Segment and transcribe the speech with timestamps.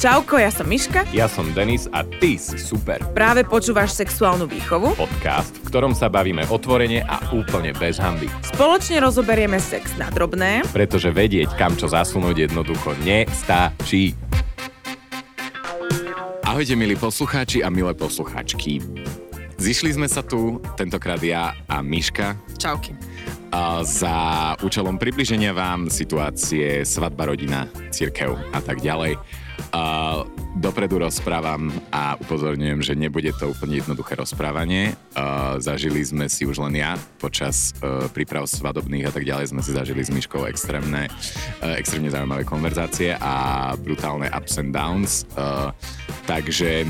[0.00, 1.04] Čauko, ja som Miška.
[1.12, 3.04] Ja som Denis a ty si super.
[3.12, 4.96] Práve počúvaš sexuálnu výchovu.
[4.96, 8.32] Podcast, v ktorom sa bavíme otvorene a úplne bez hamby.
[8.48, 10.64] Spoločne rozoberieme sex na drobné.
[10.72, 14.16] Pretože vedieť, kam čo zasunúť jednoducho nestačí.
[16.48, 18.80] Ahojte milí poslucháči a milé poslucháčky.
[19.60, 22.40] Zišli sme sa tu, tentokrát ja a Miška.
[22.56, 22.96] Čauky.
[23.80, 24.16] Za
[24.62, 29.18] účelom približenia vám situácie svadba, rodina, církev a tak ďalej.
[30.50, 34.98] Dopredu rozprávam a upozorňujem, že nebude to úplne jednoduché rozprávanie.
[35.62, 39.70] Zažili sme si už len ja počas uh, príprav svadobných a tak ďalej sme si
[39.70, 41.06] zažili s Myškou extrémne,
[41.62, 45.22] uh, extrémne zaujímavé konverzácie a brutálne ups and downs.
[45.38, 45.70] Uh,
[46.26, 46.82] takže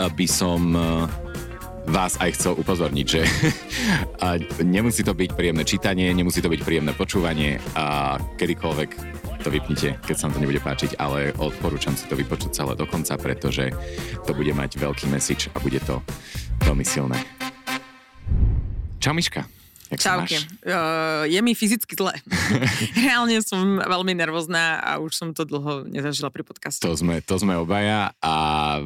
[0.00, 0.76] by som
[1.88, 3.22] vás aj chcel upozorniť, že
[4.64, 8.90] nemusí to byť príjemné čítanie, nemusí to byť príjemné počúvanie a kedykoľvek
[9.40, 12.84] to vypnite, keď sa vám to nebude páčiť, ale odporúčam si to vypočuť celé do
[12.84, 13.72] konca, pretože
[14.28, 16.04] to bude mať veľký message a bude to
[16.68, 17.16] veľmi silné.
[19.00, 19.59] Čau Miška.
[19.90, 20.38] Jak Čauke.
[20.62, 22.14] Uh, je mi fyzicky zle.
[23.02, 26.86] Reálne som veľmi nervózna a už som to dlho nezažila pri podcaste.
[26.86, 28.34] To sme, to sme obaja a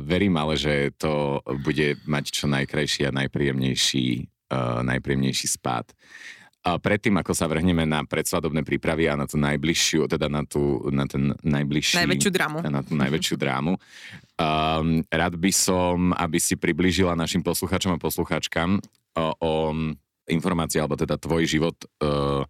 [0.00, 4.06] verím ale, že to bude mať čo najkrajší a najpríjemnejší,
[4.48, 5.92] uh, najpríjemnejší spát.
[6.64, 10.80] A predtým, ako sa vrhneme na predsvadobné prípravy a na tú najbližšiu, teda na, tú,
[10.88, 12.00] na ten najbližší...
[12.00, 12.58] Najväčšiu drámu.
[12.64, 13.76] Na tú najväčšiu drámu.
[14.40, 19.52] Um, rád by som, aby si priblížila našim posluchačom a posluchačkám o, o
[20.30, 22.44] informácie, alebo teda tvoj život uh,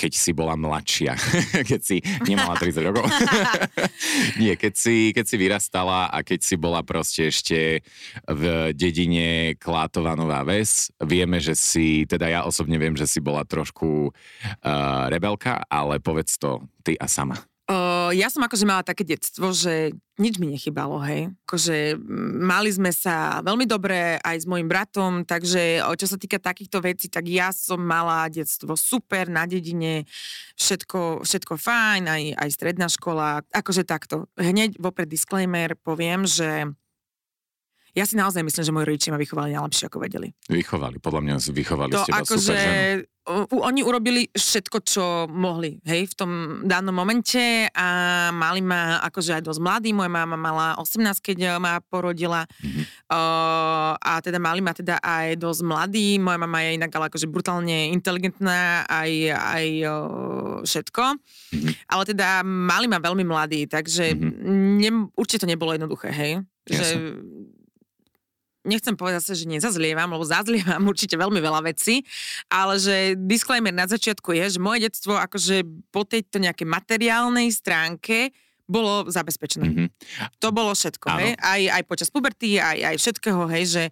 [0.00, 1.12] keď si bola mladšia,
[1.70, 3.04] keď si nemala 30 rokov.
[4.40, 7.84] Nie, keď si, keď si vyrastala a keď si bola proste ešte
[8.24, 10.88] v dedine Klátova Nová Ves.
[11.04, 16.40] Vieme, že si, teda ja osobne viem, že si bola trošku uh, rebelka, ale povedz
[16.40, 17.36] to ty a sama.
[18.10, 21.32] Ja som akože mala také detstvo, že nič mi nechybalo, hej.
[21.46, 21.96] Akože
[22.40, 27.08] mali sme sa veľmi dobre aj s mojim bratom, takže čo sa týka takýchto vecí,
[27.08, 30.04] tak ja som mala detstvo super na dedine,
[30.60, 34.28] všetko, všetko fajn, aj, aj stredná škola, akože takto.
[34.36, 36.68] Hneď vopred disclaimer poviem, že
[37.90, 40.30] ja si naozaj myslím, že moji rodičia ma vychovali najlepšie, ako vedeli.
[40.46, 43.02] Vychovali, podľa mňa vychovali to ste ako, super že, ženu.
[43.50, 46.30] Oni urobili všetko, čo mohli, hej, v tom
[46.66, 47.88] danom momente a
[48.34, 52.84] mali ma akože aj dosť mladý, moja mama mala 18, keď ma porodila mm-hmm.
[53.12, 57.26] uh, a teda mali ma teda aj dosť mladý, moja mama je inak ale akože
[57.30, 61.72] brutálne inteligentná aj, aj uh, všetko, mm-hmm.
[61.86, 64.76] ale teda mali ma veľmi mladý, takže mm-hmm.
[64.82, 66.42] ne, určite to nebolo jednoduché, hej.
[66.70, 67.18] Že,
[68.64, 72.04] nechcem povedať sa, že nezazlievam, lebo zazlievam určite veľmi veľa vecí,
[72.52, 78.32] ale že disclaimer na začiatku je, že moje detstvo akože po tejto nejakej materiálnej stránke
[78.70, 79.66] bolo zabezpečené.
[79.66, 79.88] Mm-hmm.
[80.38, 81.34] To bolo všetko, hej?
[81.42, 83.82] Aj, aj počas puberty, aj, aj všetkého, hej, že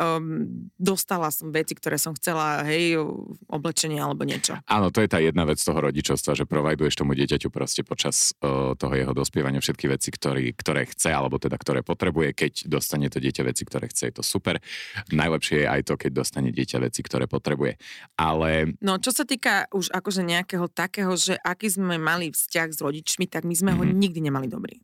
[0.00, 2.98] um, dostala som veci, ktoré som chcela, hej,
[3.46, 4.58] oblečenie alebo niečo.
[4.66, 8.74] Áno, to je tá jedna vec toho rodičovstva, že provajduješ tomu dieťaťu proste počas uh,
[8.74, 12.34] toho jeho dospievania všetky veci, ktorý, ktoré chce, alebo teda ktoré potrebuje.
[12.34, 14.58] Keď dostane to dieťa veci, ktoré chce, je to super.
[15.14, 17.78] Najlepšie je aj to, keď dostane dieťa veci, ktoré potrebuje.
[18.18, 18.74] Ale...
[18.82, 23.30] No, čo sa týka už akože nejakého takého, že aký sme mali vzťah s rodičmi,
[23.30, 23.86] tak my sme mm-hmm.
[23.86, 24.80] ho nikdy nikdy nemali dobrý.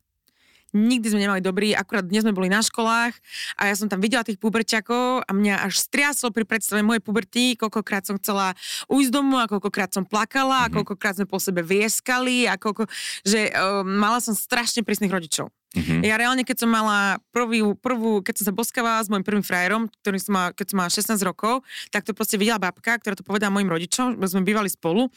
[0.73, 3.13] Nikdy sme nemali dobrý, akurát dnes sme boli na školách
[3.61, 7.61] a ja som tam videla tých puberťakov a mňa až striaslo pri predstave mojej puberty,
[7.61, 8.57] koľkokrát som chcela
[8.89, 10.81] ujsť domu a koľkokrát som plakala a mhm.
[10.81, 12.89] koľkokrát sme po sebe vieskali a koľko,
[13.21, 15.53] že uh, mala som strašne prísnych rodičov.
[15.73, 16.05] Mm-hmm.
[16.05, 19.89] Ja reálne, keď som mala prvú, prvú, keď som sa boskávala s môjim prvým frajerom,
[20.05, 23.25] ktorý som mala, keď som mala 16 rokov, tak to proste videla babka, ktorá to
[23.25, 25.09] povedala mojim rodičom, sme bývali spolu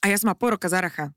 [0.00, 1.12] a ja som mala pol roka zaracha.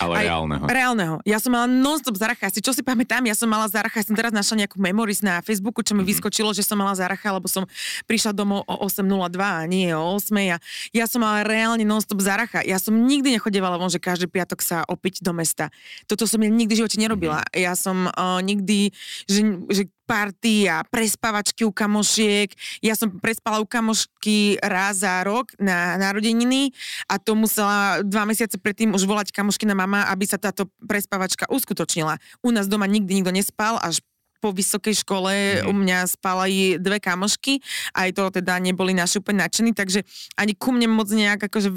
[0.00, 0.64] Ale aj reálneho.
[0.64, 1.14] Reálneho.
[1.28, 2.48] Ja som mala non-stop zaracha.
[2.48, 4.00] Si čo si pamätám, ja som mala zaracha.
[4.00, 6.10] Ja som teraz našla nejakú memories na Facebooku, čo mi mm-hmm.
[6.16, 7.68] vyskočilo, že som mala zaracha, lebo som
[8.08, 10.56] prišla domov o 8.02 a nie o 8.
[10.56, 10.56] A
[10.96, 12.64] ja som mala reálne non-stop zaracha.
[12.64, 15.68] Ja som nikdy nechodevala von, že každý piatok sa opiť do mesta.
[16.08, 17.44] Toto som ja nikdy v živote nerobila.
[17.44, 17.60] Mm-hmm.
[17.60, 18.96] Ja som uh, nikdy,
[19.28, 22.50] že, že party a prespávačky u kamošiek.
[22.82, 26.74] Ja som prespala u kamošky raz za rok na narodeniny
[27.06, 31.46] a to musela dva mesiace predtým už volať kamošky na mama, aby sa táto prespávačka
[31.46, 32.18] uskutočnila.
[32.42, 34.02] U nás doma nikdy nikto nespal, až
[34.40, 35.68] po vysokej škole mm.
[35.68, 37.60] u mňa spali dve kamošky,
[37.92, 40.02] aj to teda neboli naši úplne nadšení, takže
[40.34, 41.68] ani ku mne moc nejak, akože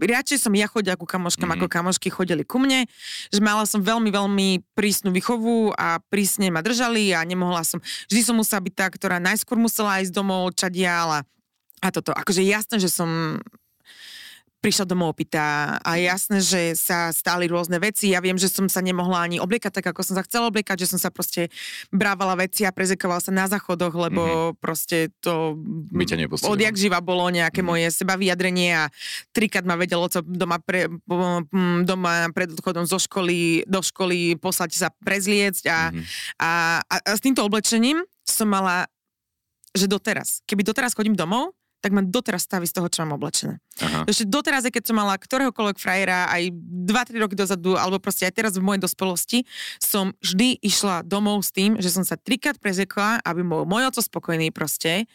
[0.00, 1.54] radšej som ja chodila ku kamoškám, mm.
[1.60, 2.88] ako kamošky chodili ku mne,
[3.28, 7.78] že mala som veľmi, veľmi prísnu výchovu a prísne ma držali a nemohla som,
[8.08, 11.28] vždy som musela byť tá, ktorá najskôr musela ísť domov, čadiala
[11.78, 12.10] a toto.
[12.10, 13.38] Akože jasné, že som
[14.68, 18.12] prišla domov opýta a jasné, že sa stali rôzne veci.
[18.12, 20.92] Ja viem, že som sa nemohla ani obliekať tak, ako som sa chcela obliekať, že
[20.92, 21.48] som sa proste
[21.88, 24.60] brávala veci a prezekovala sa na záchodoch, lebo mm-hmm.
[24.60, 25.56] proste to
[25.88, 27.80] By ťa odjak živa bolo nejaké mm-hmm.
[27.80, 28.92] moje seba vyjadrenie a
[29.32, 30.92] trikrát ma vedelo co doma, pre,
[31.88, 36.04] doma pred odchodom zo školy, do školy poslať sa prezliecť a, mm-hmm.
[36.44, 36.50] a,
[36.84, 38.84] a, a s týmto oblečením som mala
[39.76, 40.42] že doteraz.
[40.48, 43.62] Keby doteraz chodím domov, tak ma doteraz staví z toho, čo mám oblečené.
[43.78, 44.02] Aha.
[44.10, 48.52] Ešte doteraz, keď som mala ktoréhokoľvek frajera aj 2-3 roky dozadu, alebo proste aj teraz
[48.58, 49.38] v mojej dospelosti,
[49.78, 54.02] som vždy išla domov s tým, že som sa trikrát prezekla, aby bol môj oco
[54.02, 55.06] spokojný proste.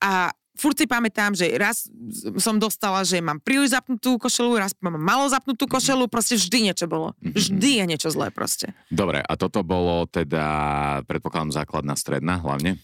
[0.00, 1.86] A furt si pamätám, že raz
[2.40, 6.88] som dostala, že mám príliš zapnutú košelu, raz mám malo zapnutú košelu, proste vždy niečo
[6.88, 7.12] bolo.
[7.20, 7.36] Mhm.
[7.36, 8.72] Vždy je niečo zlé proste.
[8.88, 12.80] Dobre, a toto bolo teda, predpokladám, základná stredná hlavne?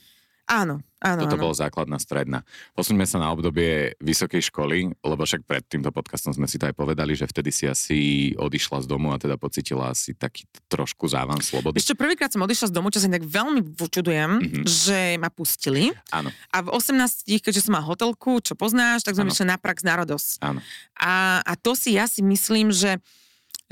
[0.52, 1.20] Áno, áno.
[1.24, 1.44] Toto áno.
[1.48, 2.44] bolo základná stredná.
[2.76, 6.76] Posuňme sa na obdobie vysokej školy, lebo však pred týmto podcastom sme si to aj
[6.76, 7.98] povedali, že vtedy si asi
[8.36, 11.80] odišla z domu a teda pocitila asi taký trošku závan slobody.
[11.80, 14.64] Ešte prvýkrát som odišla z domu, čo sa tak veľmi čudujem, mm-hmm.
[14.68, 15.96] že ma pustili.
[16.12, 16.28] Áno.
[16.52, 20.04] A v 18, keďže som mal hotelku, čo poznáš, tak sme išli na prax na
[20.04, 20.44] radosť.
[20.44, 20.60] Áno.
[21.00, 23.00] A, a to si ja si myslím, že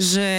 [0.01, 0.31] že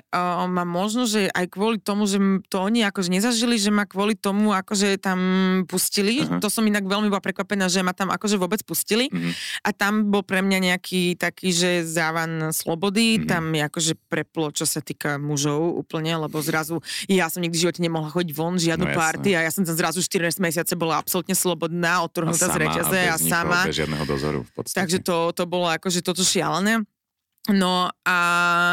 [0.00, 2.16] uh, ma možno, že aj kvôli tomu, že
[2.48, 5.20] to oni akože nezažili, že ma kvôli tomu akože tam
[5.68, 6.24] pustili.
[6.24, 6.40] Uh-huh.
[6.40, 9.12] To som inak veľmi bola prekvapená, že ma tam akože vôbec pustili.
[9.12, 9.36] Uh-huh.
[9.60, 13.20] A tam bol pre mňa nejaký taký, že závan slobody.
[13.20, 13.28] Uh-huh.
[13.28, 17.62] Tam mi akože preplo, čo sa týka mužov úplne, lebo zrazu ja som nikdy v
[17.68, 20.96] živote nemohla chodiť von, žiadnu no, party a ja som tam zrazu 4 mesiace bola
[20.96, 23.68] absolútne slobodná, odtrhnutá z reťaze a, a sama.
[23.68, 24.80] Bez žiadneho dozoru v podstate.
[24.80, 26.88] Takže to, to bolo akože toto šialené.
[27.52, 28.18] No a,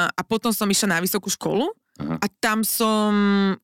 [0.07, 1.68] a potom som išla na vysokú školu
[2.00, 2.23] Aha.
[2.23, 3.12] a tam som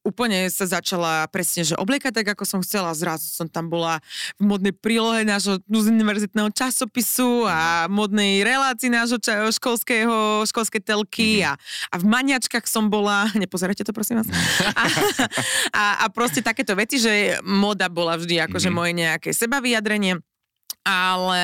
[0.04, 2.92] úplne sa začala presne, že obliekať tak, ako som chcela.
[2.92, 4.04] Zrazu som tam bola
[4.36, 11.56] v modnej prílohe nášho univerzitného časopisu a modnej relácii nášho ča- školského, školskej telky mm-hmm.
[11.56, 14.28] a, a v maniačkách som bola, nepozerajte to prosím vás,
[14.76, 14.84] a,
[15.72, 18.76] a, a proste takéto veci, že moda bola vždy akože mm-hmm.
[18.76, 20.20] moje nejaké sebavyjadrenie,
[20.84, 21.44] ale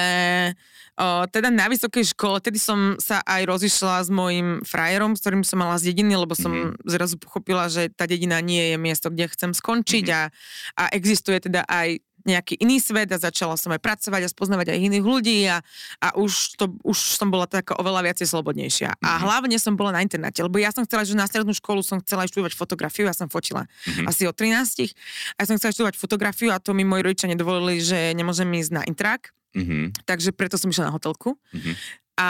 [0.93, 5.41] O, teda na vysokej škole, tedy som sa aj rozišla s mojim frajerom, s ktorým
[5.41, 6.85] som mala z dediny, lebo som mm-hmm.
[6.85, 10.29] zrazu pochopila, že tá dedina nie je miesto, kde chcem skončiť mm-hmm.
[10.77, 14.67] a, a existuje teda aj nejaký iný svet a začala som aj pracovať a spoznávať
[14.71, 15.59] aj iných ľudí a,
[15.99, 18.95] a už, to, už som bola taká oveľa viacej slobodnejšia.
[18.95, 19.07] Mm-hmm.
[19.07, 19.21] A mhm.
[19.27, 22.29] hlavne som bola na internáte, lebo ja som chcela, že na strednú školu som chcela
[22.29, 24.07] študovať fotografiu, ja som fotila mm-hmm.
[24.07, 24.93] asi od 13
[25.35, 28.71] a ja som chcela študovať fotografiu a to mi moji rodičia nedovolili, že nemôžem ísť
[28.71, 30.05] na intrak Mm-hmm.
[30.05, 31.37] Takže preto som išla na hotelku.
[31.53, 31.75] Mm-hmm.
[32.13, 32.29] A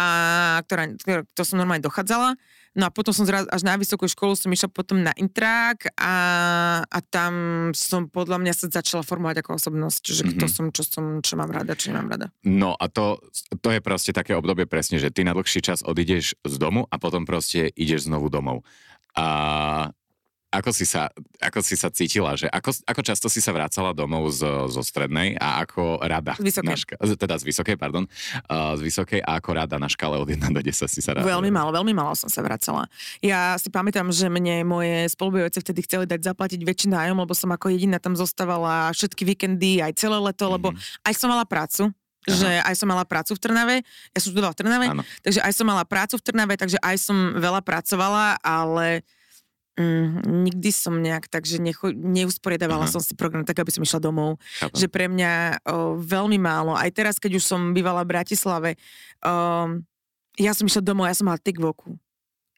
[0.64, 2.40] ktorá, ktorá, to som normálne dochádzala.
[2.74, 6.16] No a potom som zraz, až na vysokú školu som išla potom na intrák a,
[6.88, 7.34] a tam
[7.78, 10.40] som podľa mňa sa začala formovať ako osobnosť, že mm-hmm.
[10.40, 12.28] kto som, čo som, čo mám rada, čo nemám rada.
[12.42, 13.22] No a to,
[13.62, 16.96] to je proste také obdobie presne, že ty na dlhší čas odídeš z domu a
[16.98, 18.66] potom proste ideš znovu domov.
[19.14, 19.94] A
[20.54, 21.10] ako si sa,
[21.42, 25.34] ako si sa cítila, že ako, ako často si sa vracala domov zo, zo strednej
[25.42, 26.38] a ako rada?
[26.38, 26.70] Z vysokej.
[26.70, 28.06] Na ška- teda z vysokej, pardon.
[28.46, 31.34] Uh, z vysokej a ako rada na škále od 1 do 10 si sa vracala?
[31.34, 32.86] Veľmi málo, veľmi málo som sa vracala.
[33.26, 37.50] Ja si pamätám, že mne moje spolubojovce vtedy chceli dať zaplatiť väčší nájom, lebo som
[37.50, 40.56] ako jediná tam zostávala všetky víkendy, aj celé leto, mm-hmm.
[40.62, 40.78] lebo mhm.
[41.10, 42.38] aj som mala prácu, Aha.
[42.38, 43.76] že aj som mala prácu v Trnave,
[44.14, 45.04] ja som študovala v Trnave, Áno.
[45.26, 49.02] takže aj som mala prácu v Trnave, takže aj som veľa pracovala, ale
[49.74, 52.94] Mm, nikdy som nejak tak, že necho, neusporiadavala uh-huh.
[52.94, 54.38] som si program tak, aby som išla domov.
[54.62, 54.78] Chápam.
[54.78, 55.32] Že pre mňa
[55.66, 56.78] o, veľmi málo.
[56.78, 58.70] Aj teraz, keď už som bývala v Bratislave,
[59.26, 59.34] o,
[60.38, 61.98] ja som išla domov, ja som mala tik v oku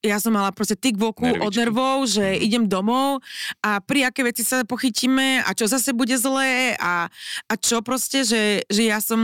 [0.06, 2.46] ja som mala proste tik v oku od nervov, že mm.
[2.46, 3.26] idem domov
[3.66, 7.10] a pri aké veci sa pochytíme a čo zase bude zlé a,
[7.50, 9.18] a čo proste, že, že ja som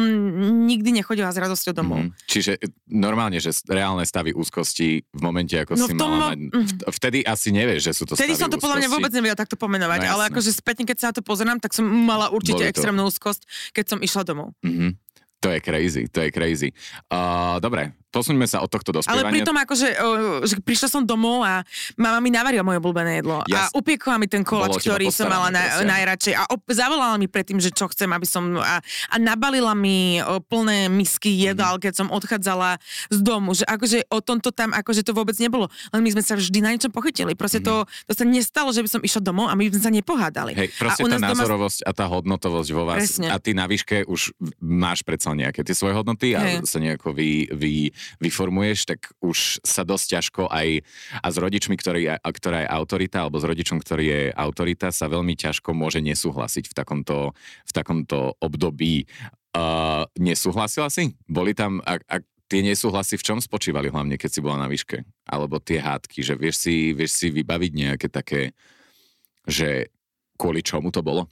[0.66, 2.10] nikdy nechodila s radosťou domov.
[2.10, 2.12] Mm.
[2.26, 6.40] Čiže e, normálne, že reálne stavy úzkosti v momente, ako no si tom, mala mať,
[6.50, 6.66] mhm.
[6.90, 8.64] vtedy asi nevieš, že sú to Vtedy som to úzkosti.
[8.66, 11.62] podľa mňa vôbec nevedela takto pomenovať, no, ale akože spätne, keď sa na to pozerám,
[11.62, 14.58] tak som mala určite extrémnu úzkosť, keď som išla domov.
[14.66, 14.92] Mm-hmm.
[15.42, 16.70] To je crazy, to je crazy.
[17.10, 19.24] Uh, dobre, posuňme sa od tohto dospievania.
[19.24, 19.88] Ale pritom akože,
[20.44, 21.64] že prišla som domov a
[21.96, 23.56] mama mi navarila moje obľúbené jedlo yes.
[23.56, 27.58] a upiekla mi ten kolač, ktorý som mala na, najradšej a op- zavolala mi predtým,
[27.64, 31.82] že čo chcem, aby som a, a nabalila mi o, plné misky jedál, mm.
[31.88, 32.78] keď som odchádzala
[33.08, 36.36] z domu, že akože o tomto tam akože to vôbec nebolo, len my sme sa
[36.36, 37.34] vždy na niečom pochytili.
[37.40, 37.66] Proste mm.
[37.66, 40.52] to, to sa nestalo, že by som išla domov a my sme sa nepohádali.
[40.60, 41.90] Hej, proste a tá názorovosť doma...
[41.90, 43.32] a tá hodnotovosť vo vás Presne.
[43.32, 46.68] a ty na výške už máš predsa nejaké tie svoje hodnoty a Hej.
[46.68, 47.74] sa nejako vy, vy
[48.20, 50.84] vyformuješ, tak už sa dosť ťažko aj
[51.22, 55.36] a s rodičmi, ktorý, ktorá je autorita, alebo s rodičom, ktorý je autorita, sa veľmi
[55.36, 57.34] ťažko môže nesúhlasiť v takomto,
[57.68, 59.06] v takomto období.
[59.52, 61.16] Uh, nesúhlasila si?
[61.28, 65.08] Boli tam, ak, ak tie nesúhlasy v čom spočívali hlavne, keď si bola na výške?
[65.28, 68.52] Alebo tie hádky, že vieš si, vieš si vybaviť nejaké také,
[69.48, 69.92] že
[70.36, 71.32] kvôli čomu to bolo?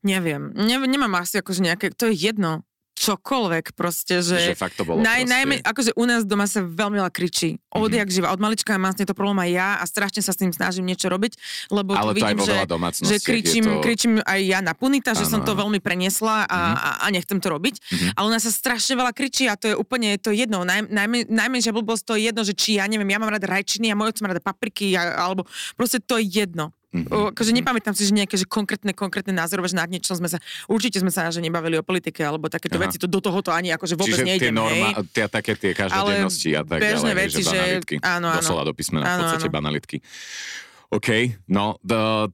[0.00, 0.52] Neviem.
[0.56, 2.64] Ne, nemám asi akože nejaké, to je jedno
[3.00, 4.52] čokoľvek proste, že...
[4.52, 5.32] Že fakt to bolo naj, proste...
[5.32, 7.56] najmä, akože u nás doma sa veľmi veľa kričí.
[7.72, 8.12] Odjak mm-hmm.
[8.12, 8.34] živa.
[8.36, 11.08] Od malička mám s to problém aj ja a strašne sa s tým snažím niečo
[11.08, 11.32] robiť,
[11.72, 12.56] lebo Ale to aj vidím, vo že,
[13.08, 16.76] že kričím, to- kričím aj ja na punita, že som to veľmi preniesla a, Mhm.
[16.76, 17.74] a, a nechcem to robiť.
[17.80, 18.08] Mhm.
[18.20, 20.60] Ale u nás sa strašne veľa kričí a to je úplne to je jedno.
[20.68, 23.88] Naj, najmä, najmenšia blbosť to je jedno, že či ja neviem, ja mám rada rajčiny
[23.88, 26.74] a môj otec má rada papriky a, alebo proste to je jedno.
[26.90, 27.06] Mhm.
[27.06, 30.42] O, akože nepamätám si, že nejaké že konkrétne, konkrétne názorové, že nad niečom sme sa,
[30.66, 32.90] určite sme sa že nebavili o politike alebo takéto Aha.
[32.90, 35.06] veci, to do tohoto ani akože vôbec Čiže tie nejdem, norma, hej.
[35.14, 37.94] tie, také tie každodennosti a tak bežné ďalej, veci, že banalitky.
[38.02, 38.42] áno, áno.
[38.42, 39.54] Doslova do písmena, v Áno, podstate áno.
[39.54, 39.96] banalitky.
[40.90, 41.08] OK,
[41.46, 41.78] no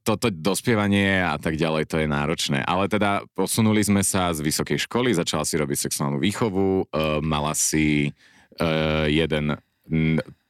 [0.01, 2.65] toto dospievanie a tak ďalej, to je náročné.
[2.65, 7.53] Ale teda posunuli sme sa z vysokej školy, začala si robiť sexuálnu výchovu, uh, mala
[7.53, 9.61] si uh, jeden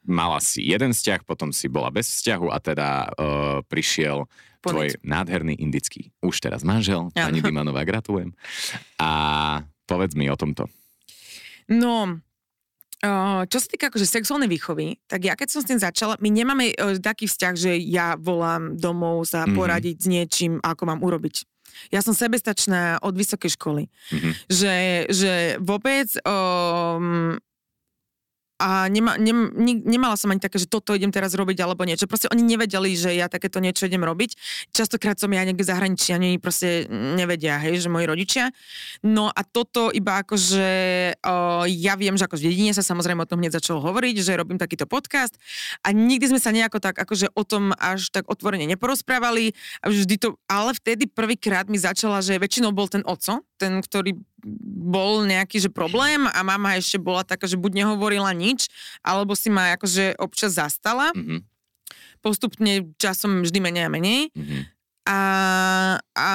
[0.07, 3.07] mala si jeden vzťah, potom si bola bez vzťahu a teda uh,
[3.67, 4.25] prišiel
[4.57, 5.03] tvoj Punit.
[5.05, 7.45] nádherný indický už teraz manžel, pani Áno.
[7.45, 8.33] Dimanová, gratulujem.
[8.97, 9.09] A
[9.85, 10.65] povedz mi o tomto.
[11.67, 12.17] No,
[12.97, 13.11] o,
[13.45, 16.73] čo sa týka akože sexuálnej výchovy, tak ja keď som s tým začala, my nemáme
[16.73, 19.53] o, taký vzťah, že ja volám domov sa Mhm.
[19.53, 21.43] poradiť s niečím, ako mám urobiť.
[21.93, 23.83] Ja som sebestačná od vysokej školy.
[24.09, 24.29] Mhm.
[24.49, 24.75] Že,
[25.13, 27.37] že vôbec um,
[28.57, 32.09] a nema, nem, ni- nemala som ani také, že toto idem teraz robiť alebo niečo.
[32.09, 34.33] Proste oni nevedeli, že ja takéto niečo idem robiť.
[34.73, 38.49] Častokrát som ja niekde zahraničí, ani proste nevedia, hej, že moji rodičia.
[39.05, 40.69] No a toto iba akože,
[41.21, 44.37] o, ja viem, že ako v dedine sa samozrejme o tom hneď začalo hovoriť, že
[44.41, 45.37] robím takýto podcast
[45.85, 49.53] a nikdy sme sa nejako tak akože o tom až tak otvorene neporozprávali.
[49.85, 54.17] A vždy to, ale vtedy prvýkrát mi začala, že väčšinou bol ten oco, ten, ktorý
[54.87, 58.71] bol nejaký že problém a mama ešte bola taká, že buď nehovorila nič,
[59.03, 61.11] alebo si ma akože občas zastala.
[61.11, 61.43] Mhm.
[62.23, 64.21] Postupne časom vždy menej a menej.
[64.33, 64.76] Mhm.
[65.07, 65.19] A,
[66.11, 66.27] a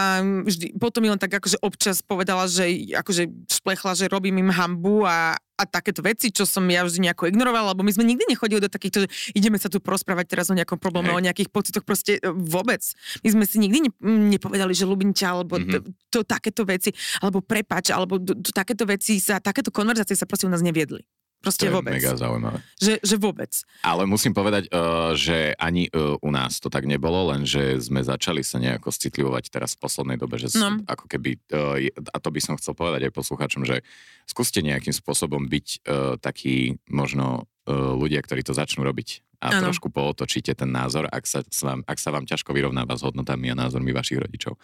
[0.49, 2.65] vždy, potom mi len tak akože občas povedala, že
[2.97, 7.29] akože šplechla, že robím im hambu a, a takéto veci, čo som ja vždy nejako
[7.29, 10.57] ignorovala, lebo my sme nikdy nechodili do takýchto, že ideme sa tu porozprávať teraz o
[10.57, 11.19] nejakom probléme, Hej.
[11.21, 12.81] o nejakých pocitoch, proste e, vôbec.
[13.21, 13.93] My sme si nikdy ne,
[14.33, 15.69] nepovedali, že ľúbim ťa, alebo Mhm.
[15.69, 16.09] mm-hmm.
[16.09, 20.25] to, to, takéto veci, alebo prepač, alebo to, to, takéto veci sa, takéto konverzácie sa
[20.25, 21.05] proste u nás neviedli.
[21.43, 21.93] Proste To je vôbec.
[21.99, 22.59] mega zaujímavé.
[22.79, 23.51] Že, že vôbec.
[23.83, 27.99] Ale musím povedať, uh, že ani uh, u nás to tak nebolo, len že sme
[27.99, 30.79] začali sa nejako citlivovať teraz v poslednej dobe, že No.
[30.87, 33.83] ako keby, uh, a to by som chcel povedať aj poslucháčom, že
[34.25, 39.67] skúste nejakým spôsobom byť uh, takí možno uh, ľudia, ktorí to začnú robiť a Áno.
[39.67, 43.91] trošku pootočíte ten názor, ak sa, ak sa vám ťažko vyrovnáva s hodnotami a názormi
[43.91, 44.55] vašich rodičov.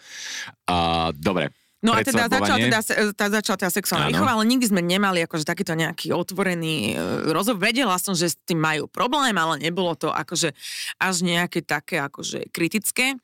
[0.63, 4.67] Uh, dobre, No a teda začala teda, se- tá, začala teda sexuálna výchova, ale nikdy
[4.67, 6.95] sme nemali akože takýto nejaký otvorený e,
[7.31, 7.63] rozhovor.
[7.63, 10.51] Vedela som, že s tým majú problém, ale nebolo to akože
[10.99, 13.15] až nejaké také akože kritické.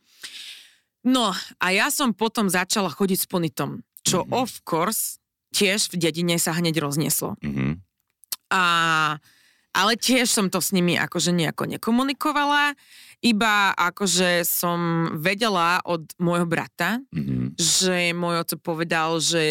[1.04, 4.32] No a ja som potom začala chodiť s ponitom, čo Mhm.
[4.32, 5.20] of course
[5.52, 7.36] tiež v dedine sa hneď roznieslo.
[7.40, 7.76] uh-huh.
[8.50, 8.64] A,
[9.76, 12.72] ale tiež som to s nimi akože nejako nekomunikovala,
[13.20, 14.80] iba akože som
[15.14, 17.52] vedela od môjho brata, Uh-huh.
[17.58, 19.44] že môj oco povedal, že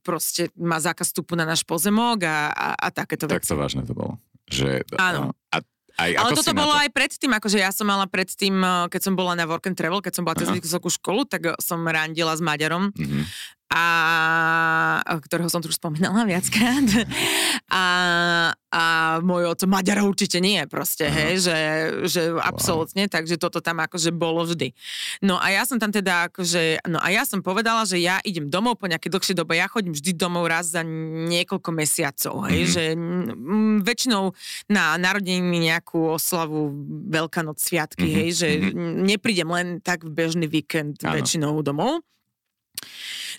[0.00, 3.50] proste má zákaz vstupu na náš pozemok a, a, a takéto Tak veci.
[3.50, 4.22] to vážne to bolo.
[4.46, 5.34] Že, Áno.
[5.50, 5.58] A,
[5.96, 6.82] aj, Ale toto bolo to?
[6.86, 9.98] aj predtým, akože ja som mala predtým, eh, keď som bola na work and travel,
[9.98, 13.24] keď som bola cez vysokú školu, tak som randila s Maďarom, Uh-huh.
[13.66, 13.84] A,
[15.02, 16.86] ktorého som tu už spomínala viackrát.
[17.66, 17.84] A,
[18.70, 18.82] a
[19.26, 21.18] môj oco Maďara určite nie, proste, Aha.
[21.18, 21.56] hej, že,
[22.06, 24.70] že absolútne, takže toto tam akože bolo vždy.
[25.18, 28.46] No a ja som tam teda akože, no a ja som povedala, že ja idem
[28.46, 30.86] domov po nejakej dlhšej dobe, ja chodím vždy domov raz za
[31.26, 32.70] niekoľko mesiacov, hej, Mhm.
[32.70, 34.24] že mm, väčšinou
[34.70, 36.70] na narodeniny nejakú oslavu
[37.10, 39.10] Veľkanoc, Sviatky, Mhm, hej, že mhm.
[39.10, 41.18] neprídem len tak v bežný víkend Áno.
[41.18, 41.98] väčšinou domov.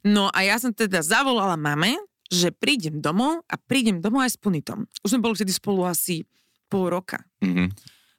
[0.05, 4.37] No a ja som teda zavolala mame, že prídem domov a prídem domov aj s
[4.37, 4.83] Punitom.
[5.01, 6.27] Už sme boli vtedy spolu asi
[6.67, 7.23] pol roka.
[7.39, 7.71] Uh-huh.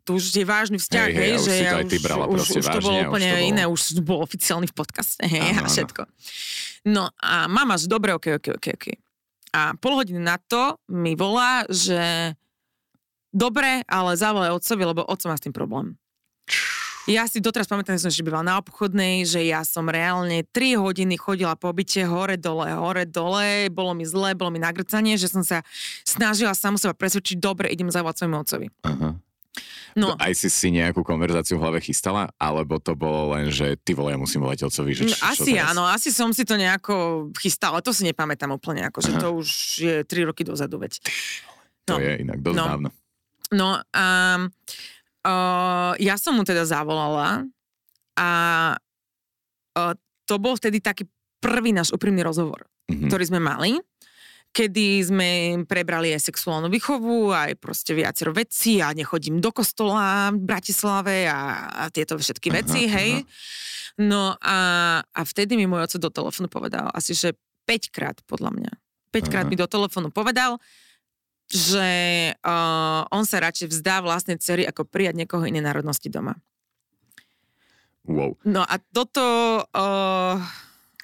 [0.09, 2.41] To už je vážny vzťah, Hej, hej, hej, už že to ja ty brala už,
[2.41, 5.21] už to vážne bolo a už úplne to bolo- iné, už bol oficiálny v podcaste,
[5.21, 6.03] hej, Áno, a všetko.
[6.89, 8.87] No a mama, že dobre, ok, ok, ok, ok.
[9.53, 12.33] A pol hodiny na to mi volá, že
[13.29, 16.01] dobre, ale zavolaj otcovi, lebo otco má s tým problém.
[17.09, 20.77] Ja si doteraz pamätám, že som ešte bývala na obchodnej, že ja som reálne 3
[20.77, 25.33] hodiny chodila po byte hore, dole, hore, dole, bolo mi zle, bolo mi nagrcanie, že
[25.33, 25.65] som sa
[26.05, 28.69] snažila samu seba presvedčiť, dobre, idem zavolať svojmu otcovi.
[28.85, 29.17] Aha.
[29.97, 30.15] No.
[30.21, 32.29] Aj si si nejakú konverzáciu v hlave chystala?
[32.37, 35.51] Alebo to bolo len, že ty vole, ja musím volať otcovi, že No, čo, asi
[35.51, 35.73] čo teraz?
[35.73, 36.95] áno, asi som si to nejako
[37.41, 39.21] chystala, to si nepamätám úplne, akože Aha.
[39.25, 39.49] to už
[39.81, 41.01] je 3 roky dozadu, veď.
[41.89, 42.05] To No.
[42.05, 42.65] je inak dosť No.
[42.69, 42.89] dávno.
[43.49, 44.05] No a
[45.25, 47.47] uh, ja som mu teda zavolala
[48.15, 48.31] a
[49.75, 49.95] uh,
[50.25, 51.07] to bol vtedy taký
[51.39, 53.13] prvý náš úprimný rozhovor, Mhm.
[53.13, 53.77] ktorý sme mali,
[54.49, 55.29] kedy sme
[55.69, 61.69] prebrali aj sexuálnu výchovu, aj proste viacero vecí a nechodím do kostola v Bratislave a,
[61.69, 62.93] a tieto všetky Aha, veci, aha.
[62.97, 63.11] hej.
[64.01, 64.59] No a,
[65.05, 67.37] a vtedy mi môj oco do telefónu povedal asi, že
[67.69, 68.73] 5 krát podľa mňa.
[69.13, 69.53] 5 krát Aha.
[69.53, 70.57] mi do telefónu povedal,
[71.49, 71.91] že
[72.45, 76.37] uh, on sa radšej vzdá vlastnej cery, ako prijať niekoho inej národnosti doma.
[78.05, 78.37] Wow.
[78.45, 79.25] No a toto...
[79.73, 80.41] Uh,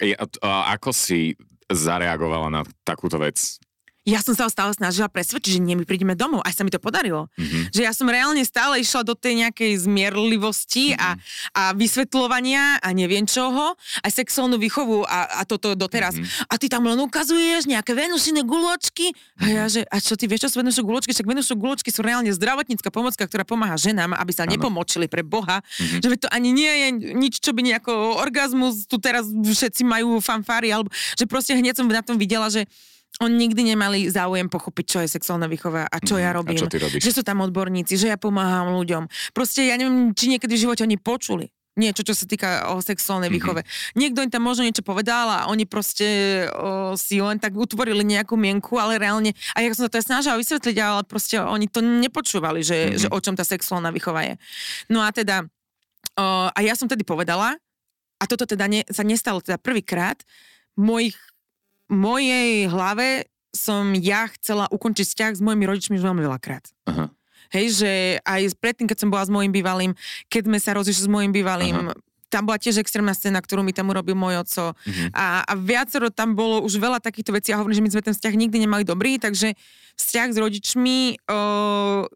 [0.02, 1.38] Ja, a ako si
[1.70, 3.62] zareagovala na takúto vec?
[4.04, 6.44] Ja som sa ho stále snažila presvedčiť, že nie, my prídeme domov.
[6.44, 7.32] Aj sa mi to podarilo.
[7.40, 7.73] Mhm.
[7.73, 11.20] Že ja som reálne stále išla do tej nejakej zmierlivosti a, Mhm.
[11.52, 16.14] a vysvetľovania a neviem čoho, aj sexuálnu výchovu a, a toto doteraz.
[16.14, 16.25] Mhm.
[16.49, 20.46] A ty tam len ukazuješ nejaké venušine guločky a ja, že a čo ty vieš,
[20.46, 21.11] čo sú venušine guločky?
[21.11, 24.52] Však venušine guločky sú reálne zdravotnícka pomocka, ktorá pomáha ženám, aby sa Áno.
[24.52, 25.64] nepomočili pre Boha.
[25.80, 26.04] Mhm.
[26.04, 30.70] Že to ani nie je nič, čo by nejako orgazmus, tu teraz všetci majú fanfári,
[30.70, 32.68] alebo že proste hneď som na tom videla, že
[33.21, 36.21] oni nikdy nemali záujem pochopiť, čo je sexuálna výchova a čo Mhm.
[36.21, 36.59] ja A robím.
[36.59, 36.99] čo ty robíš?
[37.00, 39.06] Že sú tam odborníci, že ja pomáham ľuďom.
[39.30, 43.30] Proste ja neviem, či niekedy v živote oni počuli niečo, čo sa týka o sexuálnej
[43.30, 43.35] Mhm.
[43.35, 43.61] výchove.
[43.94, 46.06] Niekto im tam možno niečo povedal a oni proste
[46.49, 50.06] o, si len tak utvorili nejakú mienku, ale reálne, a ja som sa to aj
[50.06, 52.66] snažila vysvetliť, ale proste oni to nepočúvali, Mhm.
[52.66, 54.35] že, že o čom tá sexuálna výchova je.
[54.87, 55.47] No a teda,
[56.14, 57.59] o, a ja som tedy povedala,
[58.18, 60.23] a toto teda ne, sa nestalo teda prvýkrát,
[60.75, 61.18] mojich,
[61.91, 66.67] mojej hlave som ja chcela ukončiť vzťah s mojimi rodičmi už veľmi veľakrát.
[66.91, 67.07] Aha.
[67.55, 67.93] Hej, že
[68.26, 69.95] aj predtým, keď som bola s môjim bývalým,
[70.26, 71.95] keď sme sa rozišli s môjim bývalým,
[72.35, 74.75] tam bola tiež extrémna scéna, ktorú mi tam urobil môj oco.
[74.83, 75.14] Mhm.
[75.14, 78.14] A, a viacero tam bolo už veľa takýchto vecí a hovorím, že my sme ten
[78.19, 79.55] vzťah nikdy nemali dobrý, takže
[79.95, 81.38] vzťah s rodičmi o,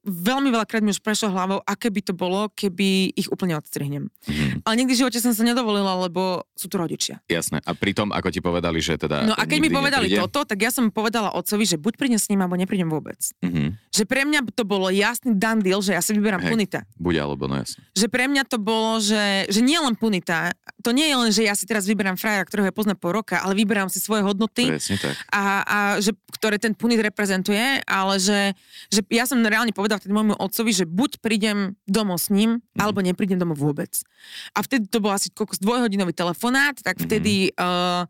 [0.03, 4.11] veľmi veľakrát mi už prešlo hlavou, aké by to bolo, keby ich úplne odstrihnem.
[4.27, 4.67] Mhm.
[4.67, 7.23] Ale nikdy v živote som sa nedovolila, lebo sú to rodičia.
[7.31, 7.63] Jasné.
[7.63, 10.19] A pritom, ako ti povedali, že teda No a keď mi povedali nepríde?
[10.27, 13.23] toto, tak ja som povedala otcovi, že buď prídem s ním, alebo neprídem vôbec.
[13.47, 13.79] Mhm.
[13.95, 16.51] Že pre mňa to bolo jasný done deal, že ja si vyberám Hej.
[16.51, 16.79] punita.
[16.99, 17.79] Buď alebo, no jasné.
[17.95, 20.08] že pre mňa to bolo, že, že nie len punita,
[20.79, 23.39] to nie je len, že ja si teraz vyberám frajera, ktorého ja poznám po roka,
[23.39, 24.73] ale vyberám si svoje hodnoty,
[25.29, 28.57] a, a že, ktoré ten punit reprezentuje, ale že,
[28.89, 32.79] že ja som reálne povedal vtedy môjmu otcovi, že buď prídem domov s ním, Mhm.
[32.79, 33.91] alebo neprídem domov vôbec.
[34.55, 37.05] A vtedy to bol asi koľko, dvojhodinový telefonát, tak Mhm.
[37.05, 38.07] vtedy uh,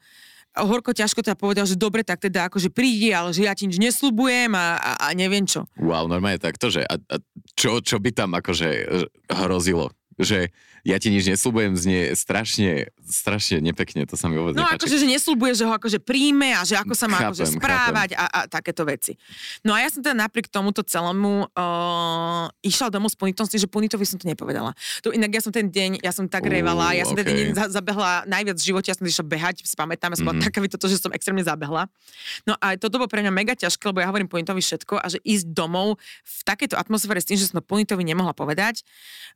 [0.59, 3.79] horko ťažko teda povedal, že dobre, tak teda akože príde, ale že ja ti nič
[3.79, 5.65] nesľubujem a, a, a neviem čo.
[5.79, 7.17] Wow, normálne takto, že a, a
[7.55, 8.85] čo, čo by tam akože e,
[9.39, 9.95] hrozilo?
[10.19, 10.51] Že
[10.89, 14.81] ja ti nič nesľubujem, znie strašne, strašne nepekne, to sa mi vôbec No nepáči.
[14.81, 18.11] akože, že neslúbuje, že ho akože príjme a že ako sa má Chápem, akože správať
[18.13, 19.21] a, a takéto veci.
[19.61, 23.61] No a ja som teda napriek tomuto celému uh, išla domov s Punitom, s tým,
[23.61, 24.73] že Punitovi som to nepovedala.
[25.05, 27.37] To inak ja som ten deň, ja som tak Ú, revala, ja som ten okej.
[27.37, 30.41] deň za, zabehla najviac v živote, ja som išla behať, si pamätám, ja som bola
[30.41, 30.45] Mhm.
[30.45, 31.91] taká to, že som extrémne zabehla.
[32.47, 35.19] No a toto bolo pre mňa mega ťažké, lebo ja hovorím Punitovi všetko a že
[35.21, 38.87] ísť domov v takejto atmosfére s tým, že som to Punitovi nemohla povedať.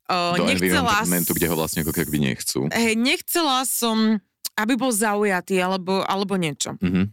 [0.08, 1.02] Uh, Do nechcela
[1.42, 2.70] kde ho vlastne ako keby nechcú.
[2.70, 4.22] hej, nechcela som,
[4.54, 6.78] aby bol zaujatý alebo, alebo niečo.
[6.78, 7.10] Mhm.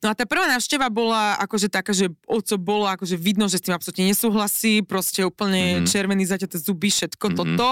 [0.00, 3.64] No a tá prvá návšteva bola akože taká, že oco bolo akože vidno, že s
[3.68, 5.68] tým absolútne nesúhlasí, proste úplne Mhm.
[5.82, 5.90] mm-hmm.
[5.90, 7.34] červený, zaťaté zuby, všetko Mhm.
[7.34, 7.56] mm-hmm.
[7.58, 7.68] toto.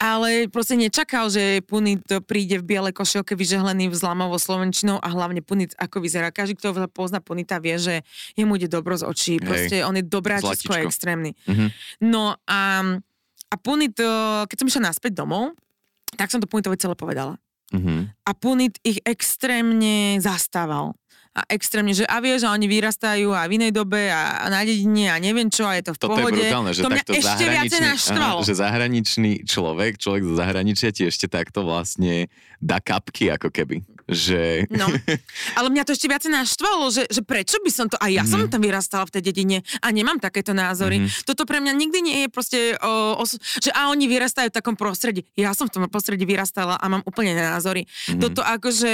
[0.00, 5.76] Ale proste nečakal, že Punit príde v bielej košielke vyžehlený vzlamovou slovenčinou a hlavne Punit
[5.78, 6.32] ako vyzerá.
[6.32, 7.94] Každý, kto pozná Punita, vie, že
[8.34, 9.34] jemu ide dobro z očí.
[9.38, 9.44] Hej.
[9.44, 11.36] Proste on je dobráčisko extrémny.
[11.46, 11.66] Mhm.
[12.02, 12.82] No a,
[13.48, 15.56] a Punit, eh, keď som išla naspäť domov,
[16.16, 17.36] tak som to Punitovi celé povedala
[17.68, 18.24] Mhm.
[18.24, 20.96] a Punit ich extrémne zastával.
[21.38, 24.66] A extrémne, že a vie, že oni vyrastajú a v inej dobe a, a na
[24.66, 26.34] dedine a neviem čo a je to v Toto pohode.
[26.34, 27.86] je brutálne, že to takto ešte zahraničný.
[28.18, 32.26] Aha, že zahraničný človek, človek zo zahraničia ti ešte takto vlastne
[32.58, 33.86] dá kapky ako keby.
[34.08, 34.64] Že...
[34.72, 34.88] No,
[35.60, 38.48] ale mňa to ešte viacej naštvalo, že, že prečo by som to, a ja mm-hmm.
[38.48, 40.96] som tam vyrastala v tej dedine a nemám takéto názory.
[40.96, 41.04] Mhm.
[41.04, 41.26] Mm-hmm.
[41.28, 44.80] Toto pre mňa nikdy nie je proste, o, os, že a oni vyrastajú v takom
[44.80, 45.28] prostredí.
[45.36, 47.84] Ja som v tom prostredí vyrastala a mám úplne názory.
[47.84, 47.92] Mhm.
[47.92, 48.20] Mm-hmm.
[48.24, 48.92] Toto akože,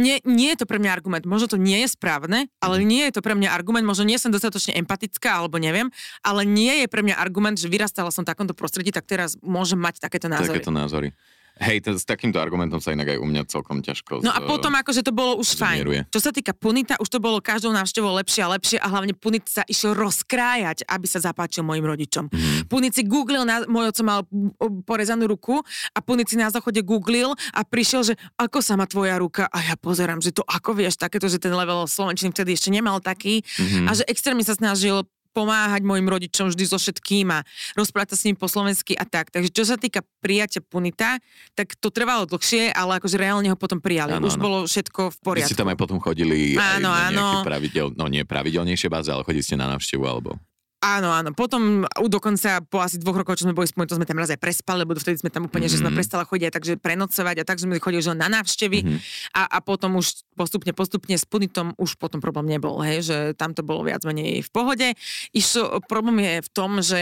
[0.00, 1.24] nie, nie je to pre mňa argument.
[1.28, 2.84] Možno to nie je správne, ale Mhm.
[2.88, 3.84] nie je to pre mňa argument.
[3.84, 5.92] Možno nie som dostatočne empatická, alebo neviem,
[6.24, 9.76] ale nie je pre mňa argument, že vyrastala som v takomto prostredí, tak teraz môžem
[9.76, 10.58] mať takéto názory.
[10.60, 11.12] Takéto názory.
[11.54, 14.46] Hej, to, s takýmto argumentom sa inak aj u mňa celkom ťažko No a z-
[14.46, 15.78] potom akože to bolo už fajn.
[15.78, 16.00] zmieruje.
[16.08, 19.44] Čo sa týka Punita, už to bolo každou návštevou lepšie a lepšie a hlavne Punit
[19.46, 22.28] sa išiel rozkrájať, aby sa zapáčil mojim rodičom.
[22.28, 22.66] Mhm.
[22.66, 26.80] Punit si googlil, na, môj oco mal mm, porezanú ruku a Punit si na záchode
[26.80, 30.72] googlil a prišiel, že ako sa má tvoja ruka a ja pozerám, že to ako
[30.74, 33.86] vieš takéto, že ten level slovenčiny vtedy ešte nemal taký Mhm.
[33.86, 37.42] a že extrémne sa snažil pomáhať mojim rodičom vždy so všetkým a
[37.72, 39.28] rozprávať sa s ním po slovensky a tak.
[39.28, 41.16] Takže čo sa týka prijatia Punita,
[41.52, 44.14] tak to trvalo dlhšie, ale akože reálne ho potom prijali.
[44.14, 44.44] Áno, Už áno.
[44.44, 45.48] bolo všetko v Vy poriadku.
[45.50, 47.42] ste tam aj potom chodili aj Áno, na nejaké áno.
[47.42, 50.36] pravidel, no nie pravidelnejšie báze, ale chodili ste na návštevu alebo...
[50.82, 51.30] Áno, áno.
[51.30, 54.42] Potom dokonca po asi dvoch rokoch, čo sme boli spolu, to sme tam raz aj
[54.42, 55.78] prespali, lebo vtedy sme tam úplne, mm-hmm.
[55.78, 55.96] že sme Mhm.
[56.02, 58.98] prestala chodiť, takže prenocovať a tak sme chodili že na návštevy Mhm.
[59.30, 63.54] a, a potom už postupne, postupne s Punitom už potom problém nebol, hej, že tam
[63.54, 64.88] to bolo viac menej v pohode.
[65.30, 66.98] Išlo, problém je v tom, že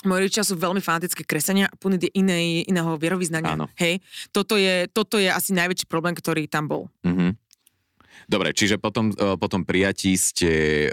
[0.00, 3.52] Moji rodičia sú veľmi fanatické kresenia a Punit je inej, iného vierovýznania.
[3.52, 3.68] Áno.
[3.76, 4.00] Hej,
[4.32, 6.82] toto je, toto je asi najväčší problém, ktorý tam bol.
[7.04, 7.36] Mhm.
[8.30, 10.50] Dobre, čiže potom, e, potom prijatí ste,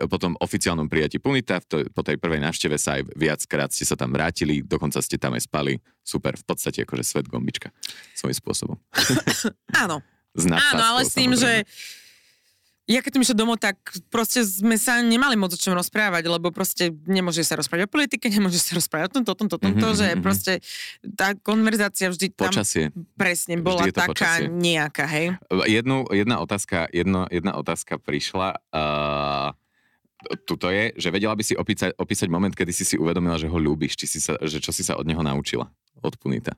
[0.10, 3.94] po tom oficiálnom prijatí Punita, to, po tej prvej návšteve sa aj viackrát ste sa
[3.94, 5.78] tam vrátili, dokonca ste tam aj spali.
[6.02, 7.70] Super, v podstate akože svet gombička
[8.18, 8.78] svojím spôsobom.
[9.86, 10.02] Áno,
[10.38, 11.66] Áno, ale s tým, že
[12.88, 13.76] ja keď som išla domov, tak
[14.08, 18.32] proste sme sa nemali moc o čom rozprávať, lebo proste nemôže sa rozprávať o politike,
[18.36, 20.22] nemôže sa rozprávať o tomto, tomto, tomto, Mhm, že mhm.
[20.24, 20.54] proste
[21.20, 22.96] tá konverzácia vždy tam Počasie.
[23.20, 24.48] presne bola taká počasie.
[24.48, 25.36] nejaká, hej.
[25.68, 28.56] Jednu, jedna, otázka, jedno, jedna otázka prišla.
[28.72, 29.52] Uh,
[30.48, 33.58] tuto je, že vedela by si opísať, opísať moment, kedy si si uvedomila, že ho
[33.60, 35.68] ľúbiš, či si sa, že čo si sa od neho naučila,
[36.02, 36.56] od Punita.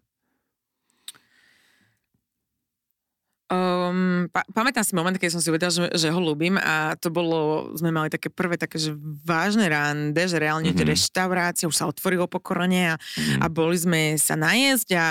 [3.50, 7.10] Um, pa- pamätám si moment, keď som si uvedala, že, že ho ľúbim a to
[7.10, 8.94] bolo, sme mali také prvé také, že
[9.26, 10.86] vážne rande, že reálne mm-hmm.
[10.86, 10.94] Mhm.
[10.94, 13.42] reštaurácie už sa otvorilo po korone a, Mhm.
[13.42, 15.06] a boli sme sa najesť a,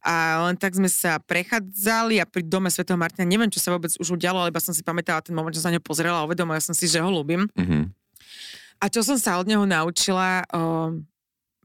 [0.00, 0.14] a
[0.48, 4.16] len tak sme sa prechádzali a pri dome svätého Martina, neviem, čo sa vôbec už
[4.16, 6.64] udialo, ale iba som si pamätala ten moment, že sa na ňo pozrela a uvedomila
[6.64, 7.44] som si, že ho ľúbim.
[7.52, 7.92] Mhm.
[8.80, 11.04] A čo som sa od neho naučila, um,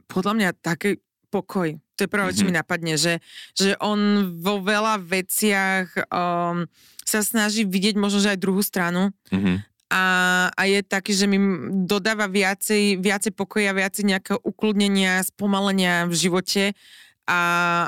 [0.06, 1.00] podľa mňa taký
[1.32, 1.72] pokoj.
[1.98, 3.20] To je prvá vec, čo mi napadne, že,
[3.58, 6.70] že on vo veľa veciach um,
[7.02, 9.10] sa snaží vidieť možno, že aj druhú stranu.
[9.34, 9.66] Mhm.
[9.88, 10.04] a,
[10.52, 11.40] a je taký, že mi
[11.88, 16.64] dodáva viacej, viacej pokoja, viacej nejakého ukludnenia, spomalenia v živote.
[17.28, 17.40] A,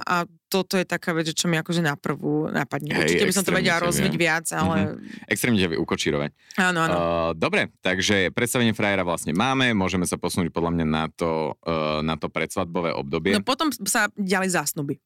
[0.04, 0.16] a
[0.50, 2.90] toto je taká vec, že čo mi akože na prvú napadne.
[2.90, 4.20] Hej, Určite by som to vedela rozviť vie.
[4.20, 6.30] viac, ale Extrémne ťa ukočírovať.
[6.58, 6.96] áno, áno.
[6.96, 11.30] Uh, dobre, takže predstavenie frajera vlastne máme, môžeme sa posunúť podľa mňa na to,
[11.62, 13.32] uh, na to predsvadbové obdobie.
[13.32, 14.98] No potom sa diali zásnuby.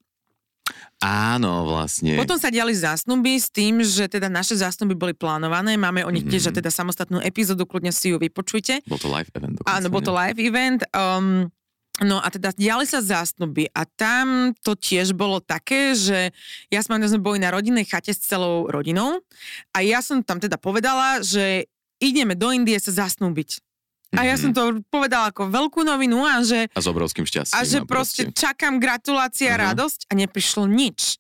[0.98, 2.16] Áno, vlastne.
[2.16, 5.76] Potom sa diali zásnuby s tým, že teda naše zásnuby boli plánované.
[5.76, 6.56] Máme o nich tiež Mhm.
[6.56, 8.80] teda samostatnú epizódu, kľudne si ju vypočujte.
[8.86, 10.88] Bol to live event dokonca, Áno, bol to live event.
[10.90, 11.52] Um,
[12.00, 16.34] no a teda diali sa zástupy a tam to tiež bolo také, že
[16.68, 19.22] ja som sme boli na rodinnej chate s celou rodinou
[19.70, 21.70] a ja som tam teda povedala, že
[22.02, 23.62] ideme do Indie sa zasnúbiť.
[24.14, 24.42] A ja Mhm.
[24.42, 27.58] som to povedala ako veľkú novinu a že A s obrovským šťastím.
[27.58, 29.74] a že proste čakám gratulácia, Aha.
[29.74, 31.18] radosť a neprišlo nič.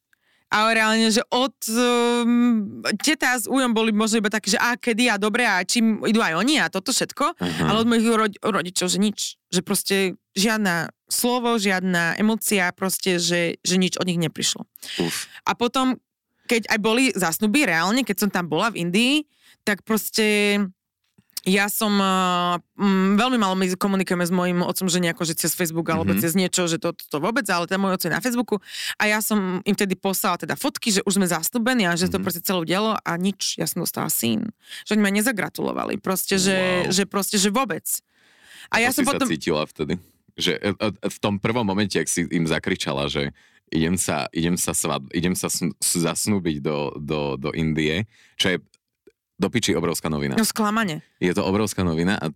[0.53, 5.09] A reálne, že od um, teta s ujom boli možno iba také, že a kedy
[5.09, 7.63] a dobre a čím idú aj oni a toto všetko, Aha.
[7.73, 9.41] ale od mojich rodi- rodičov, že nič.
[9.49, 9.95] Že proste
[10.37, 14.69] žiadna slovo, žiadna emocia, proste, že, že nič od nich neprišlo.
[15.01, 15.25] Uf.
[15.49, 15.97] A potom,
[16.45, 19.15] keď aj boli zasnuby reálne, keď som tam bola v Indii,
[19.65, 20.59] tak proste
[21.43, 22.55] ja som, uh,
[23.13, 26.19] veľmi malo my komunikujeme s mojim otcom, že nejako, že cez Facebook alebo Mhm.
[26.19, 28.63] cez niečo, že to, to, to vôbec, ale ten môj otec je na Facebooku
[28.95, 32.15] a ja som im vtedy poslala teda fotky, že už sme zasnúbení a že to
[32.15, 32.23] Mhm.
[32.23, 34.55] proste celé dielo a nič, ja som dostala syn.
[34.83, 36.91] Že oni ma nezagratulovali, proste, že, Wow.
[36.91, 37.83] že proste, že vôbec.
[38.71, 39.27] A ja Ako som si potom...
[39.27, 39.93] sa cítila vtedy?
[40.33, 43.35] Že e, e, v tom prvom momente, ak si im zakričala, že
[43.69, 48.05] idem sa, idem sa, svad, idem sa sn- zasnúbiť do, do, do Indie,
[48.37, 48.57] čo je
[49.43, 50.39] do piči obrovská novina.
[50.39, 51.03] No sklamanie.
[51.19, 52.31] Je to obrovská novina a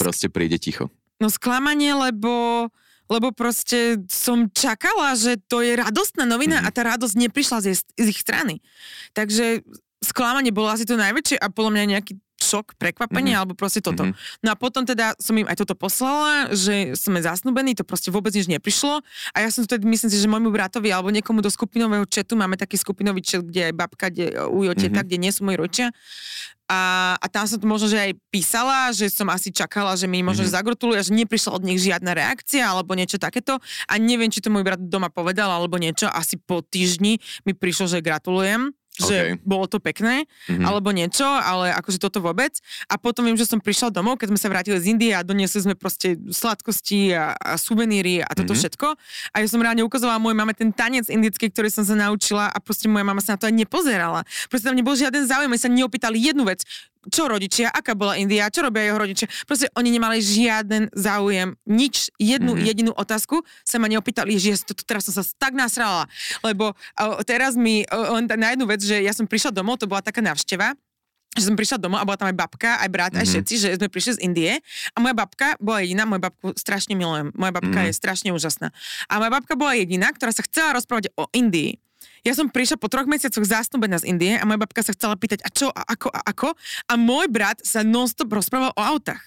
[0.00, 0.88] proste príde ticho.
[1.20, 2.66] No sklamanie, lebo,
[3.06, 6.64] lebo proste som čakala, že to je radostná novina Mhm.
[6.64, 8.64] a tá radosť neprišla z, z ich strany.
[9.12, 9.60] Takže
[10.00, 12.12] sklamanie bolo asi to najväčšie a podľa mňa nejaký
[12.52, 13.40] šok, prekvapenie, Mhm.
[13.40, 14.04] alebo proste toto.
[14.04, 14.12] Mhm.
[14.44, 18.28] No a potom teda som im aj toto poslala, že sme zasnúbení, to proste vôbec
[18.30, 19.00] nič neprišlo.
[19.32, 22.60] A ja som vtedy, myslím si, že môjmu bratovi alebo niekomu do skupinového četu, máme
[22.60, 25.06] taký skupinový chat, kde je babka, kde ujo, teta, Mhm.
[25.08, 25.88] kde nie sú moji rodičia.
[26.68, 30.20] A, a tam som to možno, že aj písala, že som asi čakala, že mi
[30.20, 30.48] možno Mhm.
[30.48, 30.56] mm-hmm.
[30.56, 33.60] zagratulujú a že neprišla od nich žiadna reakcia alebo niečo takéto.
[33.86, 36.08] A neviem, či to môj brat doma povedal alebo niečo.
[36.08, 38.72] Asi po týždni mi prišlo, že gratulujem.
[38.92, 39.40] Že OK.
[39.42, 40.62] bolo to pekné, Mhm.
[40.62, 42.52] alebo niečo, ale akože toto vôbec.
[42.86, 45.62] A potom viem, že som prišla domov, keď sme sa vrátili z Indie a doniesli
[45.62, 48.58] sme proste sladkosti a, a suveníry a toto Mhm.
[48.58, 48.88] všetko.
[49.30, 52.58] A ja som reálne ukazovala mojej mame ten tanec indický, ktorý som sa naučila a
[52.58, 54.20] proste moja mama sa na to aj nepozerala.
[54.46, 56.60] Proste tam nebol žiaden záujem, oni sa neopýtali jednu vec.
[57.04, 59.26] Čo rodičia, aká bola India, čo robia jeho rodičia.
[59.42, 62.62] Proste oni nemali žiaden záujem, nič, jednu Mhm.
[62.62, 66.06] jedinú otázku sa ma neopýtali, že ja to, to, teraz som sa tak nasrala,
[66.42, 66.78] lebo
[67.24, 70.76] teraz mi len na jednu vec, že ja som prišla domov, to bola taká návšteva,
[71.32, 73.32] že som prišla domov a bola tam aj babka, aj brat, aj Mhm.
[73.32, 74.52] všetci, že sme prišli z Indie
[74.92, 77.88] a moja babka bola jediná, moju babku strašne milujem, moja babka Mhm.
[77.88, 78.68] je strašne úžasná.
[79.08, 81.80] A moja babka bola jediná, ktorá sa chcela rozprávať o Indii.
[82.22, 85.42] Ja som prišla po troch mesiacoch zásnubená z Indie a moja babka sa chcela pýtať,
[85.42, 86.48] a čo, a ako, a ako.
[86.86, 89.22] A môj brat sa non-stop rozprával o autách.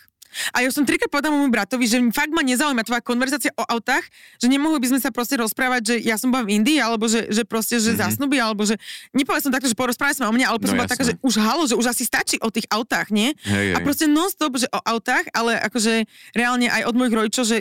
[0.52, 4.04] A ja som trikrát povedala môjmu bratovi, že fakt ma nezaujíma tvoja konverzácia o autách,
[4.40, 7.32] že nemohli by sme sa proste rozprávať, že ja som bola v Indii, alebo že,
[7.32, 8.02] že proste, že mm-hmm.
[8.02, 8.76] zásnuby, alebo že
[9.16, 11.34] nepovedala som takto, že porozprávali sme o mne, ale No som bola taká, že už
[11.40, 13.38] halo, že už asi stačí o tých autách, nie?
[13.46, 13.86] Hej, A hej.
[13.86, 17.58] proste non-stop, že o autách, ale akože reálne aj od mojich rodičov, že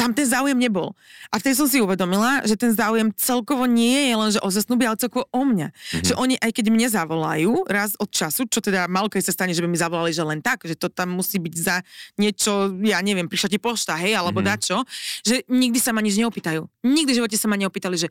[0.00, 0.96] tam ten záujem nebol.
[1.28, 4.88] A vtedy som si uvedomila, že ten záujem celkovo nie je len, že o zasnuby,
[4.88, 5.68] ale celkovo o mňa.
[5.68, 5.76] Mhm.
[5.76, 6.06] Mm-hmm.
[6.08, 9.52] Že oni, aj keď mne zavolajú raz od času, čo teda malo keď sa stane,
[9.52, 11.84] že by mi zavolali, že len tak, že to tam musí byť za
[12.16, 14.48] niečo, ja neviem, prišla ti pošta, hej, alebo Mhm.
[14.48, 14.60] mm-hmm.
[14.64, 14.78] dačo,
[15.20, 16.64] že nikdy sa ma nič neopýtajú.
[16.80, 18.08] Nikdy v živote sa ma neopýtali, že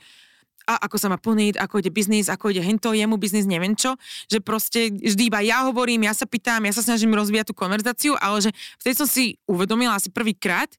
[0.70, 3.98] a ako sa má plniť, ako ide biznis, ako ide hento, jemu biznis, neviem čo,
[4.30, 8.14] že proste vždy iba ja hovorím, ja sa pýtam, ja sa snažím rozvíjať tú konverzáciu,
[8.22, 10.70] ale že vtedy som si uvedomila asi prvýkrát,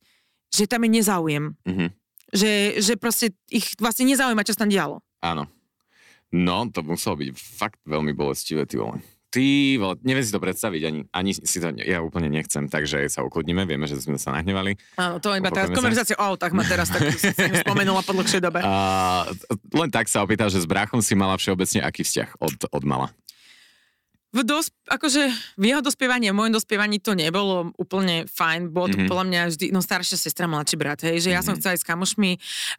[0.50, 1.44] že tam je nezáujem.
[1.64, 1.86] Mhm.
[2.30, 5.02] Že, že proste ich vlastne nezaujíma, čo sa tam dialo.
[5.18, 5.50] Áno.
[6.30, 9.02] No, to muselo byť fakt veľmi bolestivé, ty vole.
[9.34, 9.42] Ty
[9.82, 13.66] vole, neviem si to predstaviť, ani, ani si to, ja úplne nechcem, takže sa ukludnime,
[13.66, 14.78] vieme, že sme sa nahnevali.
[14.94, 15.70] Áno, to iba sa.
[15.70, 17.02] konverzácia o autách ma teraz tak
[17.66, 18.62] spomenula po dlhšej dobe.
[18.66, 19.26] A,
[19.74, 23.10] len tak sa opýtal, že s bráchom si mala všeobecne aký vzťah od, od mala?
[24.30, 28.68] V dos, akože v jeho dospievaní a mojom dospievaní to nebolo úplne fajn.
[28.68, 28.96] Bolo to Mhm.
[28.96, 29.10] mm-hmm.
[29.10, 31.58] podľa mňa vždy, no staršia sestra, mladší brat, hej, že ja som Mhm.
[31.58, 32.30] chcela ísť s kamošmi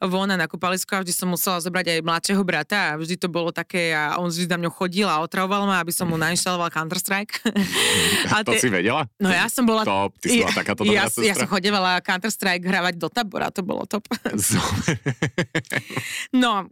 [0.02, 3.28] von a na kúpalisko a vždy som musela zobrať aj mladšieho brata a vždy to
[3.28, 6.70] bolo také a on vždy za mňou chodil a otravoval ma, aby som mu nainštaloval
[6.70, 7.44] Counter-Strike.
[8.32, 9.04] a to tie- si vedela?
[9.18, 9.84] No ja som bola...
[9.84, 11.48] Top, ty si bola takáto ja, dobrá ja som sestra.
[11.48, 14.08] chodevala Counter-Strike hravať do tabora, to bolo top.
[16.34, 16.68] No,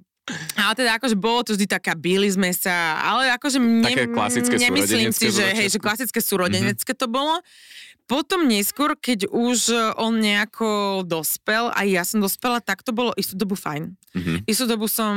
[0.56, 4.56] ale teda akože bolo to vždy taká, bili sme sa, ale akože ne, Také klasické
[4.58, 7.40] nemyslím si, že, hej, že klasické súrodenecké to bolo.
[8.06, 10.70] Potom neskôr, keď už on nejako
[11.06, 13.94] dospel a ja som dospela, tak to bolo istú dobu fajn.
[14.12, 14.50] Mhm.
[14.50, 15.14] Istú dobu som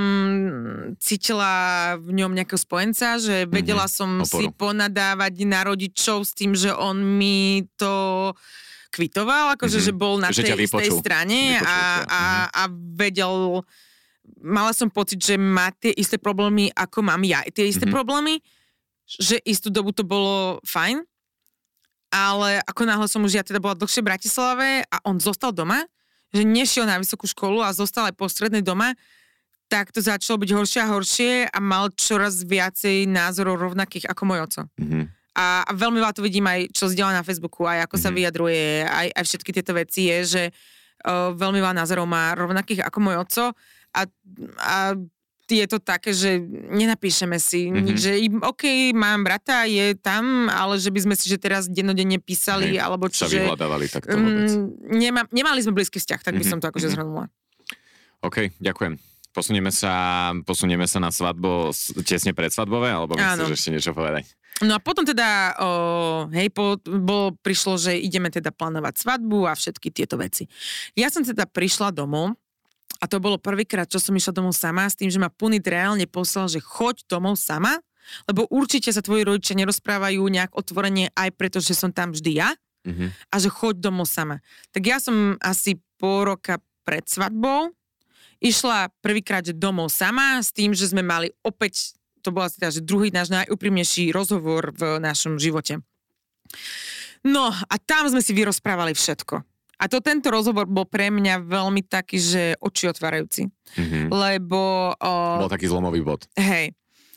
[0.98, 1.53] cítila
[1.96, 4.68] v ňom nejakého spojenca, že vedela som si Oporu.
[4.68, 8.33] ponadávať na rodičov s tým, že on mi to
[8.90, 9.85] kvitoval, akože, Mhm.
[9.88, 11.01] že bol na Že tej vypočul.
[11.01, 12.12] strane a, Vypočul ťa.
[12.12, 12.62] a, a
[12.94, 13.35] vedel
[14.42, 17.40] mala som pocit, že má tie isté problémy, ako mám ja.
[17.46, 17.92] Tie isté Mhm.
[17.92, 18.42] problémy,
[19.07, 21.02] že istú dobu to bolo fajn,
[22.12, 25.81] ale ako náhle som už ja teda bola dlhšie v Bratislave a on zostal doma,
[26.28, 28.92] že nešiel na vysokú školu a zostal aj po strednej doma,
[29.68, 34.40] tak to začalo byť horšie a horšie a mal čoraz viacej názorov rovnakých ako môj
[34.44, 34.62] oco.
[34.76, 35.09] Mhm.
[35.33, 38.16] A, a veľmi veľa to vidím aj, čo zdieľa na Facebooku, aj ako sa Mhm.
[38.20, 40.42] vyjadruje, aj, aj všetky tieto veci je, že
[41.02, 43.44] uh, veľmi veľa názorov má rovnakých ako môj oco
[43.92, 44.00] a,
[44.59, 44.76] a
[45.52, 46.40] je to také, že
[46.72, 47.76] nenapíšeme si, Mhm.
[47.76, 47.96] mm-hmm.
[48.00, 48.62] že OK,
[48.96, 53.12] mám brata, je tam, ale že by sme si že teraz dennodenne písali, Hej, alebo
[53.12, 53.44] Sa čo, že...
[53.44, 54.48] vyhľadávali takto vôbec.
[54.88, 56.94] Nema, nemali sme blízky vzťah, tak by Mhm, som to akože mhm.
[56.96, 57.24] zhrnula.
[58.22, 58.96] OK, ďakujem.
[59.33, 59.92] Posunieme sa,
[60.44, 61.72] posunieme sa na svadbu
[62.05, 64.28] tesne pred svadbové, alebo chceš ešte niečo povedať?
[64.61, 65.70] No a potom teda, o,
[66.31, 70.46] hej, po, bolo, prišlo, že ideme teda plánovať svadbu a všetky tieto veci.
[70.94, 72.37] Ja som teda prišla domov
[73.03, 76.07] a to bolo prvýkrát, čo som išla domov sama s tým, že ma Punit reálne
[76.07, 77.83] poslal, že choď domov sama,
[78.31, 82.51] lebo určite sa tvoji rodičia nerozprávajú nejak otvorene aj preto, že som tam vždy ja
[82.83, 83.14] Mhm.
[83.31, 84.42] a že choď domov sama.
[84.75, 87.71] Tak ja som asi pol roka pred svadbou
[88.42, 91.95] išla prvýkrát domov sama s tým, že sme mali opäť,
[92.27, 95.79] to bol asi teda, že druhý náš najúprimnejší rozhovor v našom živote.
[97.23, 99.47] No a tam sme si vyrozprávali všetko.
[99.83, 103.51] A to tento rozhovor bol pre mňa veľmi taký, že oči otvárajúci.
[103.75, 104.14] Mhm.
[104.14, 104.95] Lebo...
[104.95, 105.11] O,
[105.42, 106.31] Bol taký zlomový bod.
[106.38, 106.71] Hej.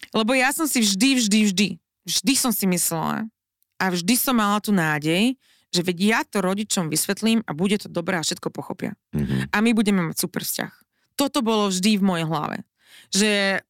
[0.09, 1.67] Lebo ja som si vždy, vždy, vždy,
[2.09, 3.29] vždy som si myslela
[3.77, 5.37] a vždy som mala tú nádej,
[5.69, 8.97] že veď ja to rodičom vysvetlím a bude to dobré a všetko pochopia.
[9.13, 9.53] Mhm.
[9.53, 10.73] A my budeme mať super vzťah.
[11.13, 12.57] Toto bolo vždy v mojej hlave.
[13.13, 13.61] Že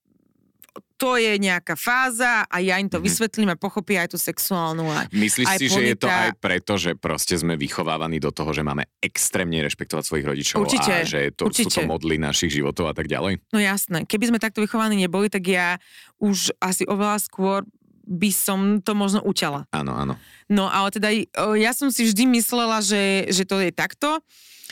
[0.95, 3.03] to je nejaká fáza a ja im to Mhm.
[3.03, 4.87] vysvetlím a pochopia aj tú sexuálnu.
[4.87, 8.49] A, Myslíš aj si, že je to aj preto, že proste sme vychovávaní do toho,
[8.49, 11.83] že máme extrémne rešpektovať svojich rodičov Určite, a že to, sú to určite.
[11.83, 13.43] modly našich životov a tak ďalej?
[13.45, 15.75] no jasné, keby sme takto vychovaní neboli, tak ja
[16.17, 17.67] už asi oveľa skôr
[18.01, 19.65] by som to možno učala.
[19.69, 20.13] Áno, áno.
[20.45, 21.09] No ale teda
[21.41, 24.21] o, ja som si vždy myslela, že, že to je takto.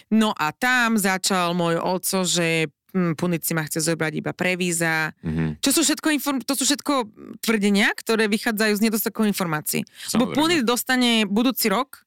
[0.07, 4.53] No a tam začal môj oco, že hm, Punic si ma chce zobrať iba pre
[4.53, 5.11] víza.
[5.21, 5.59] Mhm.
[5.59, 6.93] Čo sú všetko, inform- to sú všetko
[7.41, 9.81] tvrdenia, ktoré vychádzajú z nedostatkom informácií.
[10.13, 10.37] Lebo Samozrejme.
[10.37, 12.05] Punit dostane budúci rok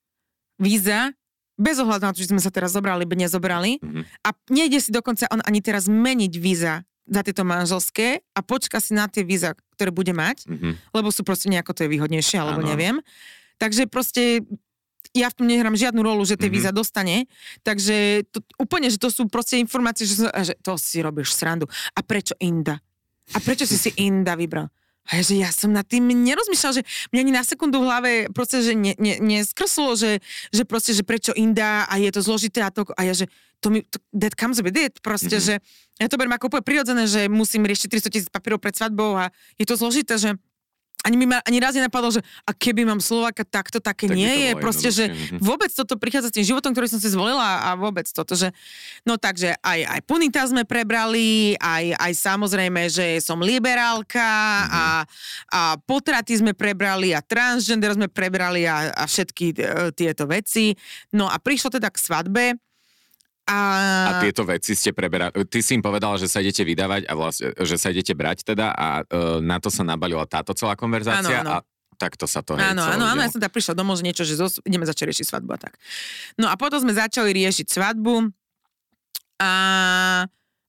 [0.56, 1.10] víza
[1.56, 3.80] bez ohľadu na to, že sme sa teraz zobrali, alebo nezobrali.
[3.80, 4.00] Mhm.
[4.22, 8.90] A nejde si dokonca on ani teraz meniť víza za tieto manželské a počka si
[8.92, 10.90] na tie víza, ktoré bude mať Mhm.
[10.92, 12.68] lebo sú proste nejako to je výhodnejšie, alebo Áno.
[12.68, 12.98] neviem.
[13.56, 14.42] Takže proste
[15.12, 16.54] ja v tom nehrám žiadnu rolu, že tie Mhm.
[16.54, 17.26] víza dostane.
[17.62, 21.66] Takže to, úplne, že to sú proste informácie, že, som- že to si robíš srandu.
[21.92, 22.80] A prečo Inda?
[23.30, 24.70] A prečo si si Inda vybral?
[25.06, 28.10] A ja, že ja som nad tým nerozmýšľal, že mňa ani na sekundu v hlave
[28.30, 30.18] proste, že ne, ne, neskrslo, že,
[30.50, 33.70] že proste, že prečo Inda a je to zložité a to, a ja, že to
[33.70, 35.42] mi, to, that comes with it, proste, Mhm.
[35.42, 35.54] že
[35.96, 39.30] ja to beriem ako úplne prirodzené, že musím riešiť 300 tisíc papierov pred svadbou a
[39.54, 40.34] je to zložité, že
[41.04, 44.26] ani mi ma ani raz nenapadlo, že a keby mám Slováka takto, také Tak nie
[44.26, 44.50] to je.
[44.58, 45.38] Proste, že mhm.
[45.38, 48.50] vôbec toto prichádza s tým životom, ktorý som si zvolila a vôbec toto, že
[49.06, 54.26] no takže aj, aj Punita sme prebrali, aj, aj samozrejme, že som liberálka
[54.66, 54.84] a,
[55.52, 59.56] a potraty sme prebrali a transgender sme prebrali a, a všetky e,
[59.94, 60.74] tieto veci.
[61.14, 62.44] No a prišlo teda k svadbe
[63.46, 63.58] a...
[64.10, 65.30] A tieto veci ste preberali.
[65.46, 68.74] Ty si im povedala, že sa idete vydávať a vlastne, že sa idete brať teda
[68.74, 71.62] a e, na to sa nabalila táto celá konverzácia Áno, áno.
[71.62, 74.34] a takto sa to Áno, áno, áno, ja som tam prišla domov, že niečo, že
[74.34, 75.78] zos, ideme začať riešiť svadbu a tak.
[76.34, 78.34] No a potom sme začali riešiť svadbu
[79.40, 79.52] a,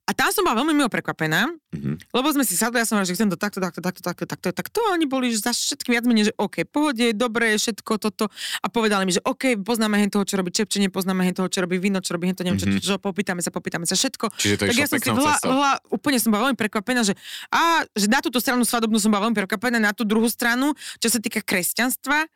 [0.07, 1.99] a tam som bola veľmi milo prekvapená, Mhm.
[2.15, 4.47] lebo sme si sadli, ja som hovorila, že chcem to takto, takto, takto, takto, takto,
[4.49, 4.79] takto.
[4.81, 8.31] A oni boli že za všetkým viac menej, že OK, pohode, dobre, všetko toto.
[8.57, 11.59] A povedali mi, že OK, poznáme hen toho, čo robí Čepče, nepoznáme hen toho, čo
[11.59, 12.79] robí víno, čo robí hen to, neviem, čo, Mhm.
[12.79, 14.31] čo, čo, popýtame sa, popýtame sa, všetko.
[14.33, 15.19] Čiže to tak ja som si cestou.
[15.19, 17.13] veľa, úplne som bola veľmi prekvapená, že,
[17.51, 21.11] a, že na túto stranu svadobnú som bola veľmi prekvapená, na tú druhú stranu, čo
[21.11, 22.31] sa týka kresťanstva,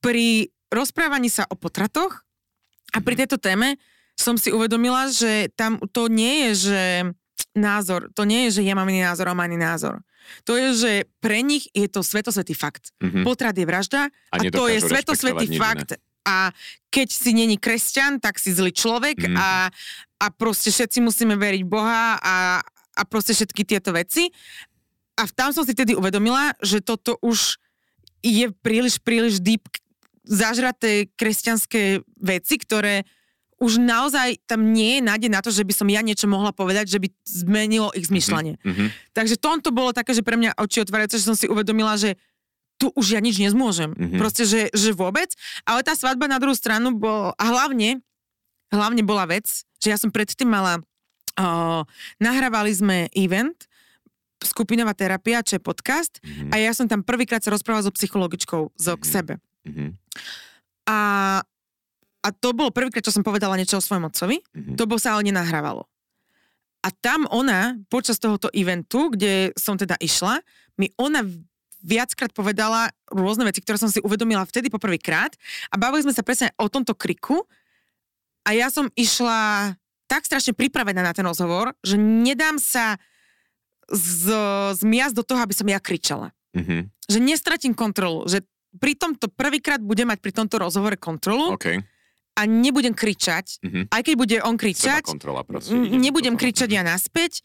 [0.00, 2.24] pri rozprávaní sa o potratoch
[2.92, 3.20] a pri Mhm.
[3.24, 3.76] tejto téme
[4.20, 6.82] som si uvedomila, že tam to nie je, že
[7.56, 10.04] názor, to nie je, že ja mám iný názor a mám iný názor.
[10.46, 12.94] To je, že pre nich je to svetosvetý fakt.
[13.02, 13.26] Mhm.
[13.26, 15.98] Potrat je vražda A a, to je svetosvetý fakt.
[16.20, 16.52] A
[16.92, 19.36] keď si není kresťan, tak si zlý človek Mhm.
[19.40, 19.72] a,
[20.20, 22.60] a proste všetci musíme veriť Boha a,
[22.94, 24.28] a proste všetky tieto veci.
[25.16, 27.56] A tam som si tedy uvedomila, že toto už
[28.20, 29.64] je príliš, príliš deep
[30.24, 33.08] zažraté kresťanské veci, ktoré
[33.60, 36.88] už naozaj tam nie je nádej na to, že by som ja niečo mohla povedať,
[36.88, 38.56] že by zmenilo ich zmyšľanie.
[38.56, 38.84] Mhm.
[39.12, 42.16] Takže tomto bolo také, že pre mňa oči otvárajúce, že som si uvedomila, že
[42.80, 43.92] tu už ja nič nezmôžem.
[43.92, 44.16] Mhm.
[44.16, 45.28] Proste, že, že vôbec.
[45.68, 48.00] Ale tá svadba na druhú stranu bol, a hlavne,
[48.72, 49.44] hlavne bola vec,
[49.76, 50.80] že ja som predtým mala,
[51.36, 51.84] o,
[52.16, 53.68] nahrávali sme event,
[54.40, 56.48] skupinová terapia, čo je podcast, Mhm.
[56.48, 59.12] a ja som tam prvýkrát sa rozprávala so psychologičkou, zo k Mhm.
[59.12, 59.34] sebe.
[59.68, 60.00] Mhm.
[60.88, 60.98] A,
[62.20, 64.76] a to bolo prvýkrát, čo som povedala niečo o svojom otcovi, Mhm.
[64.76, 65.88] to bol sa ale nenahrávalo.
[66.80, 70.40] A tam ona, počas tohoto eventu, kde som teda išla,
[70.80, 71.20] mi ona
[71.80, 75.32] viackrát povedala rôzne veci, ktoré som si uvedomila vtedy poprvýkrát
[75.72, 77.44] a bavili sme sa presne o tomto kriku
[78.44, 79.72] a ja som išla
[80.04, 82.96] tak strašne pripravená na ten rozhovor, že nedám sa
[83.88, 84.24] z,
[84.76, 86.32] zmiasť do toho, aby som ja kričala.
[86.56, 86.88] Mhm.
[87.10, 88.44] Že nestratím kontrolu, že
[88.78, 91.82] pri tomto prvýkrát budem mať pri tomto rozhovore kontrolu OK.
[92.36, 93.80] A nebudem kričať, Mhm.
[93.90, 95.02] aj keď bude on kričať,
[95.96, 97.42] nebudem kričať ja naspäť.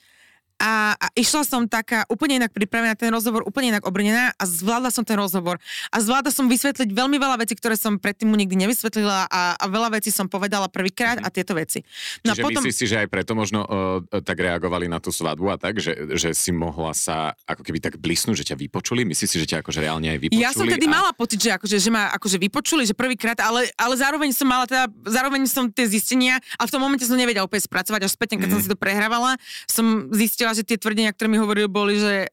[0.55, 4.91] A, a išla som taká úplne inak pripravená ten rozhovor, úplne inak obrnená a zvládla
[4.91, 5.59] som ten rozhovor.
[5.91, 9.65] A zvládla som vysvetliť veľmi veľa vecí, ktoré som predtým mu nikdy nevysvetlila a, a
[9.71, 11.83] veľa vecí som povedala prvýkrát a tieto veci.
[12.27, 12.61] No Čiže a potom...
[12.63, 16.15] myslíš si, že aj preto možno uh, tak reagovali na tú svadbu a tak, že,
[16.15, 19.07] že si mohla sa ako keby tak blisnúť, že ťa vypočuli?
[19.07, 20.43] Myslíš si, že ťa akože reálne aj vypočuli?
[20.43, 20.91] Ja som tedy a...
[20.91, 24.67] mala pocit, že, akože, že ma akože vypočuli, že prvýkrát, ale, ale zároveň som mala
[24.67, 28.35] teda, zároveň som tie zistenia, a v tom momente som nevedela úplne spracovať, až späť,
[28.35, 28.65] keď som Mhm.
[28.65, 29.31] si to prehrávala,
[29.65, 32.27] som zistila, že tie tvrdenia, ktoré mi hovorili, boli, že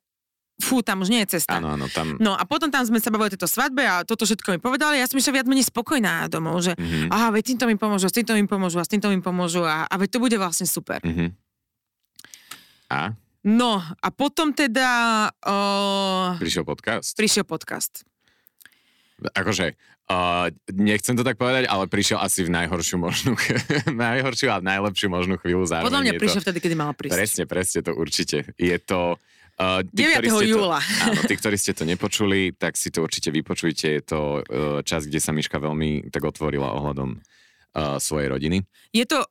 [0.59, 1.57] fú, tam už nie je cesta.
[1.57, 2.14] Áno, áno, tam...
[2.18, 4.98] No a potom tam sme sa bavili o tejto svadbe a toto všetko mi povedali.
[4.98, 7.09] Ja som išla viac menej spokojná domov, že Mhm.
[7.09, 9.85] aha, veď týmto mi pomôžu, s týmto mi pomôžu a s týmto mi pomôžu a,
[9.85, 11.01] a veď to bude vlastne super.
[11.01, 11.35] Mhm.
[12.90, 13.16] A?
[13.42, 14.87] No a potom teda
[15.35, 17.11] uh, Prišiel podcast?
[17.16, 18.07] prišiel podcast.
[19.31, 19.79] Akože,
[20.11, 23.39] uh, nechcem to tak povedať, ale prišiel asi v najhoršiu možnú,
[24.07, 25.87] najhoršiu a najlepšiu možnú chvíľu zároveň.
[25.87, 27.15] Podľa mňa je to- prišiel vtedy, kedy mala prísť.
[27.15, 28.37] Presne, presne to určite.
[28.59, 29.17] Je to...
[29.61, 30.27] Uh, 9.
[30.27, 30.81] ste júla.
[30.81, 33.87] To, áno, tí, ktorí ste to nepočuli, tak si to určite vypočujte.
[34.01, 38.64] Je to uh, čas, kde sa Miška veľmi tak otvorila ohľadom uh, svojej rodiny.
[38.91, 39.23] Je to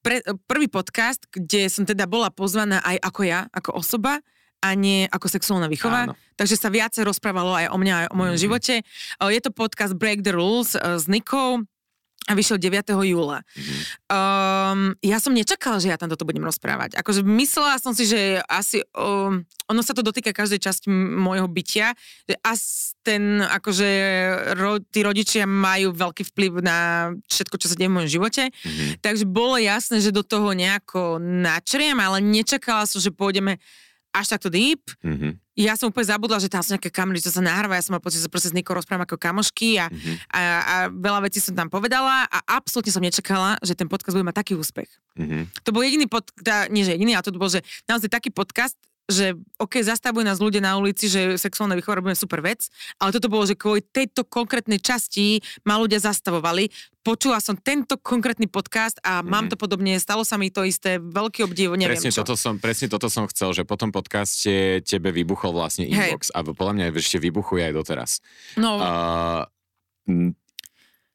[0.00, 4.24] pre, prvý podcast, kde som teda bola pozvaná aj ako ja, ako osoba,
[4.60, 6.06] a nie ako sexuálna výchova.
[6.06, 6.14] Áno.
[6.36, 8.42] Takže sa viacej rozprávalo aj o mňa, aj o mojom Mhm.
[8.42, 8.74] živote.
[9.18, 11.64] O, Je to podcast Break the Rules e, s Nikou
[12.28, 13.02] a vyšiel 9.
[13.02, 13.40] júla.
[13.56, 13.74] Mhm.
[14.06, 16.94] Um, ja som nečakala, že ja tam toto budem rozprávať.
[16.94, 21.96] Akože myslela som si, že asi um, ono sa to dotýka každej časti môjho bytia,
[22.28, 23.88] že as ten, akože
[24.54, 26.78] ro, tí rodičia majú veľký vplyv na
[27.26, 28.52] všetko, čo sa deje v mojom živote.
[28.52, 29.00] Mhm.
[29.00, 33.56] Takže bolo jasné, že do toho nejako načriem, ale nečakala som, že pôjdeme
[34.10, 34.82] až takto deep.
[35.00, 35.38] Mhm.
[35.54, 37.76] Ja som úplne zabudla, že tam sú nejaké kamery, čo sa nahráva.
[37.76, 40.12] Ja som mal pocit, že proste s Nikou rozprávam ako kamošky a, Mhm.
[40.28, 44.24] a, a veľa vecí som tam povedala a absolútne som nečakala, že ten podcast bude
[44.24, 44.88] mať taký úspech.
[45.20, 45.52] Mhm.
[45.62, 48.74] To bol jediný podcast, nie že jediný, ale to bol, že naozaj taký podcast,
[49.10, 53.26] že OK, zastavujú nás ľudia na ulici, že sexuálne výchova robíme super vec, ale toto
[53.26, 56.70] bolo, že kvôli tejto konkrétnej časti ma ľudia zastavovali.
[57.00, 61.48] Počula som tento konkrétny podcast a mám to podobne, stalo sa mi to isté, veľký
[61.48, 62.20] obdiv, neviem Presne čo.
[62.22, 66.12] toto, som, presne toto som chcel, že po tom podcaste tebe vybuchol vlastne Hej.
[66.12, 68.10] inbox a podľa mňa ešte vybuchuje aj doteraz.
[68.60, 69.46] No, Uh,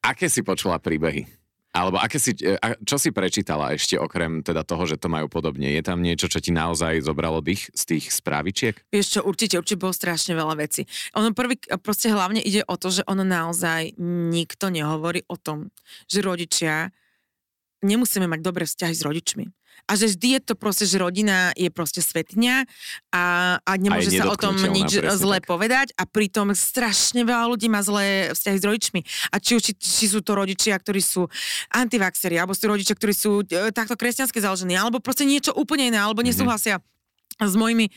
[0.01, 1.44] aké si počula príbehy?
[1.76, 2.55] Alebo aké si, e,
[2.88, 5.76] čo si prečítala ešte okrem teda toho, že to majú podobne?
[5.76, 8.80] Je tam niečo, čo ti naozaj zobralo dých z tých správičiek?
[8.88, 10.88] Vieš čo, určite, určite bolo strašne veľa vecí.
[11.19, 13.99] Ono prvý, proste hlavne ide o to, že ono naozaj
[14.32, 15.67] nikto nehovorí o tom,
[16.07, 16.95] že rodičia
[17.84, 19.45] nemusíme mať dobré vzťahy s rodičmi.
[19.86, 22.65] A že vždy je to proste, že rodina je proste svetňa
[23.13, 23.23] a,
[23.61, 25.45] a nemôže sa o tom nič zle tak.
[25.45, 29.01] povedať a pritom strašne veľa ľudí má zlé vzťahy s rodičmi.
[29.29, 31.29] A či či, či sú to rodičia, ktorí sú
[31.69, 36.01] antivaxeri, alebo sú rodičia, ktorí sú e, takto kresťansky založení, alebo proste niečo úplne iné,
[36.01, 36.81] alebo nesúhlasia
[37.38, 37.91] s mojimi e,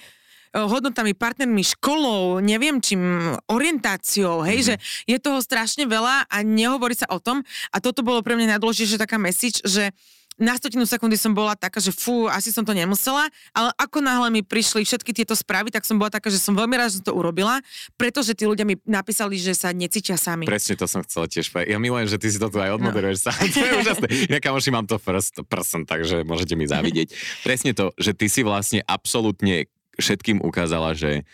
[0.60, 4.76] hodnotami, partnermi, školou, neviem čím, orientáciou, hej, mm-hmm.
[4.76, 7.40] že je toho strašne veľa a nehovorí sa o tom
[7.72, 9.96] a toto bolo pre mňa najdôležitejšia taká message, že
[10.38, 14.30] na stotinu sekundy som bola taká, že fú, asi som to nemusela, ale ako náhle
[14.30, 17.10] mi prišli všetky tieto správy, tak som bola taká, že som veľmi rád, že som
[17.10, 17.58] to urobila,
[17.98, 20.46] pretože tí ľudia mi napísali, že sa necítia sami.
[20.46, 21.50] Presne to som chcela tiež.
[21.66, 23.32] Ja milujem, že ty si to tu aj odmoderuješ sa.
[23.58, 24.06] To je úžasné.
[24.30, 27.10] Ja kamoši mám to first person, takže môžete mi závidieť.
[27.42, 29.66] Presne to, že ty si vlastne absolútne
[29.98, 31.26] všetkým ukázala, že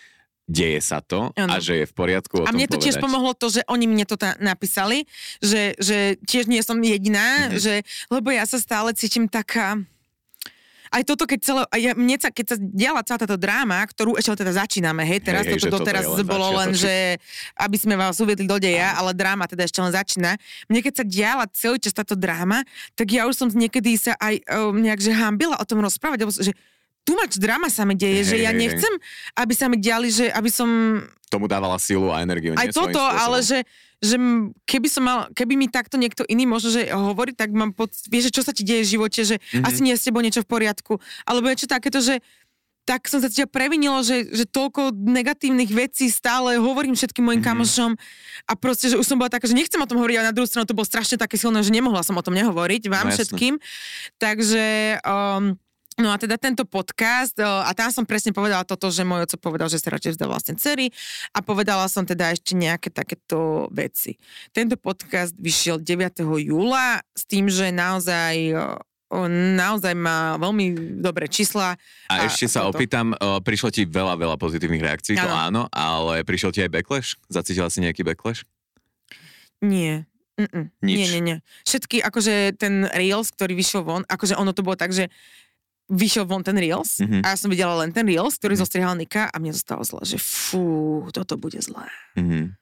[0.44, 1.52] deje sa to Áno.
[1.52, 3.04] a že je v poriadku A mne to tiež povedať.
[3.08, 5.08] pomohlo to, že oni mne to tá napísali,
[5.40, 7.56] že, že tiež nie som jediná, Mhm.
[7.56, 7.74] že,
[8.12, 9.80] lebo ja sa stále cítim taká...
[10.94, 14.46] Aj toto, keď celé, ja, mne sa, keď sa diala celá táto dráma, ktorú ešte
[14.46, 17.18] teda začíname, hej, teraz Hej, hej, toto toto doteraz len bolo len, že
[17.58, 20.38] aby sme vás uviedli do deja, ale dráma teda ešte len začína.
[20.70, 22.62] Mne keď sa diala celý čas táto dráma,
[22.94, 26.54] tak ja už som niekedy sa aj um, nejak že hambila o tom rozprávať, že
[27.04, 28.92] tu mač drama sa mi deje, že Hej, ja nechcem,
[29.34, 30.68] aby sa mi diali, že aby som
[31.26, 32.54] Tomu dávala silu a energiu.
[32.54, 33.60] aj nie, toto, ale že,
[33.98, 34.16] že
[34.62, 38.30] keby som mal, keby mi takto niekto iný možno, že hovorí, tak mám pocit, vieš,
[38.30, 39.44] že čo sa ti deje v živote, že Mhm.
[39.52, 39.66] mm-hmm.
[39.66, 42.24] asi nie je s tebou niečo v poriadku, alebo niečo takéto, že
[42.84, 47.56] tak som sa cítila previnilo, že, že toľko negatívnych vecí stále hovorím všetkým mojim mm-hmm.
[47.56, 47.90] kamošom
[48.44, 50.44] a proste, že už som bola taká, že nechcem o tom hovoriť, ale na druhú
[50.44, 53.16] stranu to bolo strašne také silné, že nemohla som o tom nehovoriť No vám jasné.
[53.18, 53.52] všetkým.
[54.16, 54.64] Takže...
[55.02, 55.56] Um,
[55.94, 59.70] No a teda tento podcast, a tam som presne povedala toto, že môj oco povedal,
[59.70, 60.90] že sa radšej vzdal vlastne dcery
[61.30, 64.18] a povedala som teda ešte nejaké takéto veci.
[64.50, 66.26] Tento podcast vyšiel 9.
[66.50, 68.58] júla s tým, že naozaj
[69.54, 71.78] naozaj má veľmi dobré čísla.
[72.10, 72.74] A ešte sa toto.
[72.74, 73.14] opýtam,
[73.46, 75.62] prišlo ti veľa, veľa pozitívnych reakcií, to áno, Áno.
[75.70, 77.14] ale prišiel ti aj backlash?
[77.30, 78.42] Zacítila si nejaký backlash?
[79.62, 80.10] Nie.
[80.34, 80.66] Mm-mm.
[80.82, 80.98] Nič.
[80.98, 81.36] Nie, nie, nie.
[81.62, 85.06] Všetky, akože ten Reels, ktorý vyšiel von, akože ono to bolo tak, že
[85.88, 87.20] vyšiel von ten Reels Mhm.
[87.22, 90.16] a ja som videla len ten Reels, ktorý zostrihal Nika a mne zostalo zle, že
[90.16, 91.88] fú, toto bude zlé.
[92.16, 92.56] Mhm.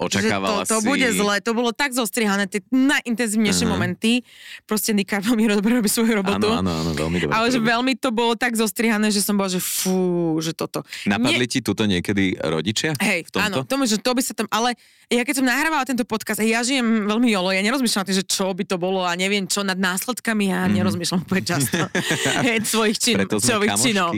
[0.00, 0.86] Očakávala že to, to si...
[0.88, 3.72] bude zle, to bolo tak zostrihané, tie najintenzívnejšie Aha.
[3.72, 4.24] momenty.
[4.64, 6.48] Proste Nika veľmi dobre robí svoju robotu.
[6.48, 7.32] Áno, áno, áno, veľmi dobre.
[7.34, 10.82] Ale že veľmi to bolo tak zostrihané, že som bola, že fú, že toto.
[11.04, 12.96] Napadli ti tuto niekedy rodičia?
[12.98, 13.46] Hej, v tomto?
[13.46, 16.66] áno, tomu, že to by sa tam, ale ja keď som nahrávala tento podcast, ja
[16.66, 19.78] žijem veľmi jolo, ja nerozmýšľam tým, že čo by to bolo a neviem čo nad
[19.78, 20.72] následkami, ja mm.
[20.82, 21.78] nerozmýšľam úplne často
[22.74, 24.10] svojich čin, svojich činov.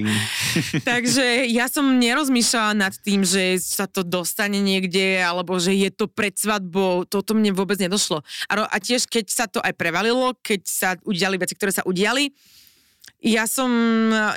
[0.89, 6.11] Takže ja som nerozmýšľala nad tým, že sa to dostane niekde, alebo že je to
[6.11, 8.21] pred svadbou, toto mne vôbec nedošlo.
[8.51, 12.35] A, a tiež, keď sa to aj prevalilo, keď sa udiali veci, ktoré sa udiali,
[13.19, 13.71] ja som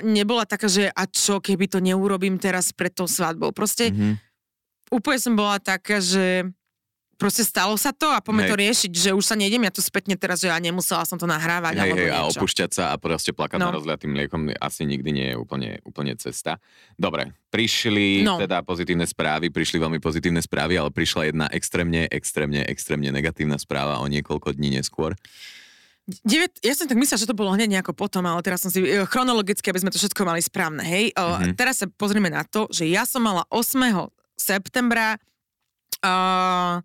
[0.02, 3.54] nebola taká, že a čo, keby to neurobím teraz pred tou svadbou.
[3.54, 4.18] Proste Mhm.
[4.90, 6.50] úplne som bola taká, že
[7.22, 10.14] proste stalo sa to a poďme to riešiť, že už sa nejdem ja tu spätne
[10.14, 12.34] teraz, že ja nemusela som to nahrávať Hej, alebo hej, a niečo.
[12.36, 13.70] opúšťať sa a proste plakať No.
[13.70, 16.58] na rozliatým mliekom asi nikdy nie je úplne, úplne cesta.
[16.96, 18.36] Dobre, prišli No.
[18.36, 23.98] teda pozitívne správy, prišli veľmi pozitívne správy, ale prišla jedna extrémne, extrémne, extrémne negatívna správa
[23.98, 25.14] o niekoľko dní neskôr.
[26.26, 26.26] 9,
[26.60, 29.06] ja som tak myslela, že to bolo hneď nejako potom, ale teraz som si e,
[29.06, 31.14] chronologicky, aby sme to všetko mali správne, hej.
[31.14, 31.54] O, Mhm.
[31.54, 34.10] Teraz sa pozrieme na to, že ja som mala 8.
[34.34, 35.22] septembra
[36.02, 36.82] uh,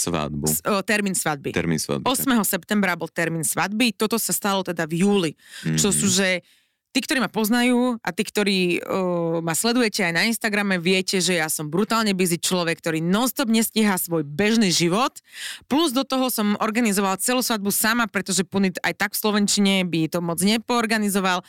[0.00, 0.46] Svadbu.
[0.48, 1.52] o, termín svadby.
[1.52, 2.08] Termín svadby.
[2.08, 2.24] 8.
[2.42, 5.32] septembra bol termín svadby, toto sa stalo teda v júli,
[5.76, 5.96] čo Mhm.
[5.96, 6.40] sú, že
[6.90, 11.38] tí, ktorí ma poznajú a tí, ktorí uh, ma sledujete aj na Instagrame, viete, že
[11.38, 15.14] ja som brutálne busy človek, ktorý nonstop nestíha svoj bežný život.
[15.70, 20.10] Plus do toho som organizovala celú svadbu sama, pretože Punit aj tak v Slovenčine by
[20.10, 21.46] to moc nepoorganizoval.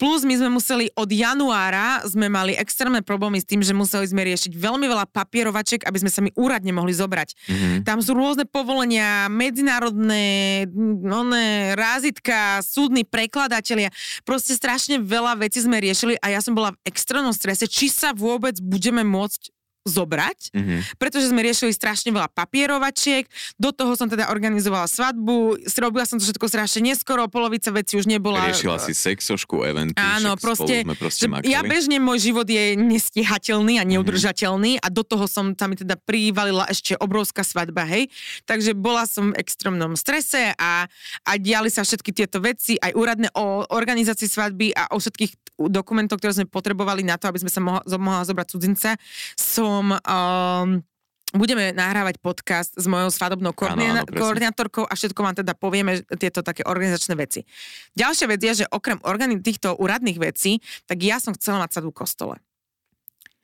[0.00, 4.24] Plus my sme museli od januára, sme mali extrémne problémy s tým, že museli sme
[4.24, 7.36] riešiť veľmi veľa papierovaček, aby sme sa mi úradne mohli zobrať.
[7.44, 7.68] Mhm.
[7.84, 10.64] Tam sú rôzne povolenia, medzinárodné,
[11.04, 13.92] oné, rázitka, súdni prekladatelia.
[14.24, 18.14] Proste strašne veľa vecí sme riešili a ja som bola v extrémnom strese, či sa
[18.14, 19.57] vôbec budeme môcť
[19.88, 21.00] zobrať, Mhm.
[21.00, 23.24] pretože sme riešili strašne veľa papierovačiek,
[23.56, 28.04] do toho som teda organizovala svadbu, robila som to všetko strašne neskoro, polovica vecí už
[28.04, 28.44] nebola...
[28.46, 31.48] Riešila si sexošku, eventy, Áno, proste, proste makali.
[31.48, 33.80] ja bežne môj život je nestihateľný Mhm.
[33.80, 38.10] a neudržateľný a do toho som tam teda privalila ešte obrovská svadba, hej.
[38.44, 40.84] Takže bola som v extrémnom strese a,
[41.24, 46.18] a diali sa všetky tieto veci, aj úradné o organizácii svadby a o všetkých dokumentoch,
[46.18, 48.90] ktoré sme potrebovali na to, aby sme sa mohla, mohla zobrať cudzinca,
[49.34, 49.77] som...
[49.82, 50.82] Um,
[51.28, 56.40] Budeme nahrávať podcast s mojou svadobnou koordina- áno, koordinátorkou a všetko vám teda povieme tieto
[56.40, 57.44] také organizačné veci.
[57.92, 61.92] Ďalšia vec je, že okrem organi- týchto úradných vecí, tak ja som chcela mať svadbu
[61.92, 62.36] v kostole.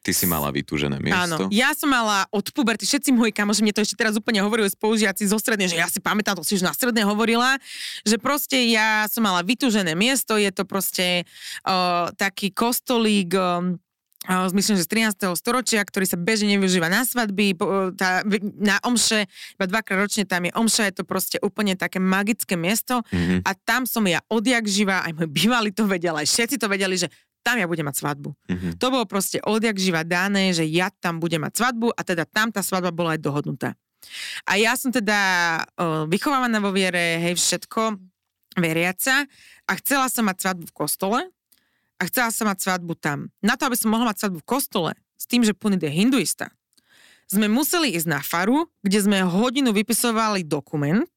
[0.05, 1.45] Ty si mala vytúžené Áno, miesto.
[1.49, 5.24] ja som mala od puberty, všetci moji kamoši, mne to ešte teraz úplne hovorili spolužiaci
[5.24, 7.57] zo strednej, že ja si pamätám, to si už na strednej hovorila,
[8.05, 11.24] že proste ja som mala vytúžené miesto, je to proste
[11.64, 13.80] uh, taký kostolík, um,
[14.26, 15.36] myslím, že z 13.
[15.36, 18.24] storočia, ktorý sa bežne nevyužíva na svadby, po- tá,
[18.56, 23.04] na omše, iba dvakrát ročne tam je omša, je to proste úplne také magické miesto
[23.08, 23.44] Mhm.
[23.44, 26.96] a tam som ja odjak živa, aj môj bývalý to vedel, aj všetci to vedeli,
[26.96, 27.12] že
[27.42, 28.32] tam ja budem mať svadbu.
[28.48, 28.68] Mhm.
[28.80, 32.48] To bolo proste odjak živa dané, že ja tam budem mať svadbu a teda tam
[32.48, 33.76] tá svadba bola aj dohodnutá.
[34.44, 35.16] A ja som teda
[35.76, 37.96] uh, vychovávaná vo viere, hej, všetko,
[38.54, 39.24] veriaca
[39.64, 41.18] a chcela som mať svadbu v kostole
[42.05, 43.32] a chcela som mať svadbu tam.
[43.40, 46.52] Na to, aby som mohla mať svadbu v kostole, s tým, že Punit je hinduista,
[47.24, 51.09] sme museli ísť na faru, kde sme hodinu vypisovali dokument,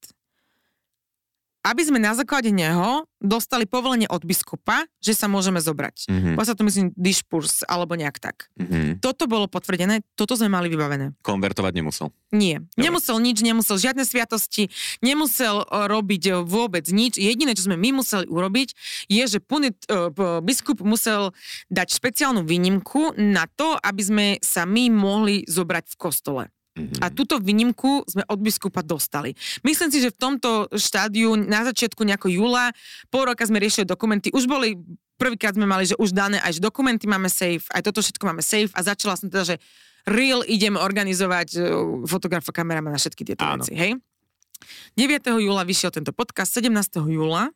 [1.66, 6.06] aby sme na základe neho dostali povolenie od biskupa, že sa môžeme zobrať.
[6.06, 6.30] Mhm.
[6.38, 8.46] Bola sa to myslím dišpurs, alebo nejak tak.
[8.56, 9.02] Mhm.
[9.02, 11.18] Toto bolo potvrdené, toto sme mali vybavené.
[11.22, 12.14] Konvertovať nemusel.
[12.30, 12.62] Nie.
[12.62, 12.82] Dobre.
[12.84, 14.70] Nemusel nič, nemusel žiadne sviatosti,
[15.02, 17.18] nemusel o, robiť o, vôbec nič.
[17.18, 18.68] Jediné, čo sme my museli urobiť,
[19.10, 21.32] je, že punit, p- biskup musel
[21.72, 26.42] dať špeciálnu výnimku na to, aby sme sa my mohli zobrať v kostole.
[26.78, 27.02] Mhm.
[27.02, 29.34] A túto výnimku sme od biskupa dostali.
[29.66, 32.70] Myslím si, že v tomto štádiu na začiatku nejako júla,
[33.10, 34.78] pol roka sme riešili dokumenty, už boli
[35.18, 38.42] prvýkrát sme mali, že už dané aj že dokumenty máme safe, aj toto všetko máme
[38.46, 39.56] safe a začala som teda, že
[40.06, 41.60] real idem organizovať e,
[42.06, 43.66] fotografa, kamerama na všetky tieto Áno.
[43.66, 43.98] veci, hej?
[44.94, 45.42] 9.
[45.42, 46.70] júla vyšiel tento podcast, 17.
[47.10, 47.50] júla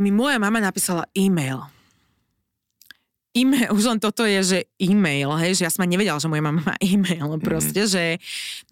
[0.00, 1.60] mi moja mama napísala e-mail.
[3.30, 6.66] E-mail, už len toto je, že e-mail, hej, že ja som nevedela, že moja mama
[6.66, 8.18] má e-mail, proste, že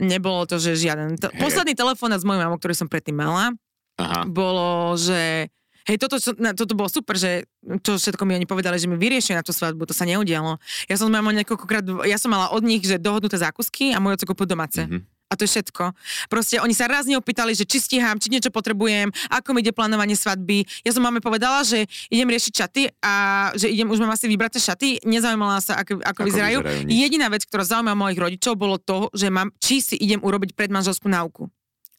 [0.02, 1.14] nebolo to, že žiaden...
[1.22, 3.54] To, posledný telefón s mojou mamou, ktorý som predtým mala,
[4.02, 4.26] Aha.
[4.26, 5.46] bolo, že
[5.86, 7.46] hej, toto, toto bolo super, že
[7.86, 10.58] čo všetko mi oni povedali, že mi vyriešia na tú svadbu, to sa neudialo.
[10.90, 14.34] Ja som mala niekoľkokrát, ja som mala od nich, že dohodnuté zákusky a môj oco
[14.34, 14.82] kúpil domáce.
[14.82, 15.17] Mhm.
[15.28, 15.92] A to je všetko.
[16.32, 20.16] Proste oni sa raz neopýtali, že či stíham, či niečo potrebujem, ako mi ide plánovanie
[20.16, 20.64] svadby.
[20.82, 23.12] Ja som máme povedala, že idem riešiť šaty a
[23.52, 25.04] že idem, už mám asi vybraté šaty.
[25.04, 26.58] Nezaujímala sa, ako, ako, Ako vyzerajú.
[26.64, 26.88] vyzerajú.
[26.88, 31.12] Jediná vec, ktorá zaujímala mojich rodičov, bolo to, že mám, či si idem urobiť predmanželskú
[31.12, 31.52] náuku.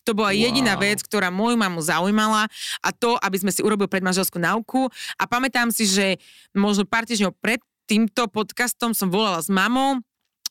[0.08, 0.42] To bola Wow.
[0.50, 2.50] jediná vec, ktorá moju mamu zaujímala
[2.82, 4.90] a to, aby sme si urobili predmanželskú náuku.
[5.22, 6.18] A pamätám si, že
[6.50, 10.02] možno pár týždňov pred týmto podcastom som volala s mamou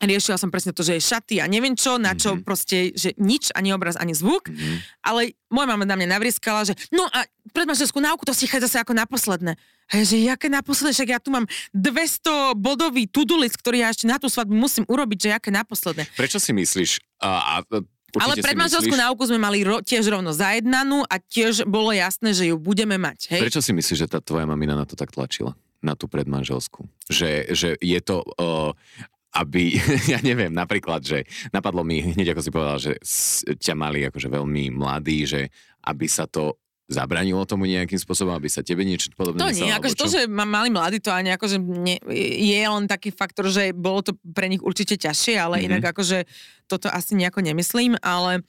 [0.01, 2.43] riešila som presne to, že je šaty a neviem čo, na čo Mhm.
[2.43, 4.77] proste, že nič, ani obraz, ani zvuk, Mhm.
[5.01, 8.77] ale moja mama na mňa navrieskala, že no a predmanželskú náuku to si chaj zase
[8.77, 9.59] ako naposledné.
[9.89, 14.05] Hej, že jaké naposledné, však ja tu mám 200 bodový to-do list, ktorý ja ešte
[14.05, 16.05] na tú svadbu musím urobiť, že jaké naposledné.
[16.13, 17.29] Prečo si myslíš, a,
[17.59, 17.81] a,
[18.11, 22.31] určite Ale predmanželskú myslíš, náuku sme mali ro- tiež rovno zajednanú a tiež bolo jasné,
[22.31, 23.33] že ju budeme mať.
[23.33, 23.41] Hej?
[23.43, 25.57] Prečo si myslíš, že tá tvoja mamina na to tak tlačila?
[25.79, 26.85] Na tú predmanželskú?
[27.09, 28.21] Že, že je to...
[28.37, 28.77] Uh,
[29.37, 29.77] aby,
[30.13, 32.93] ja neviem, napríklad, že napadlo mi hneď, ako si povedal, že
[33.59, 35.41] ťa mali akože veľmi mladí, že
[35.85, 36.57] aby sa to
[36.89, 40.49] zabranilo tomu nejakým spôsobom, aby sa tebe niečo podobné To nie, akože to, že ma
[40.49, 42.01] mali mladí, to ani akože nie,
[42.41, 45.69] je len taký faktor, že bolo to pre nich určite ťažšie, ale Mhm.
[45.69, 45.69] mm-hmm.
[45.69, 46.19] inak akože
[46.65, 48.41] toto asi nejako nemyslím, ale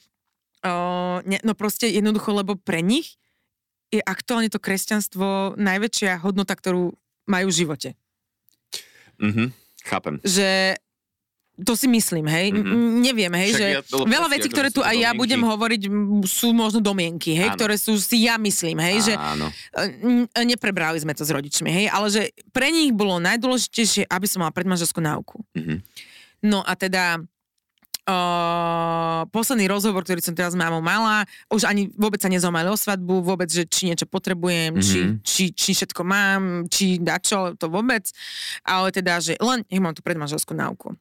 [0.64, 3.20] uh, ne, no proste jednoducho, lebo pre nich
[3.92, 6.96] je aktuálne to kresťanstvo najväčšia hodnota, ktorú
[7.28, 7.90] majú v živote.
[9.20, 9.52] Mhm,
[9.90, 10.22] chápem.
[10.22, 10.78] Že
[11.60, 12.56] to si myslím, hej.
[12.56, 12.64] Mhm.
[12.64, 12.92] Mm-hmm.
[13.04, 15.20] Neviem, hej, Však že ja veľa vecí, ktoré tu aj ja domienky.
[15.20, 15.82] budem hovoriť,
[16.24, 17.58] sú možno domienky, hej, Áno.
[17.60, 19.52] ktoré sú si ja myslím, hej, že Áno.
[20.00, 22.22] N- neprebrali sme to s rodičmi, hej, ale že
[22.56, 25.36] pre nich bolo najdôležitejšie, aby som mala predmanželskú náuku.
[25.52, 25.84] Mhm.
[26.48, 27.20] No a teda
[28.10, 32.78] uh, posledný rozhovor, ktorý som teraz s mámou mala, už ani vôbec sa nezaujímali o
[32.78, 34.90] svadbu, vôbec, že či niečo potrebujem, mm-hmm.
[34.90, 35.14] či, Mhm.
[35.22, 38.10] či, či všetko mám, či dačo, to vôbec.
[38.66, 40.98] Ale teda, že len nech mám tú predmanželskú náuku.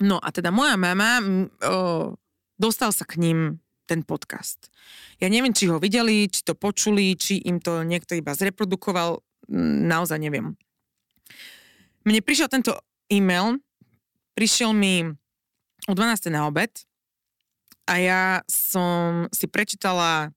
[0.00, 2.14] No a teda moja mama, o,
[2.54, 3.58] dostal sa k ním
[3.90, 4.70] ten podcast.
[5.18, 9.18] Ja neviem, či ho videli, či to počuli, či im to niekto iba zreprodukoval,
[9.88, 10.54] naozaj neviem.
[12.06, 12.78] Mne prišiel tento
[13.10, 13.58] e-mail,
[14.38, 15.08] prišiel mi
[15.88, 16.28] o 12.
[16.28, 16.70] na obed
[17.88, 20.30] a ja som si prečítala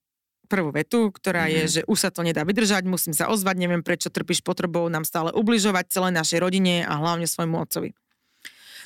[0.48, 1.52] prvú vetu, ktorá Mhm.
[1.52, 5.04] je, že už sa to nedá vydržať, musím sa ozvať, neviem prečo trpíš potrebou nám
[5.04, 7.96] stále ubližovať celej našej rodine a hlavne svojmu otcovi.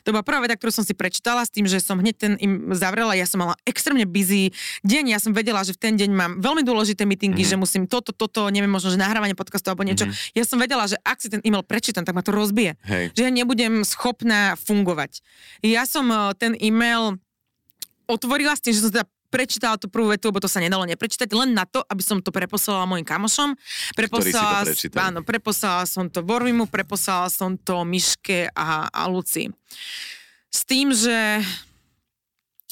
[0.07, 2.71] To bola prvá veta, ktorú som si prečítala s tým, že som hneď ten im
[2.79, 3.19] zavrela.
[3.19, 4.55] Ja som mala extrémne busy
[4.87, 5.11] deň.
[5.11, 7.51] Ja som vedela, že v ten deň mám veľmi dôležité meetingy, Mhm.
[7.51, 10.07] že musím toto, toto, neviem, možno, že nahrávanie podcastu alebo niečo.
[10.07, 10.15] Mhm.
[10.39, 13.19] Ja som vedela, že ak si ten e-mail prečítam, tak ma to rozbije Hej.
[13.19, 15.27] že ja nebudem schopná fungovať.
[15.67, 17.19] Ja som eh, ten e-mail
[18.07, 21.29] otvorila s tým, že som teda prečítala tú prvú vetu, lebo to sa nedalo neprečítať,
[21.37, 23.53] len na to, aby som to preposlala mojim kamošom.
[23.93, 24.65] Preposlala,
[24.97, 29.53] áno, preposlala som to Vorvimu, preposlala som to Miške a, a Luci.
[30.49, 31.45] S tým, že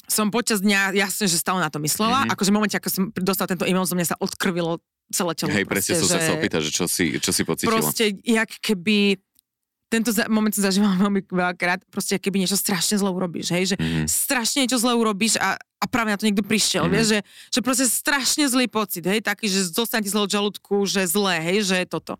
[0.09, 2.33] som počas dňa, jasne, že stále na to myslela, Mhm.
[2.33, 2.33] mm-hmm.
[2.33, 4.81] akože v momente, ako som dostala tento e-mail, zo mňa sa odkrvilo
[5.13, 5.53] celé telo.
[5.53, 7.77] Hej, presne som sa chcel opýtať, že čo si, čo si pocitila.
[7.77, 9.21] Proste, jak keby
[9.95, 13.75] tento za- moment som zažívala veľmi veľakrát, proste keby niečo strašne zle urobíš, hej, že
[13.75, 14.05] Mhm.
[14.05, 16.91] strašne niečo zle urobíš a, a práve na to niekto prišiel, Mhm.
[16.91, 17.19] vieš, že,
[17.49, 21.39] že proste strašne zlý pocit, hej, taký, že zostane ti zle od žalúdku, že zlé,
[21.41, 22.19] hej, že je toto.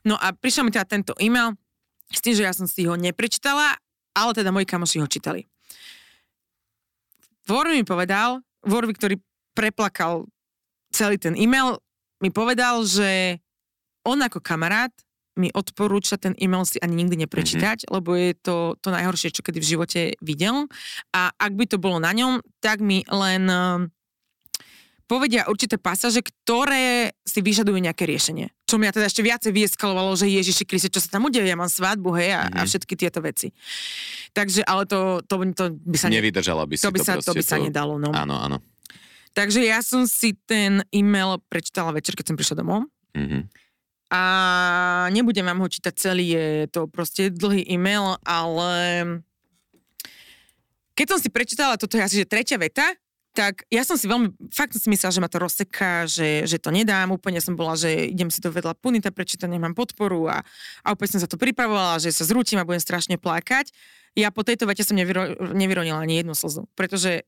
[0.00, 1.58] No a prišiel mi teda tento e-mail
[2.08, 3.74] s tým, že ja som si ho neprečítala,
[4.12, 5.48] ale teda moji kamoši ho čítali.
[7.42, 9.16] Vorvi mi povedal, Vorvi, ktorý
[9.52, 10.30] preplakal
[10.88, 11.80] celý ten e-mail,
[12.18, 13.40] mi povedal, že
[14.02, 14.92] on ako kamarát
[15.36, 17.94] mi odporúča ten e-mail si ani nikdy neprečítať, mm-hmm.
[17.94, 20.68] lebo je to to najhoršie, čo kedy v živote videl.
[21.16, 23.88] A ak by to bolo na ňom, tak mi len eh,
[25.08, 28.48] povedia určité pasáže, ktoré si vyžadujú nejaké riešenie.
[28.64, 31.68] Čo mňa teda ešte viacej vyeskalovalo, že Ježiši Kriste, čo sa tam udeje, ja mám
[31.68, 32.56] svadbu, hej, a, mm-hmm.
[32.56, 32.68] a Mhm.
[32.72, 33.52] všetky tieto veci.
[34.32, 37.12] Takže, ale to, to, to by sa, ne, Nevydržala by si to to, by sa,
[37.20, 38.00] to by sa nedalo.
[38.00, 38.08] No.
[38.16, 38.64] Áno, áno.
[39.32, 42.88] Takže ja som si ten e-mail prečítala večer, keď som prišla domov.
[43.12, 43.52] Mhm.
[44.12, 48.72] A nebudem vám ho čítať celý, je to proste dlhý e-mail, ale
[50.92, 52.84] keď som si prečítala, toto asi že tretia veta,
[53.32, 56.60] tak ja som si veľmi, fakt som si myslela, že ma to rozseká, že, že
[56.60, 60.28] to nedám, úplne som bola, že idem si to vedľa punita, prečo to nemám podporu
[60.28, 60.44] a,
[60.84, 63.72] a úplne som sa to pripravovala, že sa zrútim a budem strašne plakať.
[64.12, 67.24] Ja po tejto vete som nevyro, nevyronila ani jednu slzu, pretože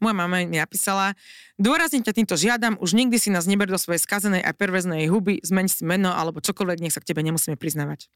[0.00, 1.12] moja mama mi napísala,
[1.60, 5.44] dôrazne ťa týmto žiadam, už nikdy si nás neber do svojej skazenej a perveznej huby,
[5.44, 8.08] zmeň si meno alebo čokoľvek, nech sa k tebe nemusíme priznávať.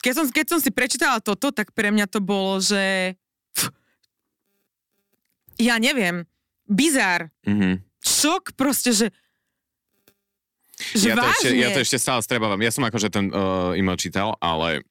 [0.00, 3.14] Keď som, keď som si prečítala toto, tak pre mňa to bolo, že...
[3.52, 3.68] Pf,
[5.58, 6.24] ja neviem,
[6.64, 7.80] bizár, Mhm.
[8.00, 9.06] šok proste, že...
[10.92, 12.60] Že Ja to, ešte, ja to ešte stále strebávam.
[12.60, 14.84] Ja som akože ten uh, e-mail čítal, ale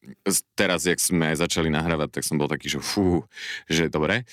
[0.57, 3.21] teraz, jak sme začali nahrávať, tak som bol taký, že fú,
[3.69, 4.25] že dobre.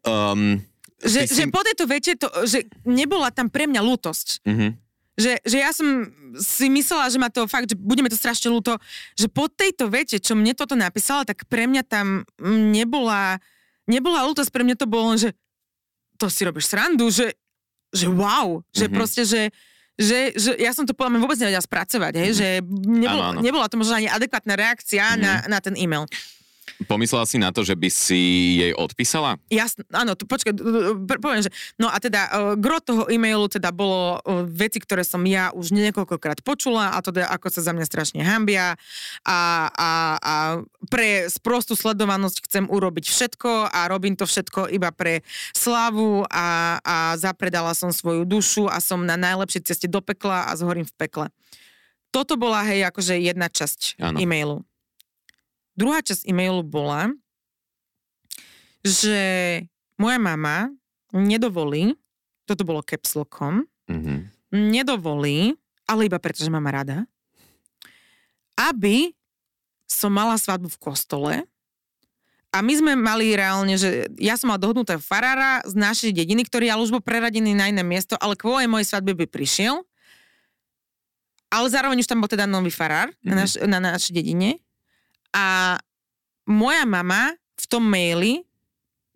[0.00, 0.58] Um,
[0.98, 4.42] že, ty že si- po tejto vete, to, že nebola tam pre mňa lútosť.
[4.42, 4.68] Mhm.
[5.14, 5.86] Že, že ja som
[6.34, 8.74] si myslela, že ma to fakt, že budeme to strašne ľúto,
[9.14, 13.38] že po tejto vete, čo mne toto napísala, tak pre mňa tam nebola,
[13.84, 15.30] nebola ľútosť, pre mňa to bolo len, že
[16.14, 17.30] to si robíš srandu, že,
[17.90, 18.92] že wow, že Mhm.
[18.92, 19.42] proste, že
[19.94, 23.40] že, že ja som to podľa mňa vôbec nevedela spracovať, hej, že nebolo, Áno, áno.
[23.40, 25.20] nebola to možno ani adekvátna reakcia Mhm.
[25.22, 26.10] na, na ten e-mail.
[26.90, 28.22] Pomyslela si na to, že by si
[28.60, 29.38] jej odpísala?
[29.52, 30.56] Jasne, áno, tu, počkaj,
[31.22, 35.22] poviem, že, no a teda uh, gro toho e-mailu teda bolo uh, veci, ktoré som
[35.28, 38.74] ja už niekoľkokrát počula a teda ako sa za mňa strašne hambia
[39.22, 39.38] a,
[39.70, 40.34] a, a
[40.90, 45.22] pre sprostú sledovanosť chcem urobiť všetko a robím to všetko iba pre
[45.54, 50.56] slavu a, a zapredala som svoju dušu a som na najlepšej ceste do pekla a
[50.58, 51.26] zhorím v pekle.
[52.14, 54.22] Toto bola, hej, akože jedna časť Áno.
[54.22, 54.62] e-mailu.
[55.74, 57.10] Druhá časť e-mailu bola,
[58.82, 59.20] že
[59.98, 60.70] moja mama
[61.14, 61.94] nedovolí,
[62.44, 64.32] toto bolo capslockom, Mhm.
[64.72, 65.52] nedovolí,
[65.84, 67.04] ale iba preto, že mám rada,
[68.56, 69.12] aby
[69.84, 71.34] som mala svadbu v kostole
[72.54, 76.70] a my sme mali reálne, že ja som mala dohodnutého farára z našej dediny, ktorý
[76.70, 79.82] ale už bol preradený na iné miesto, ale kvôli mojej svadbe by prišiel.
[81.50, 83.26] Ale zároveň už tam bol teda nový farár mm-hmm.
[83.26, 84.63] na, naš, na našej dedine.
[85.34, 85.76] A
[86.46, 88.46] moja mama v tom maili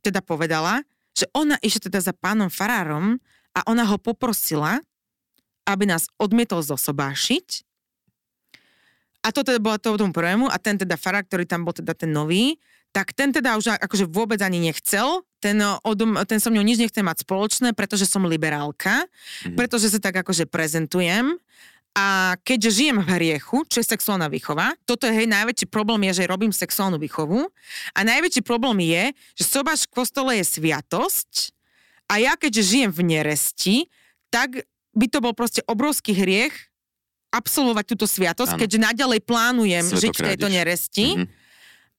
[0.03, 0.83] teda povedala,
[1.15, 3.19] že ona išla teda za pánom farárom
[3.55, 4.79] a ona ho poprosila,
[5.67, 7.67] aby nás odmietol zosobášiť.
[9.27, 11.93] A to teda bolo to tomu prvému a ten teda farár, ktorý tam bol teda
[11.93, 12.57] ten nový,
[12.95, 17.05] tak ten teda už akože vôbec ani nechcel, ten, odom, ten so mnou nič nechce
[17.05, 19.59] mať spoločné, pretože som liberálka, mm-hmm.
[19.59, 21.37] pretože sa tak akože prezentujem
[21.99, 26.23] a keďže žijem v hriechu, čo je sexuálna výchova, toto je hej, najväčší problém je,
[26.23, 27.51] že robím sexuálnu výchovu
[27.91, 31.51] a najväčší problém je, že sobáš v kostole je sviatosť
[32.07, 33.77] a ja keďže žijem v neresti,
[34.31, 34.63] tak
[34.95, 36.55] by to bol proste obrovský hriech
[37.35, 38.61] absolvovať túto sviatosť, Áno.
[38.63, 41.07] keďže naďalej plánujem žiť v tejto neresti.
[41.19, 41.27] Mhm.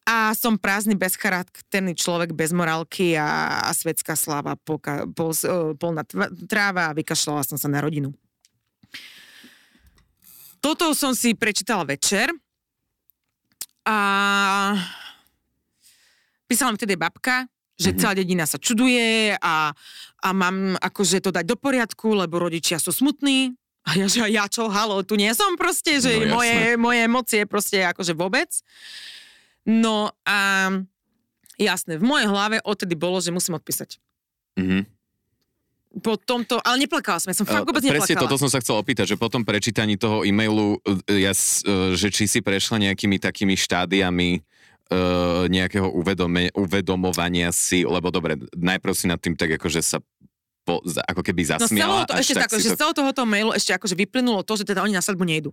[0.10, 5.38] A som prázdny, bezcharakterný človek, bez morálky a, a svetská sláva, polka, pol,
[5.78, 6.02] polná
[6.50, 8.10] tráva a vykašľala som sa na rodinu.
[10.60, 12.32] Toto som si prečítala večer
[13.88, 13.97] a
[16.45, 17.47] písala mi vtedy babka,
[17.80, 19.72] že celá dedina sa čuduje a,
[20.20, 23.55] a mám akože to dať do poriadku, lebo rodičia sú smutní.
[23.88, 27.41] A ja, že ja čo, halo, tu nie som proste, že No, moje, moje emócie
[27.47, 28.51] proste akože vôbec.
[29.64, 30.70] No a
[31.55, 33.95] jasné, v mojej hlave odtedy bolo, že musím odpísať.
[34.60, 34.99] Mhm.
[35.89, 38.29] Po tomto, ale neplakala som, ja som fakt vôbec Uh, Presne neplakala.
[38.29, 42.13] toto som sa chcel opýtať, že po tom prečítaní toho e-mailu, uh, ja, uh, že
[42.13, 49.09] či si prešla nejakými takými štádiami uh, nejakého uvedome, uvedomovania si, lebo dobre, najprv si
[49.09, 49.97] nad tým tak akože sa
[50.61, 52.05] po, ako keby No zasmiala.
[52.05, 54.69] to, až ešte tak tak, že z celého tohoto mailu ešte akože vyplynulo to, že
[54.69, 55.49] teda oni na svadbu nejdu.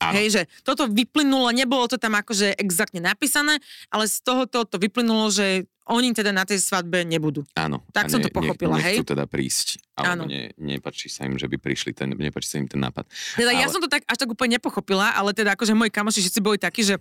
[0.00, 0.16] Áno.
[0.18, 5.30] Hej, že toto vyplynulo, nebolo to tam akože exaktne napísané, ale z tohoto to vyplynulo,
[5.30, 7.44] že oni teda na tej svadbe nebudú.
[7.52, 7.84] Áno.
[7.92, 9.10] Tak a som to pochopila, nechcú hej?
[9.12, 9.84] teda prísť.
[10.00, 10.24] Áno.
[10.24, 13.04] Ne, nepačí sa im, že by prišli, ten, nepačí sa im ten nápad.
[13.36, 16.24] Teda ja Ale- som to tak až tak úplne nepochopila, ale teda akože moji kamoši
[16.24, 16.96] všetci boli takí, že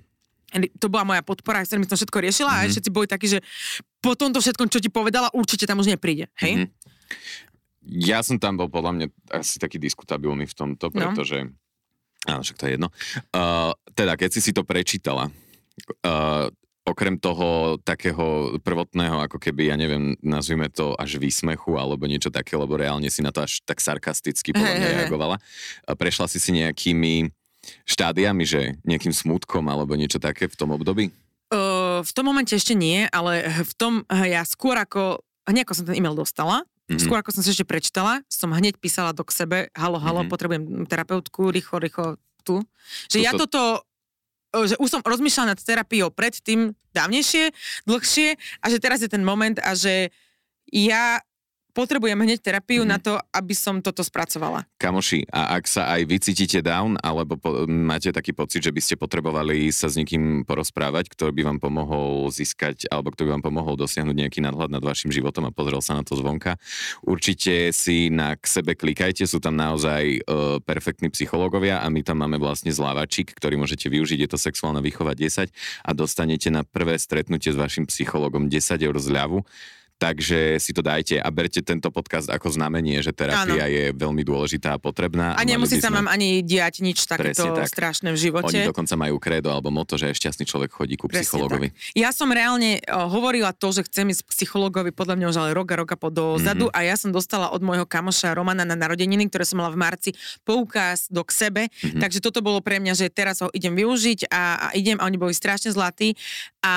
[0.78, 2.58] to bola moja podpora, s ktorými som všetko riešila Mhm.
[2.60, 2.70] mm-hmm.
[2.70, 3.40] a všetci boli takí, že
[3.98, 6.28] po tomto všetkom, čo ti povedala, určite tam už nepríde.
[6.38, 6.54] Hej?
[6.54, 6.66] Mhm.
[8.04, 11.12] Ja som tam bol podľa mňa asi taký diskutabilný v tomto, No.
[11.12, 11.52] pretože...
[12.24, 12.88] Áno, však to je jedno.
[13.36, 16.48] Uh, teda, keď si si to prečítala, uh,
[16.84, 22.60] okrem toho takého prvotného, ako keby, ja neviem, nazvime to až výsmechu alebo niečo také,
[22.60, 25.40] lebo reálne si na to až tak sarkasticky podľa mňa reagovala.
[25.88, 27.32] Prešla si si nejakými
[27.88, 31.08] štádiami, že nejakým smutkom alebo niečo také v tom období?
[31.48, 35.86] Uh, v tom momente ešte nie, ale v tom ja skôr ako, hneď ako som
[35.88, 37.00] ten e-mail dostala, Mhm.
[37.00, 37.04] mm-hmm.
[37.08, 40.28] skôr ako som si ešte prečítala, som hneď písala do k sebe, halo, halo, Mhm.
[40.28, 40.32] mm-hmm.
[40.36, 42.60] potrebujem terapeutku, rýchlo, rýchlo, tu.
[43.08, 43.88] Že Tu ja to- toto,
[44.54, 47.50] že už som rozmýšľala nad terapiou predtým dávnejšie,
[47.90, 50.14] dlhšie a že teraz je ten moment a že
[50.70, 51.22] ja
[51.74, 52.88] potrebujem hneď terapiu Mhm.
[52.88, 52.94] mm-hmm.
[52.94, 54.64] na to, aby som toto spracovala.
[54.78, 58.82] Kamoši, a ak sa aj vy cítite down, alebo po, máte taký pocit, že by
[58.82, 63.46] ste potrebovali sa s niekým porozprávať, ktorý by vám pomohol získať, alebo ktorý by vám
[63.50, 66.62] pomohol dosiahnuť nejaký nadhľad nad vašim životom a pozrel sa na to zvonka,
[67.02, 72.22] určite si na k sebe klikajte, sú tam naozaj uh, perfektní psychológovia a my tam
[72.22, 75.50] máme vlastne zlávačik, ktorý môžete využiť, je to sexuálna výchova 10
[75.84, 79.42] a dostanete na prvé stretnutie s vašim psychologom 10 eur zľavu.
[80.04, 84.76] Takže si to dajte a berte tento podcast ako znamenie, že terapia je veľmi dôležitá
[84.76, 85.40] a potrebná.
[85.40, 87.72] A nemusí sa vám ani diať nič takéto tak.
[87.72, 88.52] strašné v živote.
[88.52, 91.72] Oni dokonca majú kredo alebo moto, že šťastný človek chodí ku Presne psychologovi.
[91.96, 95.52] Ja som reálne uh, hovorila to, že chcem ísť k psychologovi podľa mňa už ale
[95.56, 96.76] rok a roka po dozadu Mhm.
[96.76, 96.84] mm-hmm.
[96.84, 100.10] a ja som dostala od môjho kamoša Romana na narodeniny, ktoré som mala v marci,
[100.44, 101.72] poukaz do k sebe, Mhm.
[101.72, 102.02] mm-hmm.
[102.04, 105.16] takže toto bolo pre mňa, že teraz ho idem využiť a, a idem a oni
[105.16, 106.18] boli strašne zlatí
[106.60, 106.76] a,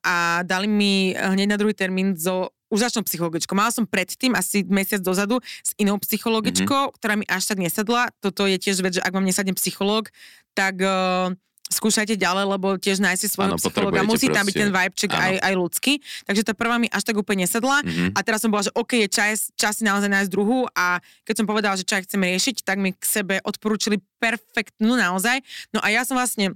[0.00, 0.14] a
[0.46, 3.52] dali mi hneď na druhý termín zo úžasnou psychologičkou.
[3.52, 6.86] Mala som predtým, asi mesiac dozadu, s inou psychologičkou, Mhm.
[6.86, 6.98] mm-hmm.
[6.98, 8.08] ktorá mi až tak nesadla.
[8.18, 10.08] Toto je tiež vec, že ak vám nesadne psychológ,
[10.52, 11.30] tak uh,
[11.66, 14.04] skúšajte ďalej, lebo tiež nájsť si svojho Áno, psychologa.
[14.04, 15.92] Musí tam byť proste- ten vibeček aj, aj ľudský.
[16.22, 17.82] Takže tá prvá mi až tak úplne nesadla.
[17.82, 18.12] Mhm.
[18.12, 21.34] A teraz som bola, že OK, je čas, čas si naozaj nájsť druhú a keď
[21.36, 25.40] som povedala, že čo chcem riešiť, tak mi k sebe odporúčili perfektnú naozaj.
[25.70, 26.54] No a ja som vlastne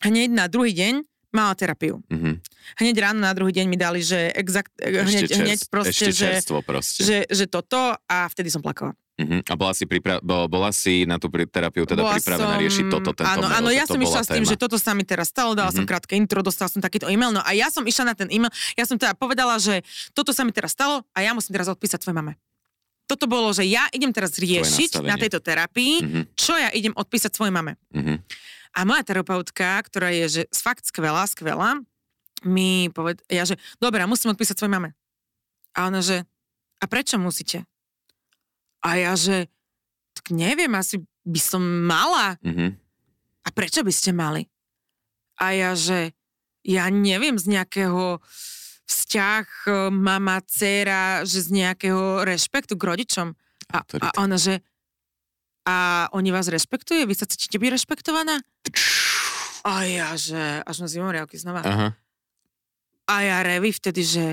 [0.00, 1.02] hneď na druhý deň
[1.34, 1.98] mala terapiu.
[2.06, 2.38] Mhm.
[2.76, 6.10] Hneď ráno na druhý deň mi dali, že exakt, hneď, Ešte, čers- hneď proste, ešte
[6.14, 6.28] že,
[6.62, 7.00] proste.
[7.00, 8.94] že, že toto a vtedy som plakala.
[9.14, 9.38] Uh-huh.
[9.44, 12.84] A bola si, pripra- bo, bola si na tú terapiu teda Bola pripravená som- riešiť
[12.88, 14.50] toto, tento Áno, mail, áno, ja som išla s tým, téma.
[14.50, 15.88] že toto sa mi teraz stalo, dala som Mhm.
[15.88, 18.82] krátke intro, dostala som takýto e-mail, no a ja som išla na ten e-mail, ja
[18.82, 22.16] som teda povedala, že toto sa mi teraz stalo a ja musím teraz odpísať tvojej
[22.16, 22.34] mame.
[23.04, 27.30] Toto bolo, že ja idem teraz riešiť na tejto terapii, Mhm, čo ja idem odpísať
[27.30, 27.78] svojej mame.
[27.92, 28.18] mhm.
[28.74, 31.78] A moja terapeutka, ktorá je že fakt skvelá, skvelá,
[32.44, 34.90] mi poved, ja že, dobre, musím odpísať svojej mame.
[35.74, 36.26] A ona že,
[36.78, 37.64] a prečo musíte?
[38.84, 39.48] A ja že,
[40.12, 42.36] tak neviem, asi by som mala.
[42.44, 42.76] Mhm.
[43.44, 44.48] A prečo by ste mali?
[45.40, 46.16] A ja že,
[46.64, 48.22] ja neviem z nejakého
[48.84, 53.28] vzťah e, mama, dcera, že z nejakého rešpektu k rodičom.
[53.72, 54.64] A, a ona že,
[55.64, 57.08] a oni vás rešpektuje?
[57.08, 58.40] Vy sa cítite byť rešpektovaná?
[59.64, 61.64] A ja že, až na zimomriavky znova.
[61.64, 61.88] Aha.
[63.08, 64.26] A ja revi vtedy, že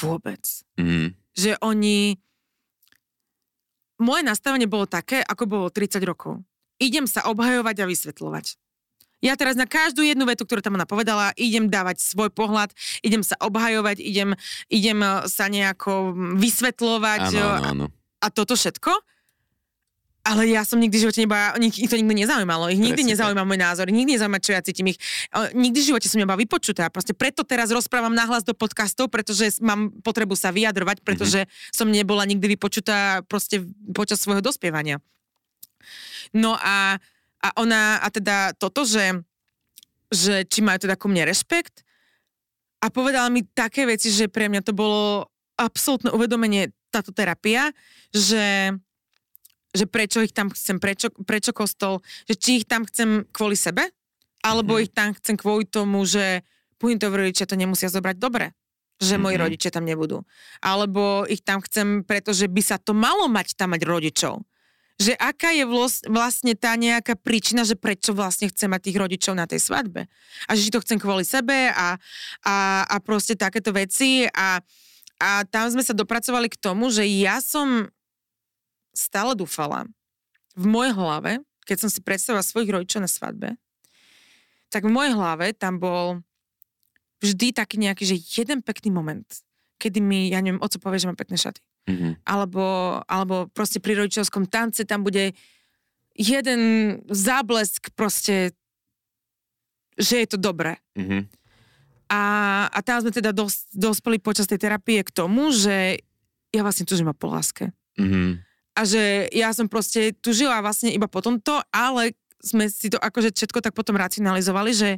[0.00, 0.40] vôbec.
[0.80, 1.16] Mhm.
[1.36, 2.16] Že oni...
[3.98, 6.38] Moje nastavenie bolo také, ako bolo 30 rokov.
[6.78, 8.54] Idem sa obhajovať a vysvetľovať.
[9.18, 12.70] Ja teraz na každú jednu vetu, ktorú tam ona povedala, idem dávať svoj pohľad,
[13.02, 14.38] idem sa obhajovať, idem,
[14.70, 17.86] idem eh, sa nejako vysvetľovať Áno, eh, áno, áno.
[18.22, 18.94] a toto všetko.
[20.28, 23.16] Ale ja som nikdy v živote nebola, ich, ich to nikdy nezaujímalo, ich nikdy Presne
[23.16, 25.00] nezaujíma môj názor, nikdy nezaujíma, čo ja cítim ich.
[25.56, 26.92] Nikdy v živote som nebola vypočutá.
[26.92, 32.28] Proste preto teraz rozprávam nahlas do podcastov, pretože mám potrebu sa vyjadrovať, pretože som nebola
[32.28, 33.64] nikdy vypočutá proste
[33.96, 35.00] počas svojho dospievania.
[36.36, 37.00] No a,
[37.40, 39.24] a ona, a teda toto, že,
[40.12, 41.88] že či majú teda ku mne rešpekt
[42.84, 47.72] a povedala mi také veci, že pre mňa to bolo absolútne uvedomenie táto terapia,
[48.12, 48.76] že
[49.74, 53.84] že prečo ich tam chcem, prečo, prečo kostol, že či ich tam chcem kvôli sebe,
[54.40, 54.80] alebo Mhm.
[54.82, 56.46] ich tam chcem kvôli tomu, že
[56.78, 58.54] Puintovi rodičia to nemusia zobrať dobre,
[59.02, 59.42] že moji Mhm.
[59.44, 60.22] rodičia tam nebudú.
[60.62, 64.46] Alebo ich tam chcem, pretože by sa to malo mať tam mať rodičov.
[64.98, 65.62] Že aká je
[66.10, 70.10] vlastne tá nejaká príčina, že prečo vlastne chcem mať tých rodičov na tej svadbe.
[70.46, 71.94] A že to chcem kvôli sebe a,
[72.42, 74.26] a, a proste takéto veci.
[74.34, 74.58] A,
[75.22, 77.86] a tam sme sa dopracovali k tomu, že ja som
[78.98, 79.86] stále dúfala
[80.58, 83.54] v mojej hlave, keď som si predstavila svojich rodičov na svadbe,
[84.74, 86.20] tak v mojej hlave tam bol
[87.22, 89.26] vždy taký nejaký, že jeden pekný moment,
[89.78, 91.62] kedy mi, ja neviem, oco povie, že mám pekné šaty.
[91.88, 92.08] Mhm.
[92.26, 92.64] Alebo,
[93.08, 95.32] alebo proste pri rodičovskom tance tam bude
[96.18, 96.60] jeden
[97.08, 98.52] záblesk proste,
[99.94, 100.82] že je to dobré.
[100.98, 101.30] Mhm.
[102.08, 102.22] A,
[102.72, 106.00] a tam sme teda dos, dospeli počas tej terapie k tomu, že
[106.48, 107.72] ja vlastne tužím po láske.
[108.00, 108.47] Mhm.
[108.78, 113.02] A že ja som proste tu žila vlastne iba po tomto, ale sme si to
[113.02, 114.90] akože všetko tak potom racionalizovali, že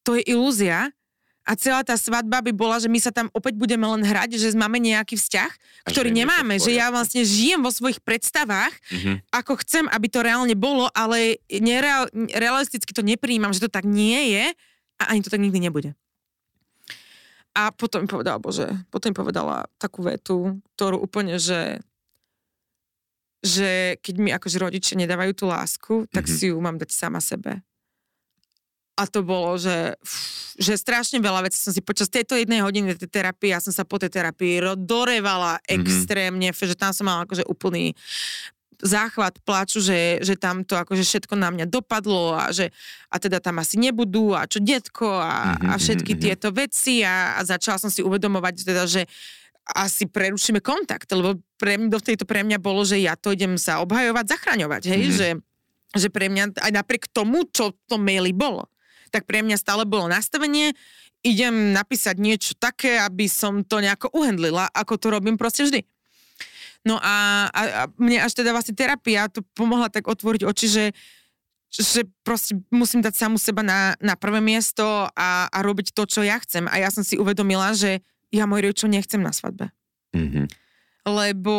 [0.00, 0.88] to je ilúzia
[1.42, 4.48] a celá tá svadba by bola, že my sa tam opäť budeme len hrať, že
[4.56, 5.50] máme nejaký vzťah,
[5.84, 9.12] A ktorý nemáme, že ja vlastne žijem vo svojich predstavách, Mhm.
[9.28, 14.32] ako chcem, aby to reálne bolo, ale nereal, realisticky to nepríjmam, že to tak nie
[14.38, 14.44] je
[15.02, 15.92] a ani to tak nikdy nebude.
[17.52, 21.84] A potom povedala, bože, potom povedala takú vetu, ktorú úplne, že
[23.42, 26.32] že keď mi akože rodičia nedávajú tú lásku, tak Mhm.
[26.32, 27.60] si ju mám dať sama sebe.
[28.92, 29.96] A to bolo, že,
[30.60, 33.88] že strašne veľa vecí som si počas tejto jednej hodiny tej terapie, ja som sa
[33.88, 35.74] po tej terapii dorevala Mhm.
[35.74, 37.96] extrémne, že tam som mala akože úplný
[38.82, 42.74] záchvat plaču, že, že tam to akože všetko na mňa dopadlo a že
[43.08, 46.22] a teda tam asi nebudú a čo detko a, Mhm, a všetky mhm, mhm.
[46.26, 49.06] tieto veci a, a začala som si uvedomovať teda, že
[49.62, 53.54] asi prerušíme kontakt, lebo pre mňa, do tejto pre mňa bolo, že ja to idem
[53.54, 55.14] sa obhajovať, zachraňovať, hej, Mhm.
[55.14, 55.28] že,
[55.94, 58.66] že pre mňa, aj napriek tomu, čo to maili bolo,
[59.14, 60.74] tak pre mňa stále bolo nastavenie,
[61.22, 65.86] idem napísať niečo také, aby som to nejako uhendlila, ako to robím proste vždy.
[66.82, 70.84] No a, a, a mne až teda vlastne terapia to pomohla tak otvoriť oči, že
[71.72, 76.20] že proste musím dať samu seba na, na prvé miesto a, a robiť to, čo
[76.20, 76.68] ja chcem.
[76.68, 79.70] A ja som si uvedomila, že ja môj rodičov nechcem na svadbe.
[80.16, 80.48] Mhm.
[81.02, 81.54] Lebo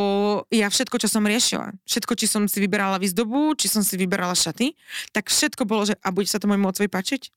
[0.55, 4.31] ja všetko, čo som riešila, všetko, či som si vyberala výzdobu, či som si vyberala
[4.31, 4.71] šaty,
[5.11, 7.27] tak všetko bolo, že a bude sa to môjmu otcovi páčiť?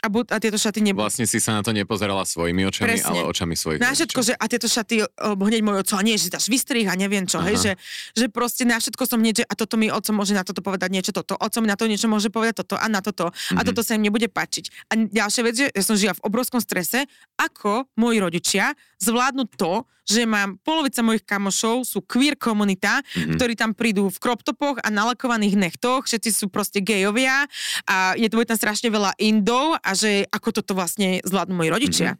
[0.00, 1.04] A, bu- a tieto šaty nebudú.
[1.04, 3.04] Vlastne si sa na to nepozerala svojimi očami, Presne.
[3.06, 6.16] ale očami svojich Na všetko, že a tieto šaty, o, hneď môj oco, a nie,
[6.16, 7.62] že dáš vystrih a neviem čo, hej, Aha.
[7.62, 7.72] že,
[8.16, 11.12] že proste na všetko som že a toto mi oco môže na toto povedať niečo,
[11.12, 13.66] toto, oco mi na to niečo môže povedať toto a na toto a Mhm.
[13.66, 14.88] toto sa im nebude páčiť.
[14.88, 17.04] A ďalšia vec, že ja som žila v obrovskom strese,
[17.36, 23.38] ako moji rodičia zvládnu to, že mám polovica mojich kamošov sú queer komunita, Mhm.
[23.38, 27.46] ktorí tam prídu v crop topoch a nalakovaných nechtoch, všetci sú proste gejovia
[27.86, 32.10] a je to tam strašne veľa indov a že ako toto vlastne zvládnu moji rodičia.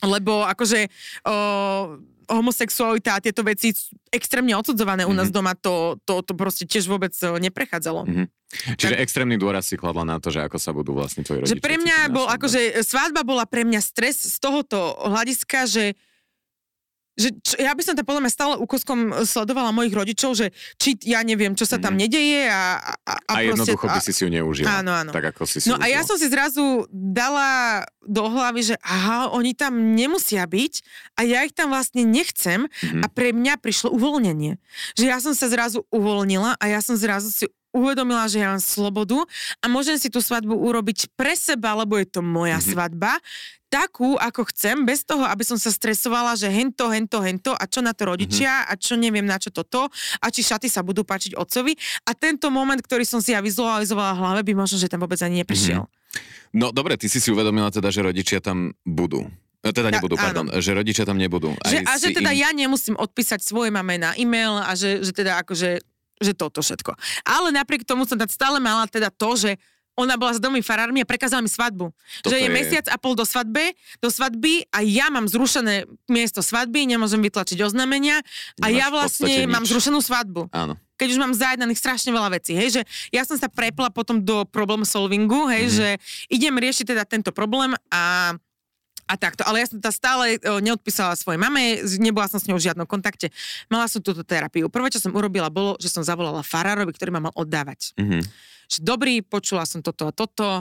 [0.00, 0.88] Lebo akože
[1.22, 1.34] o,
[2.28, 3.72] homosexualita a tieto veci
[4.08, 5.34] extrémne odsudzované u nás Mhm.
[5.34, 8.04] doma, to, to, to proste tiež vôbec e, neprechádzalo.
[8.04, 8.24] Mhm.
[8.76, 11.64] Čiže extrémny dôraz si kladla na to, že ako sa budú vlastne tvoji rodičia Že
[11.64, 15.84] pre mňa bol, akože svadba bola pre mňa stres z tohoto hľadiska, že
[17.18, 20.94] že čo, ja by som tam podľa mňa stále úkoskom sledovala mojich rodičov, že či
[21.02, 22.00] ja neviem, čo sa tam Mhm.
[22.00, 24.70] nedeje a, a, a, A proste, jednoducho by si si ju neužila.
[24.76, 25.10] Áno, áno.
[25.10, 26.06] Tak ako si si No a ja užila.
[26.06, 27.48] som si zrazu dala
[28.00, 30.74] do hlavy, že aha, oni tam nemusia byť
[31.12, 33.02] a ja ich tam vlastne nechcem Mhm.
[33.02, 34.56] a pre mňa prišlo uvoľnenie.
[34.94, 38.58] Že ja som sa zrazu uvoľnila a ja som zrazu si uvedomila, že ja mám
[38.58, 39.20] slobodu
[39.58, 42.66] a môžem si tú svadbu urobiť pre seba, lebo je to moja Mhm.
[42.66, 43.12] svadba,
[43.66, 47.84] takú, ako chcem, bez toho, aby som sa stresovala, že hento, hento, hento a čo
[47.84, 51.36] na to rodičia a čo neviem na čo toto a či šaty sa budú páčiť
[51.36, 51.76] otcovi.
[52.02, 55.20] A tento moment, ktorý som si ja vizualizovala v hlave, by možno, že tam vôbec
[55.20, 55.84] ani neprišiel.
[56.50, 59.28] No dobre, ty si si uvedomila teda, že rodičia tam budú.
[59.58, 60.22] No, teda nebudú, áno.
[60.22, 60.46] pardon.
[60.54, 61.52] Že rodičia tam nebudú.
[61.60, 65.12] Že, a že teda im- ja nemusím odpísať svoje mame na e-mail a že, že
[65.12, 65.82] teda akože
[66.18, 66.92] že toto všetko.
[67.22, 69.50] Ale napriek tomu som tam stále mala teda to, že
[69.94, 71.90] ona bola s domými farármi a prekázala mi svadbu.
[72.22, 75.90] Toto že je, je- mesiac a pol do svadby, do svadby a ja mám zrušené
[76.06, 78.22] miesto svadby, nemôžem vytlačiť oznámenia
[78.62, 80.54] a Nemáš ja vlastne mám zrušenú svadbu.
[80.54, 80.78] Áno.
[80.94, 84.46] Keď už mám zajednaných strašne veľa vecí, hej, že ja som sa prepla potom do
[84.46, 85.74] problem solvingu, hej, Mhm.
[85.74, 85.88] že
[86.30, 88.34] idem riešiť teda tento problém a
[89.08, 92.60] a takto, ale ja som teda stále o, neodpísala svojej mame, nebola som s ňou
[92.60, 93.32] v žiadnom kontakte.
[93.66, 94.68] Mala som túto terapiu.
[94.68, 97.96] Prvé, čo som urobila, bolo, že som zavolala farárovi, ktorý ma mal oddávať.
[97.96, 98.20] Mhm.
[98.68, 100.60] Že dobrý, počula som toto a toto,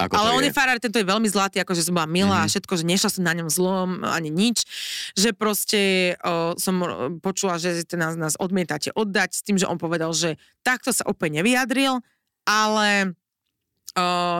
[0.00, 0.48] Ako ale on je?
[0.48, 2.50] je farár, tento je veľmi zlatý, akože som bola milá a Mhm.
[2.56, 4.64] všetko, že nešla som na ňom zlom, ani nič.
[5.12, 5.80] Že proste
[6.24, 6.86] o, som o,
[7.20, 11.44] počula, že nás, nás odmietate oddať s tým, že on povedal, že takto sa úplne
[11.44, 12.00] nevyjadril,
[12.48, 13.12] ale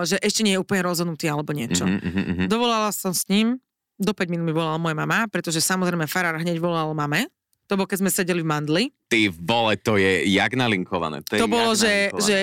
[0.04, 1.84] že ešte nie je úplne rozhodnutý alebo niečo.
[1.84, 2.44] Mhm, mhm, mhm.
[2.48, 3.58] Dovolala som s ním,
[3.98, 7.26] do 5 minút mi volala moja mama, pretože samozrejme farár hneď volal mame.
[7.68, 8.84] To bolo, keď sme sedeli v mandli.
[9.12, 11.20] Ty vole, to je jak nalinkované.
[11.28, 11.92] To, je To bolo, jak že,
[12.24, 12.36] že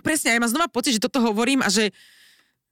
[0.00, 1.92] presne, ja mám znova pocit, že toto hovorím a že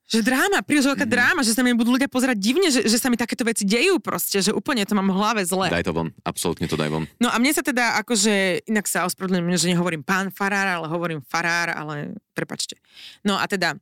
[0.09, 1.13] že dráma, príliš veľká Mhm.
[1.13, 4.01] dráma, že sa mi budú ľudia pozerať divne, že, že sa mi takéto veci dejú
[4.01, 5.69] proste, že úplne to mám v hlave zle.
[5.69, 7.05] Daj to von, absolútne to daj von.
[7.21, 11.21] No a mne sa teda akože, inak sa ospravedlňujem, že nehovorím pán farár, ale hovorím
[11.29, 12.81] farár, ale prepačte.
[13.21, 13.77] No a teda,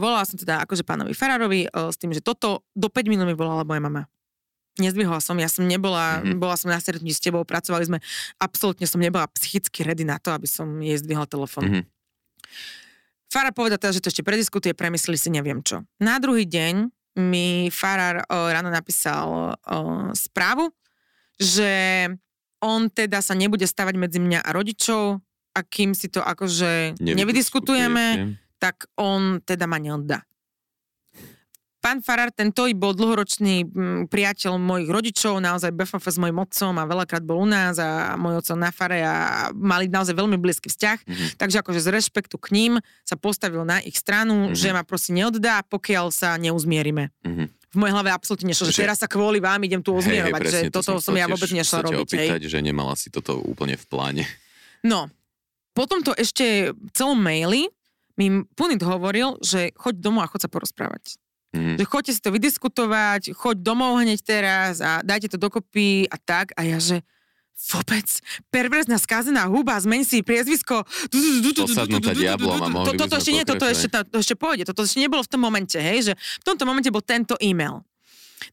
[0.00, 3.36] volala som teda akože pánovi farárovi o, s tým, že toto do 5 minút mi
[3.36, 4.02] volala moja mama.
[4.74, 6.34] Nezdvihla som, ja som nebola, Mhm.
[6.34, 6.40] mm-hmm.
[6.40, 7.98] bola som na stretnutí s tebou, pracovali sme,
[8.40, 11.64] absolútne som nebola psychicky ready na to, aby som jej zdvihla telefón.
[11.68, 11.82] Mhm.
[13.30, 15.82] Farár povedal teda, že to ešte prediskutuje, premyslí si neviem čo.
[15.98, 16.86] Na druhý deň
[17.18, 20.70] mi Farár o, ráno napísal o, správu,
[21.34, 22.06] že
[22.62, 25.18] on teda sa nebude stavať medzi mňa a rodičov
[25.54, 30.24] a kým si to akože nevydiskutujeme, tak on teda ma neoddá.
[31.76, 36.88] Pán Farár, tento bol dlhoročný mm, priateľ mojich rodičov, naozaj BFF s mojim otcom a
[36.88, 39.14] veľakrát bol u nás a môj otco na fare a
[39.52, 40.98] mali naozaj veľmi blízky vzťah.
[41.04, 41.24] Mhm.
[41.36, 42.72] Takže akože z rešpektu k ním
[43.04, 44.56] sa postavil na ich stranu, Mhm.
[44.56, 47.12] že ma proste neoddá, pokiaľ sa neuzmierime.
[47.20, 47.52] Mhm.
[47.52, 50.40] V mojej hlave absolútne nešlo, že Že- teraz sa kvôli vám idem tu ozmierovať, že
[50.40, 51.92] presne, to toto som chcel ja vôbec nešla robiť.
[51.92, 52.28] Hej.
[52.32, 54.24] opýtať, že nemala si toto úplne v pláne.
[54.80, 55.12] No,
[55.76, 57.68] potom to ešte v celom maili
[58.14, 61.18] mi Punit hovoril, že choď domov a choď sa porozprávať.
[61.54, 61.78] Mhm.
[61.78, 66.50] Že choďte si to vydiskutovať, choď domov hneď teraz a dajte to dokopy a tak.
[66.58, 67.06] A ja, že
[67.54, 68.06] vôbec,
[68.50, 70.82] perverzná skazená huba, zmeň si priezvisko.
[71.54, 75.22] Posadnutá diablom a mohli Toto ešte nie, toto ešte, to ešte pôjde, toto ešte nebolo
[75.22, 77.86] v tom momente, hej, že v tomto momente bol tento e-mail.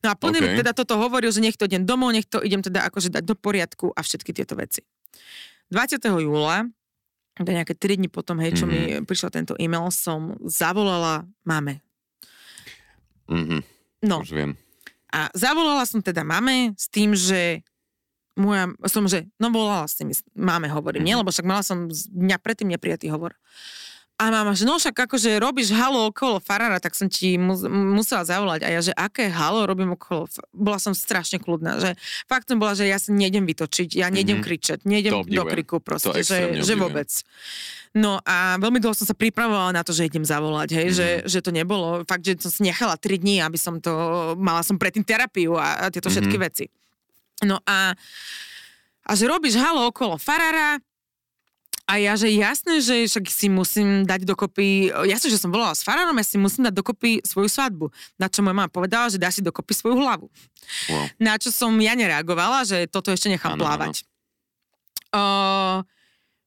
[0.05, 0.62] No a Punit OK.
[0.62, 3.34] teda toto hovoril, že nech to idem domov, nech to idem teda akože dať do
[3.34, 4.86] poriadku a všetky tieto veci.
[5.74, 5.97] 20.
[5.97, 6.81] júla, teda
[7.40, 11.80] nejaké 3 dní potom, hej, čo mi prišiel tento e-mail, som zavolala mame.
[13.32, 13.64] Mhm.
[14.02, 14.58] No, Už viem.
[15.14, 17.62] a zavolala som teda mame s tým, že
[18.34, 21.14] moja, som, že, no volala s tým, máme hovorím, nie?
[21.14, 21.22] Mhm.
[21.22, 23.38] Lebo však mala som dňa predtým neprijatý hovor.
[24.22, 27.57] A mama, že no však akože robíš halo okolo farára, tak som ti mu,
[27.91, 28.61] musela zavolať.
[28.61, 30.30] A ja, že aké halo robím okolo...
[30.51, 34.38] Bola som strašne kľudná, že fakt som bola, že ja sa nejdem vytočiť, ja nejdem
[34.38, 34.45] Mhm.
[34.45, 37.09] kričať, nejdem do kriku proste, že, že vôbec.
[37.91, 40.95] No a veľmi dlho som sa pripravovala na to, že idem zavolať, hej, Mhm.
[40.95, 42.05] že, že to nebolo.
[42.05, 43.91] Fakt, že som si nechala 3 dní, aby som to,
[44.38, 46.43] mala som predtým terapiu a, a tieto všetky Mhm.
[46.45, 46.69] veci.
[47.41, 47.97] No a,
[49.01, 50.78] a že robíš halo okolo farára,
[51.90, 55.84] a ja, že jasné, že však si musím dať dokopy, jasné, že som volala s
[55.84, 57.90] farárom, ja si musím dať dokopy svoju svadbu.
[58.16, 60.28] Na čo moja mama povedala, že dá si dokopy svoju hlavu.
[60.88, 61.06] Wow.
[61.20, 64.06] Na čo som ja nereagovala, že toto ešte nechám Áno, plávať.
[65.12, 65.84] Uh,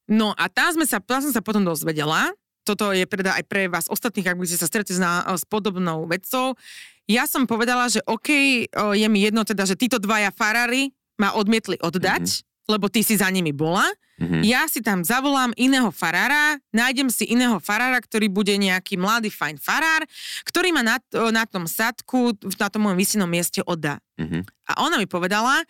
[0.09, 2.32] no a tam, sme sa, tam som sa potom dozvedela,
[2.64, 5.45] toto je teda aj pre vás ostatných, ak by ste sa stretli s, na, s
[5.45, 6.57] podobnou vecou.
[7.05, 8.28] Ja som povedala, že OK,
[8.72, 12.53] je mi jedno teda, že títo dvaja farári ma odmietli oddať, mm-hmm.
[12.64, 13.84] Lebo ty si za nimi bola.
[14.14, 14.46] Mhm.
[14.46, 19.58] Ja si tam zavolám iného farára, nájdem si iného farára, ktorý bude nejaký mladý, fajn
[19.58, 20.06] farár,
[20.46, 20.96] ktorý ma na,
[21.34, 23.98] na tom sadku, na tom mojom vysinom mieste oddá.
[24.16, 24.46] Mhm.
[24.70, 25.66] A ona mi povedala,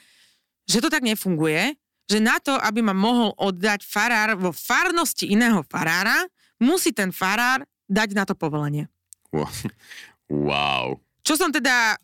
[0.68, 5.64] že to tak nefunguje, že na to, aby ma mohol oddať farár vo farnosti iného
[5.64, 6.28] farára,
[6.60, 8.92] musí ten farár dať na to povolenie.
[9.32, 9.48] Wow.
[10.48, 10.86] wow.
[11.24, 11.96] Čo som teda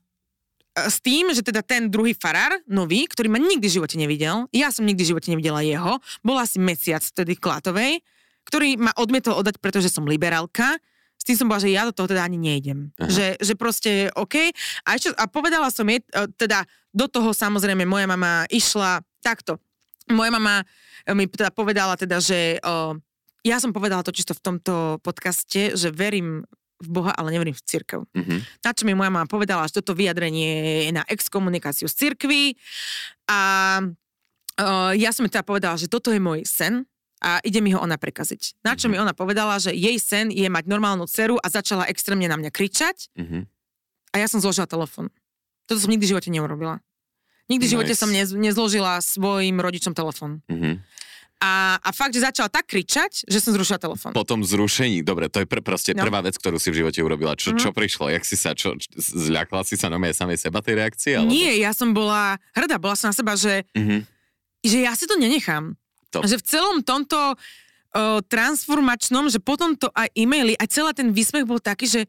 [0.77, 4.71] s tým, že teda ten druhý farár, nový, ktorý ma nikdy v živote nevidel, ja
[4.71, 8.01] som nikdy v živote nevidela jeho, bol asi mesiac vtedy Klatovej,
[8.47, 10.79] ktorý ma odmietol oddať, pretože som liberálka,
[11.21, 12.97] s tým som bola, že ja do toho teda ani nejdem.
[12.97, 13.12] Aha.
[13.12, 14.57] Že, že proste OK.
[14.89, 16.64] A, ešte, a povedala som jej, e, teda
[16.97, 19.61] do toho samozrejme moja mama išla takto.
[20.09, 20.64] Moja mama
[21.05, 22.97] e, mi teda povedala teda, že o,
[23.45, 26.49] ja som povedala to čisto v tomto podcaste, že verím
[26.81, 28.01] v Boha, ale neverím v církev.
[28.16, 28.37] Mhm.
[28.64, 32.57] Na čo mi moja mama povedala, že toto vyjadrenie je na exkomunikáciu z cirkvi
[33.28, 33.41] a
[33.85, 36.89] uh, ja som jej teda povedala, že toto je môj sen
[37.20, 38.64] a ide mi ho ona prekaziť.
[38.64, 42.24] Na čo mi ona povedala, že jej sen je mať normálnu dceru a začala extrémne
[42.24, 43.45] na mňa kričať Mhm.
[44.11, 45.12] a ja som zložila telefon.
[45.68, 46.81] Toto som nikdy v živote neurobila.
[47.47, 48.01] Nikdy v živote Nice.
[48.01, 50.41] som nez, nezložila svojim rodičom telefon.
[50.49, 50.81] Mhm.
[51.41, 54.12] A, a fakt, že začala tak kričať, že som zrušila telefon.
[54.12, 56.05] Po tom zrušení, dobre, to je pr- proste No.
[56.05, 57.32] prvá vec, ktorú si v živote urobila.
[57.32, 57.59] Čo, Mhm.
[57.59, 58.12] čo prišlo?
[58.12, 61.16] Jak si sa, čo, zľakla si sa na samej seba tej reakcie?
[61.16, 61.32] Alebo...
[61.32, 64.05] Nie, ja som bola hrdá, bola som na seba, že Mhm.
[64.61, 65.72] že ja si to nenechám.
[66.12, 66.20] To.
[66.20, 71.43] Že v celom tomto o, transformačnom, že potom to aj e-maily, aj celý ten výsmech
[71.43, 72.03] bol taký, že,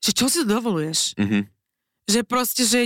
[0.00, 1.14] že čo si to dovoluješ?
[1.20, 1.44] Mhm.
[2.08, 2.80] Že proste, že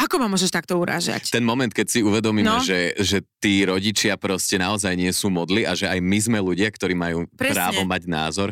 [0.00, 1.28] ako ma môžeš takto urážať?
[1.28, 2.58] Ten moment, keď si uvedomíme, No.
[2.58, 6.68] že, že tí rodičia proste naozaj nie sú modli a že aj my sme ľudia,
[6.68, 7.52] ktorí majú Presne.
[7.52, 8.48] právo mať názor,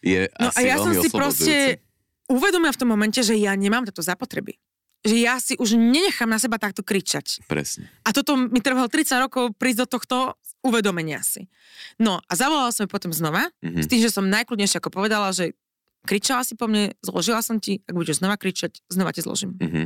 [0.00, 1.78] je No a asi ja som si proste
[2.26, 4.58] uvedomila v tom momente, že ja nemám toto zapotreby.
[5.00, 7.42] Že ja si už nenechám na seba takto kričať.
[7.44, 7.90] Presne.
[8.00, 10.16] A toto mi trvalo 30 rokov prísť do tohto
[10.60, 11.50] uvedomenia si.
[11.96, 13.82] No a zavolala som ju potom znova, Mhm.
[13.82, 15.58] s tým, že som najkľudnejšie ako povedala, že
[16.02, 19.54] kričala si po mne, zložila som ti, ak budeš znova kričať, znova ti zložím.
[19.56, 19.82] Mhm.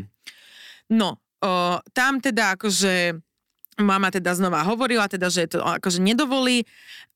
[0.92, 3.18] No, o, tam teda akože
[3.76, 6.64] mama teda znova hovorila, teda, že to akože nedovolí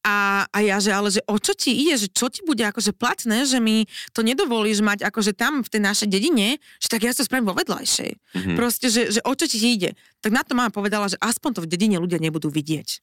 [0.04, 2.92] a, a ja, že ale že o čo ti ide, že čo ti bude akože
[2.96, 7.12] platné, že mi to nedovolíš mať akože tam v tej našej dedine, že tak ja
[7.12, 8.10] to spravím vo vedľajšej.
[8.36, 8.52] Mhm.
[8.56, 9.96] Proste, že, že o čo ti ide.
[10.20, 13.00] Tak na to mama povedala, že aspoň to v dedine ľudia nebudú vidieť.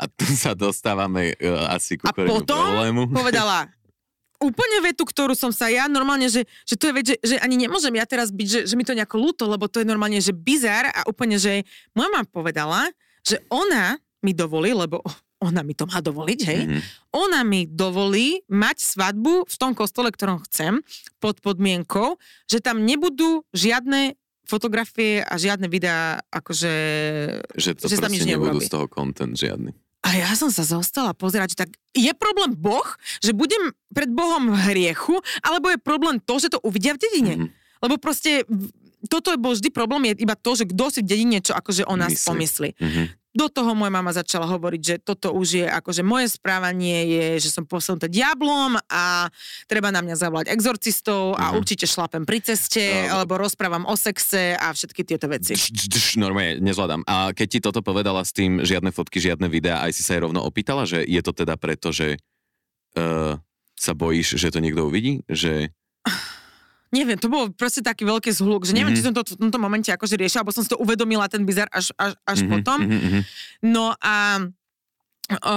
[0.00, 3.12] A tu sa dostávame uh, asi ku A potom problému.
[3.12, 3.68] povedala
[4.40, 7.60] úplne vetu, ktorú som sa ja normálne, že, že to je vec, že, že ani
[7.60, 10.32] nemôžem ja teraz byť, že, že mi to nejako ľúto, lebo to je normálne, že
[10.32, 12.88] bizar a úplne, že moja mama povedala,
[13.20, 15.04] že ona mi dovolí, lebo
[15.46, 16.80] ona mi to má dovoliť, hej, Mhm.
[17.16, 20.80] ona mi dovolí mať svadbu v tom kostole, ktorom chcem,
[21.20, 22.16] pod podmienkou,
[22.48, 26.72] že tam nebudú žiadne fotografie a žiadne videá, akože...
[27.54, 29.70] Že to že tam nič nebudú z toho content žiadny.
[30.00, 32.86] A ja som sa zostala pozerať, že tak je problém Boh,
[33.20, 37.34] že budem pred Bohom v hriechu, alebo je problém to, že to uvidia v dedine.
[37.36, 37.48] Mhm.
[37.80, 38.44] Lebo proste
[39.08, 41.94] toto bol vždy problém, je iba to, že kto si v dedine čo akože o
[41.96, 42.28] nás Myslí.
[42.28, 42.70] pomyslí.
[42.76, 43.04] Mhm.
[43.30, 47.54] Do toho moja mama začala hovoriť, že toto už je akože moje správanie je, že
[47.54, 49.30] som posunutá diablom a
[49.70, 51.54] treba na mňa zavolať exorcistov a Mhm.
[51.54, 53.06] určite šlapem pri ceste, Dobre.
[53.06, 55.54] alebo rozprávam o sexe a všetky tieto veci.
[56.18, 57.06] Normálne, nezvládam.
[57.06, 60.26] A keď ti toto povedala s tým, žiadne fotky, žiadne videá, aj si sa jej
[60.26, 62.18] rovno opýtala, že je to teda preto, že
[62.98, 63.38] uh,
[63.78, 65.22] sa bojíš, že to niekto uvidí?
[65.30, 65.70] Že...
[66.90, 68.98] Neviem, to bol proste taký veľký zhluk, že neviem, Mhm.
[68.98, 71.70] či som to v tomto momente akože riešila, alebo som si to uvedomila, ten bizar
[71.70, 72.78] až, až, až Mhm, potom.
[72.82, 73.20] mhm, mhm.
[73.62, 74.42] No a
[75.38, 75.54] o,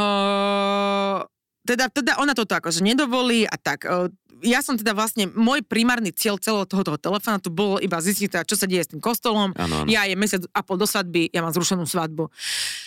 [1.63, 3.87] teda, teda ona toto akože nedovolí a tak.
[3.87, 4.11] O,
[4.43, 8.43] ja som teda vlastne, môj primárny cieľ celého tohoto telefóna tu bolo iba zistiť teda,
[8.43, 9.55] čo sa deje s tým kostolom.
[9.55, 9.89] Áno, áno.
[9.89, 12.27] Ja je mesiac a pol do svadby, ja mám zrušenú svadbu.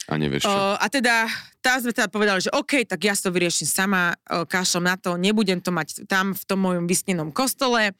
[0.06, 0.52] A nevieš čo?
[0.52, 1.24] O, a teda,
[1.58, 5.16] tam sme teda povedali, že OK, tak ja to vyrieším sama, o, kašlom na to,
[5.16, 7.96] nebudem to mať tam v tom mojom vysnenom kostole.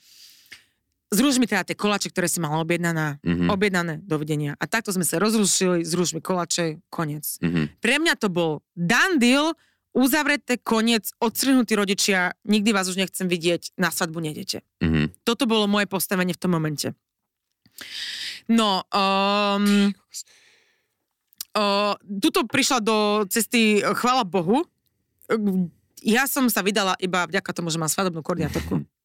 [1.07, 3.46] Zruž mi teda tie kolače, ktoré si mala objednaná, Mhm.
[3.46, 4.59] objednané, dovidenia.
[4.59, 7.38] A takto sme sa rozrušili, zruž mi kolače, koniec.
[7.38, 7.78] Mhm.
[7.78, 9.54] Pre mňa to bol done deal,
[9.92, 14.61] uzavreté, koniec, odstrhnutí rodičia, nikdy vás už nechcem vidieť, na svadbu nedete.
[14.78, 15.14] Mhm.
[15.22, 16.90] Toto bolo moje postavenie v tom momente.
[18.46, 19.92] No, um,
[21.52, 22.96] uh, tuto prišla do
[23.26, 24.64] cesty, chvála Bohu.
[26.00, 28.82] Ja som sa vydala iba vďaka tomu, že mám svadobnú koordinátorku.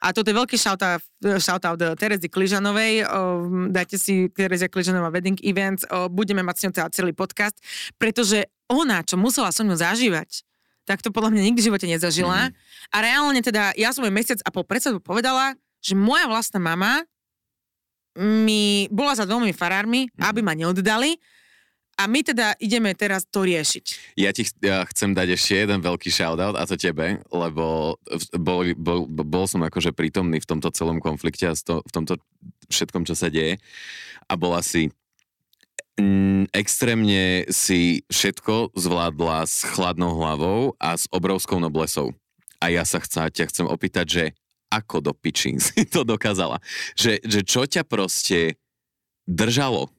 [0.00, 1.02] A toto je veľký shoutout,
[1.38, 3.06] shoutout Terezy Kližanovej.
[3.06, 5.84] Um, dajte si Terezia Kližanová Wedding Event.
[5.88, 7.56] Uh, budeme mať s ňou teda celý podcast,
[7.96, 10.44] pretože ona, čo musela so mnou zažívať,
[10.82, 12.50] tak to podľa mňa nikdy v živote nezažila.
[12.50, 12.90] Mm-hmm.
[12.90, 16.58] A reálne teda, ja som jej mesiac a pol pred sebou povedala, že moja vlastná
[16.58, 17.06] mama
[18.18, 20.22] mi bola za dvomi farármi, Mhm.
[20.26, 21.16] aby ma neoddali
[22.02, 24.18] a my teda ideme teraz to riešiť.
[24.18, 27.94] Ja ti ch- ja chcem dať ešte jeden veľký shoutout a to tebe, lebo
[28.34, 32.18] bol, bol, bol som akože prítomný v tomto celom konflikte a sto, v tomto
[32.66, 33.62] všetkom, čo sa deje
[34.26, 34.90] a bola si
[36.00, 42.10] mm, extrémne si všetko zvládla s chladnou hlavou a s obrovskou noblesou.
[42.62, 44.24] A ja sa chca, ťa chcem opýtať, že
[44.72, 46.58] ako do pičín si to dokázala?
[46.96, 48.56] Že, že čo ťa proste
[49.28, 49.92] držalo?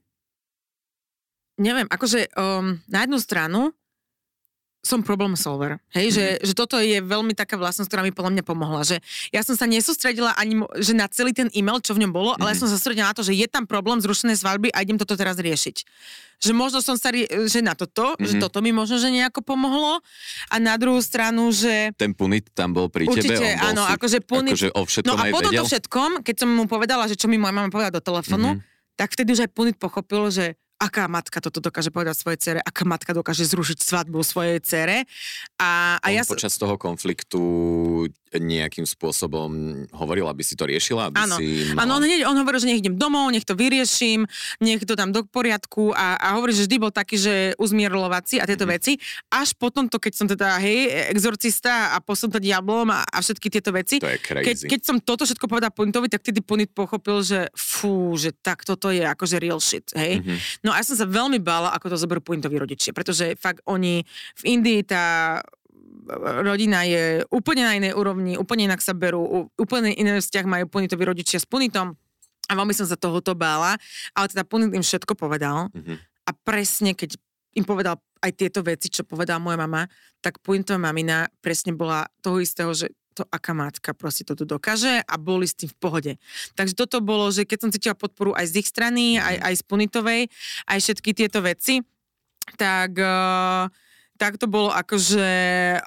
[1.55, 3.61] Neviem, akože um, na jednu stranu
[4.81, 5.80] som problem solver.
[5.89, 6.13] Hej, Mhm.
[6.13, 8.84] že, že toto je veľmi taká vlastnosť, ktorá mi podľa mňa pomohla.
[8.84, 8.99] Že
[9.31, 12.51] ja som sa nesústredila ani že na celý ten e-mail, čo v ňom bolo, ale
[12.51, 12.59] ja Mhm.
[12.59, 15.39] som sa sústredila na to, že je tam problém zrušené svadby a idem toto teraz
[15.39, 15.88] riešiť.
[16.38, 18.41] Že možno som sa, že na toto, že Mhm.
[18.41, 20.03] toto mi možno, že nejako pomohlo
[20.45, 23.39] a na druhú stranu, že Ten punit tam bol pri Určite, tebe?
[23.39, 25.63] On bol áno, si- akože punit- Akože o všetkom No a potom vedel?
[25.63, 28.59] to všetkom, keď som mu povedala, že čo mi moja mama povedala do telefónu, Mhm.
[28.93, 32.84] tak vtedy už aj Punit pochopil, že aká matka toto dokáže povedať svojej cere, aká
[32.84, 35.07] matka dokáže zrušiť svadbu svojej cere.
[35.55, 36.23] A, a On ja...
[36.27, 37.39] počas toho konfliktu
[38.34, 39.49] nejakým spôsobom
[39.93, 41.14] hovoril, aby si to riešila?
[41.14, 42.05] Aby Áno, si Áno, on, mala...
[42.10, 44.26] hneď- on hovoril, že nech idem domov, nech to vyrieším,
[44.57, 48.49] nech to dám do poriadku a, a hovorí, že vždy bol taký, že uzmierlovací a
[48.49, 48.97] tieto veci.
[49.30, 53.53] Až potom to, keď som teda, hej, exorcista a poslom to diablom a, a všetky
[53.53, 54.65] tieto veci, To je keď, crazy.
[54.65, 58.89] keď som toto všetko povedal Punitovi, tak vtedy Punit pochopil, že fú, že tak toto
[58.89, 60.26] je akože real shit, hej.
[60.26, 60.35] Mhm.
[60.65, 64.01] No a ja som sa veľmi bála, ako to zoberú Punitovi rodičia, pretože fakt oni
[64.37, 65.37] v Indii tá
[66.43, 71.03] rodina je úplne na inej úrovni, úplne inak sa berú, úplne iný vzťah majú Punitovi
[71.07, 71.95] rodičia s Punitom
[72.43, 73.79] a veľmi som sa tohoto bála,
[74.11, 75.95] ale teda Punit im všetko povedal Mhm.
[76.27, 77.15] a presne keď
[77.53, 79.85] im povedal aj tieto veci, čo povedala moja mama,
[80.23, 85.06] tak Punitová mamina presne bola toho istého, že to aká matka proste to tu dokáže
[85.06, 86.11] a boli s tým v pohode.
[86.57, 89.64] Takže toto bolo, že keď som cítila podporu aj z ich strany, aj, aj z
[89.69, 90.22] Punitovej,
[90.65, 91.85] aj všetky tieto veci,
[92.57, 93.69] tak, uh,
[94.18, 95.30] tak to bolo akože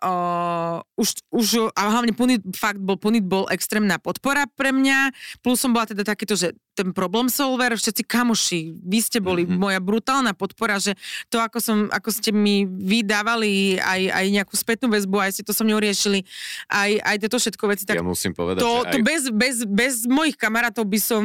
[0.03, 5.63] uh, už, už, a hlavne Punit, fakt bol, Punit bol extrémna podpora pre mňa, plus
[5.63, 9.57] som bola teda takéto, že ten problem solver, všetci kamoši, vy ste boli Mhm.
[9.57, 9.63] mm-hmm.
[9.63, 10.99] moja brutálna podpora, že
[11.33, 15.57] to, ako, som, ako ste mi vydávali aj, aj nejakú spätnú väzbu, aj ste to
[15.57, 16.27] so mnou riešili,
[16.69, 19.05] aj, aj tieto všetko veci, tak ja musím povedať, to, že to aj...
[19.07, 21.25] bez, bez, bez mojich kamarátov by som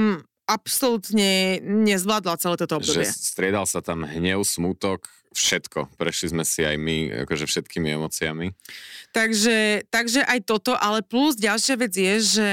[0.50, 3.08] absolútne nezvládla celé toto že obdobie.
[3.08, 5.96] striedal sa tam hnev, smutok, všetko.
[5.96, 8.52] Prešli sme si aj my, akože všetkými emóciami.
[9.12, 12.48] Takže, takže aj toto, ale plus ďalšia vec je, že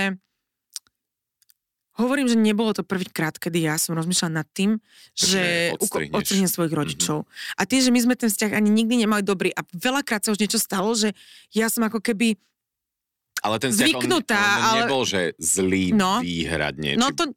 [1.94, 4.78] hovorím, že nebolo to prvýkrát, kedy ja som rozmýšľala nad tým,
[5.12, 5.74] že.
[5.74, 6.14] Mhm.
[6.14, 7.26] odstrihnem svojich rodičov.
[7.54, 10.38] A tým, že my sme ten vzťah ani nikdy nemali dobrý a veľakrát sa už
[10.38, 11.10] niečo stalo, že
[11.50, 12.38] ja som ako keby,
[13.38, 16.18] Ale ten vzťah, on, on ale- nebol, že zlý No.
[16.18, 16.94] výhradne.
[16.94, 17.34] no to,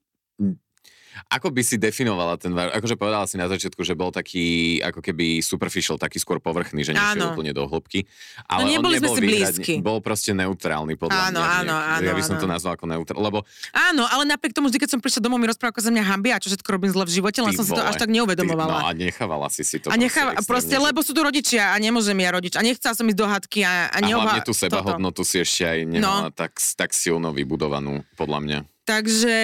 [1.27, 2.71] Ako by si definovala ten var?
[2.71, 4.41] Akože povedala si na začiatku, že bol taký
[4.79, 8.07] ako keby superficial, taký skôr povrchný, že nešiel úplne do hĺbky.
[8.45, 9.73] Ale No neboli on sme nebol si výhradne- blízki.
[9.79, 11.51] Bol proste neutrálny podľa Áno, mňa.
[11.61, 12.41] áno, áno, Ja by som áno.
[12.41, 13.39] to nazval ako neutrálny, lebo
[13.71, 16.33] áno, ale napriek tomu, vždy, keď som prišla domov, mi rozprával, ako za mňa hambia
[16.35, 18.15] a čo všetko robím zle v živote, len som si to až tak Ty, no
[18.17, 18.79] neuvedomovala.
[18.83, 19.87] a nechávala si si to.
[19.87, 22.53] a necháva, proste, že- lebo sú tu rodičia a nemôžem ja rodič.
[22.53, 24.61] A nechcela som ísť do hádky a, a, A neoha- hlavne tú toto.
[24.61, 28.59] sebahodnotu si ešte aj nemala tak, tak silno vybudovanú, podľa mňa.
[28.91, 29.35] Takže,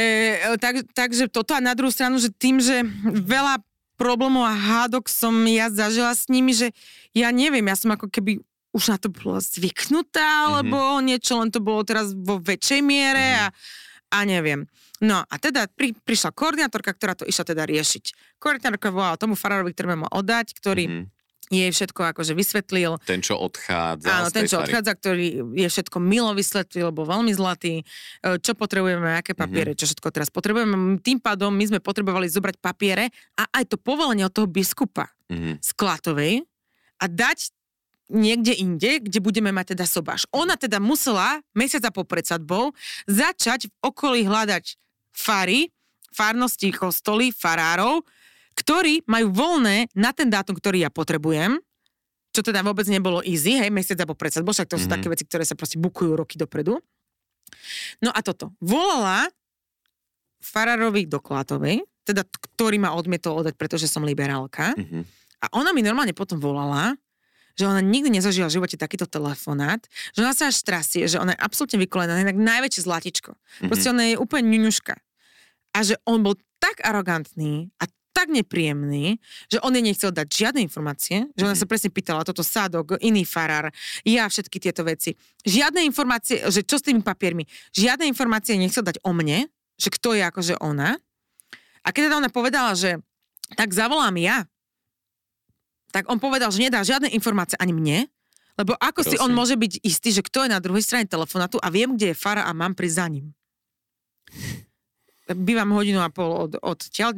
[0.44, 3.64] e, tak, takže toto a na druhú stranu, že tým, že veľa
[3.95, 6.76] problémov a hádok som ja zažila s nimi, že
[7.15, 8.44] ja neviem, ja som ako keby
[8.76, 10.48] už na to bola zvyknutá, Mhm.
[10.53, 13.45] alebo niečo, len to bolo teraz vo väčšej miere a,
[14.14, 14.68] a neviem.
[15.02, 18.38] No a teda pri, prišla koordinátorka, ktorá to išla teda riešiť.
[18.41, 21.10] Koordinátorka volala tomu farárovi, ktorý mal oddať, ktorý
[21.48, 21.56] Mhm.
[21.56, 22.99] jej všetko akože vysvetlil.
[23.03, 25.26] Ten, čo odchádza Áno, ten, čo odchádza, ktorý
[25.56, 27.82] je všetko milo vysvetlil, lebo veľmi zlatý,
[28.19, 29.40] e, čo potrebujeme, aké Mhm.
[29.40, 30.76] papiere, čo všetko teraz potrebujeme.
[30.99, 35.64] Tým pádom my sme potrebovali zobrať papiere a aj to povolenie od toho biskupa Mhm.
[35.64, 36.36] z Klatovej
[36.98, 37.56] a dať
[38.07, 40.24] niekde inde, kde budeme mať teda sobáš.
[40.32, 42.72] Ona teda musela mesiaca po predsadbou
[43.03, 44.80] začať v okolí hľadať
[45.11, 45.72] fary,
[46.07, 48.02] farnosti, kostoly, farárov,
[48.57, 51.61] ktorí majú voľné na ten dátum, ktorý ja potrebujem,
[52.34, 54.93] čo teda vôbec nebolo easy, hej, mesiac po predsadbou, však to sú Mhm.
[54.93, 56.77] také veci, ktoré sa proste bukujú roky dopredu.
[58.01, 58.53] No a toto.
[58.61, 59.29] Volala
[60.38, 64.73] farárovi do Klatovej, teda ktorý ma odmietol oddať, pretože som liberálka.
[64.77, 65.01] Mhm.
[65.38, 66.97] A ona mi normálne potom volala,
[67.57, 69.81] že ona nikdy nezažila v živote takýto telefonát,
[70.13, 73.34] že ona sa až trasie, že ona je absolútne vykolená, inak najväčšie zlatičko.
[73.34, 73.69] Mhm.
[73.69, 74.93] Proste ona je úplne ňuňuška.
[75.73, 80.65] A že on bol tak arogantný a tak nepríjemný, že on jej nechcel dať žiadne
[80.65, 81.61] informácie, že ona Mhm.
[81.61, 83.69] sa presne pýtala, toto sádok, iný farár,
[84.02, 85.14] ja všetky tieto veci.
[85.45, 89.45] Žiadne informácie, že čo s tými papiermi, žiadne informácie nechcel dať o mne,
[89.77, 90.98] že kto je akože ona.
[91.85, 92.98] A keď teda ona povedala, že
[93.53, 94.49] tak zavolám ja,
[95.94, 97.98] tak on povedal, že nedá žiadne informácie ani mne,
[98.57, 99.38] lebo ako si on Prosím.
[99.38, 102.44] môže byť istý, že kto je na druhej strane telefonátu a viem, kde je Fara
[102.44, 103.26] a mám prísť za ním.
[105.48, 107.11] Bývam hodinu a pol od, od tiaľ,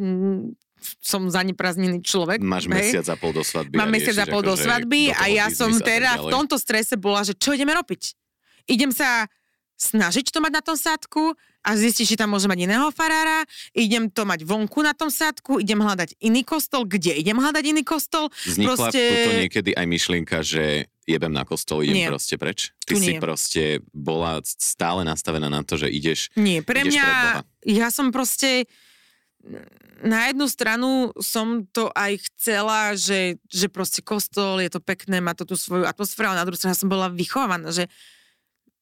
[1.00, 2.40] som zanepraznený človek.
[2.40, 2.74] Máš hej.
[2.74, 3.76] mesiac a pol do svadby.
[3.76, 6.12] Mám a mesiac a pol do akože svadby do a toho ja som a teda
[6.20, 8.16] v tomto strese bola, že čo ideme robiť?
[8.70, 9.28] Idem sa
[9.80, 11.32] snažiť to mať na tom sádku
[11.64, 15.60] a zistiť, či tam môže mať iného farára, idem to mať vonku na tom sádku,
[15.60, 18.28] idem hľadať iný kostol, kde idem hľadať iný kostol.
[18.44, 22.08] Vznikla proste- tuto niekedy aj myšlienka, že jebem na kostol, idem Nie.
[22.12, 22.72] proste preč?
[22.84, 23.20] Ty Tu si nie.
[23.24, 26.28] proste bola stále nastavená na to, že ideš...
[26.36, 27.42] Nie, pre Ideš mňa, Boha.
[27.66, 28.68] ja som proste,
[30.04, 35.36] na jednu stranu som to aj chcela, že, že proste kostol, je to pekné, má
[35.36, 37.88] to tú svoju atmosféru, ale na druhú stranu som bola vychovaná, že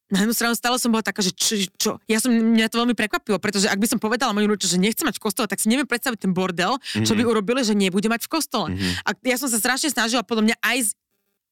[0.08, 2.96] na jednu stranu stále som bola taká, že čo, čo, ja som, mňa to veľmi
[2.96, 5.68] prekvapilo, pretože ak by som povedala mojim rodičom, že nechcem mať v kostole, tak si
[5.68, 8.68] neviem predstaviť ten bordel, čo by urobili, že nebude mať v kostole.
[8.72, 9.04] Mhm.
[9.04, 10.90] A ja som sa strašne snažila podľa mňa aj z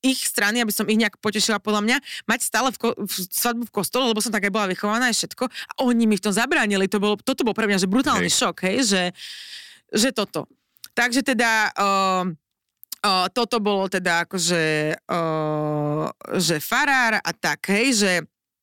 [0.06, 1.98] ich strany, aby som ich nejak potešila podľa mňa,
[2.30, 5.18] mať stále v, ko- v svadbu v kostole, lebo som tak aj bola vychovaná aj
[5.18, 5.49] všetko.
[5.49, 6.86] A oni mi v tom zabránili.
[6.94, 8.38] To bolo, toto bol pre mňa že brutálny Hej.
[8.38, 9.03] šok, hej, že,
[9.90, 10.45] že toto.
[10.94, 12.23] Takže teda uh,
[13.03, 16.06] uh, toto bolo teda akože uh,
[16.38, 18.11] že farár a tak, hej, že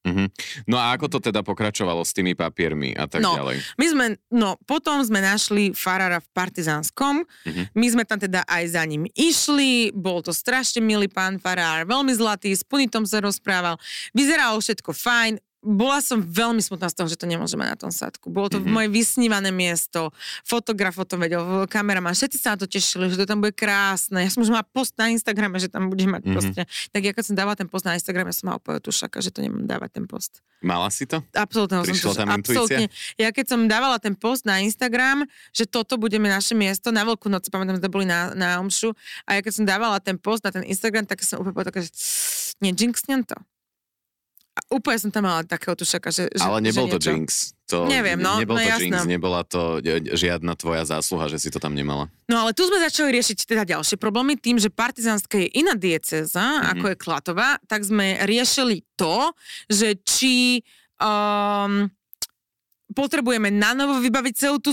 [0.03, 0.35] Mhm.
[0.67, 3.39] No a ako to teda pokračovalo s tými papiermi a tak No.
[3.39, 3.63] ďalej?
[3.79, 4.05] My sme,
[4.35, 7.63] no potom sme našli farára v Partizánskom, Mhm.
[7.71, 12.11] my sme tam teda aj za ním išli, bol to strašne milý pán farár, veľmi
[12.13, 13.79] zlatý, s Punitom sa rozprával,
[14.11, 18.29] vyzeralo všetko fajn, bola som veľmi smutná z toho, že to nemôžeme na tom sadku.
[18.29, 18.67] Bolo to Mhm.
[18.67, 18.75] mm-hmm.
[18.75, 20.11] moje vysnívané miesto,
[20.43, 24.21] fotograf o tom vedel, kameraman, všetci sa na to tešili, že to tam bude krásne.
[24.21, 26.27] Ja som už mala post na Instagrame, že tam bude mať Mhm.
[26.27, 26.35] mm-hmm.
[26.35, 26.63] proste.
[26.91, 29.39] Tak ja keď som dávala ten post na Instagrame, som mala úplne tušaka, že to
[29.39, 30.43] nemám dávať ten post.
[30.61, 31.23] Mala si to?
[31.31, 32.87] Absolútne, som Prišla to, tam absolútne.
[33.15, 37.31] Ja keď som dávala ten post na Instagram, že toto budeme naše miesto, na Veľkú
[37.31, 38.95] noc, pamätám, že to boli na, na Omšu,
[39.27, 41.91] a ja keď som dávala ten post na ten Instagram, tak som úplne taká, že
[42.63, 43.35] nie, jinxnem to.
[44.69, 47.11] Úplne som tam mala takého tušaka, že, že Ale nebol že to niečo.
[47.11, 47.31] jinx.
[47.67, 48.85] To, Neviem, no, nebol no to jasné.
[48.87, 52.13] jinx, nebola to e, žiadna tvoja zásluha, že si to tam nemala.
[52.27, 56.37] No ale tu sme začali riešiť teda ďalšie problémy tým, že partizánska je iná dieceza,
[56.37, 56.53] Mhm.
[56.55, 56.71] mm-hmm.
[56.71, 59.33] ako je Klatová, tak sme riešili to,
[59.67, 60.61] že či
[60.99, 61.89] um,
[62.93, 64.71] potrebujeme na novo vybaviť celú tú,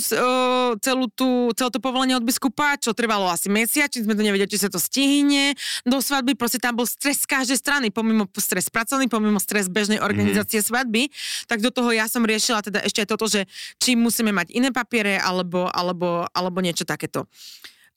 [0.80, 4.52] celú tú, celé to povolenie od biskupa, čo trvalo asi mesiac, či sme to nevedeli,
[4.52, 5.56] či sa to stihne
[5.88, 10.04] do svadby, proste tam bol stres z každej strany, pomimo stres pracovný, pomimo stres bežnej
[10.04, 10.72] organizácie mm-hmm.
[10.76, 11.04] svadby,
[11.48, 13.48] tak do toho ja som riešila teda ešte aj toto, že
[13.82, 17.26] či musíme mať iné papiere, alebo, alebo, alebo niečo takéto.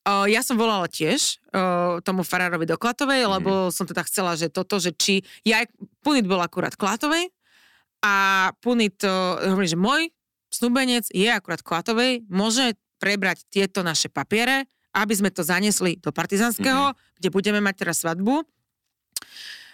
[0.02, 4.50] Uh, ja som volala tiež uh, tomu farárovi do Klatovej, lebo som teda chcela, že
[4.50, 5.22] toto, že či...
[5.46, 5.62] Ja,
[6.02, 7.30] Punit bol akurát Klatovej
[8.02, 10.10] a Punit uh, hovorí, že môj
[10.52, 16.92] snúbenec je akurát Klatovej, môže prebrať tieto naše papiere, aby sme to zanesli do Partizanského,
[16.92, 17.16] mm-hmm.
[17.22, 18.44] kde budeme mať teraz svadbu.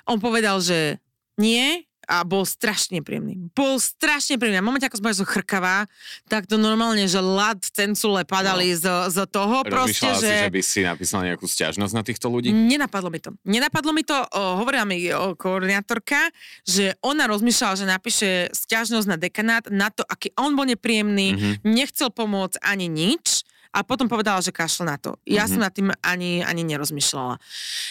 [0.06, 1.02] On povedal, že
[1.40, 3.52] nie a bol strašne príjemný.
[3.52, 4.58] Bol strašne príjemný.
[4.58, 5.76] A v momente, ako som bola zo chrkavá,
[6.24, 8.80] tak to normálne, že lad, cencule padali no.
[8.80, 9.60] z, z toho.
[9.60, 10.32] Proste, Rozmýšľala že...
[10.32, 12.48] si, že by si napísala nejakú stiažnosť na týchto ľudí?
[12.48, 13.36] Nenapadlo mi to.
[13.44, 16.32] Nenapadlo mi to, o, hovorila mi o, koordinátorka,
[16.64, 21.36] že ona rozmýšľala, že napíše stiažnosť na dekanát na to, aký on bol nepríjemný, Mhm.
[21.36, 21.56] mm-hmm.
[21.68, 23.37] nechcel pomôcť ani nič
[23.68, 25.16] a potom povedala, že kašle na to.
[25.22, 25.50] Ja Mhm.
[25.50, 27.34] som nad tým ani, ani nerozmýšľala.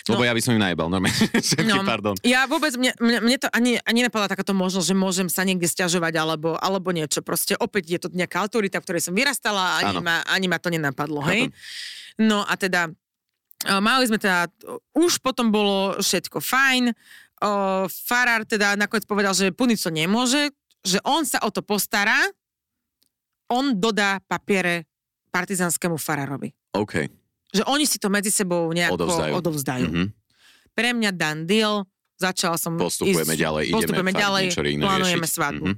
[0.10, 1.14] Lebo ja by som im najebal, normálne.
[1.70, 2.16] No, pardon.
[2.26, 5.70] Ja vôbec, mne, mne, mne to ani, ani nenapadla takáto možnosť, že môžem sa niekde
[5.70, 7.22] stiažovať alebo, alebo niečo.
[7.22, 10.58] Proste opäť je to nejaká autorita, v ktorej som vyrastala a ani, ma, ani ma
[10.58, 11.22] to nenapadlo.
[11.30, 11.54] Hej?
[12.18, 12.92] No a teda e,
[13.78, 14.50] mali sme teda,
[14.98, 16.90] už potom bolo všetko fajn.
[17.38, 17.50] O,
[17.86, 20.50] farár teda nakoniec povedal, že Punico nemôže,
[20.82, 22.18] že on sa o to postará,
[23.48, 24.90] on dodá papiere
[25.30, 26.52] partizánskému farárovi.
[26.74, 27.08] OK.
[27.54, 29.34] Že oni si to medzi sebou nejako Odovzdajú.
[29.40, 29.88] odovzdajú.
[29.88, 30.06] Mhm.
[30.74, 34.46] Pre mňa done deal, začala som Postupujeme ísť, ďalej, ideme postupujeme fakt ďalej,
[34.78, 35.36] plánujeme riešiť.
[35.38, 35.66] svadbu.
[35.74, 35.78] Mhm.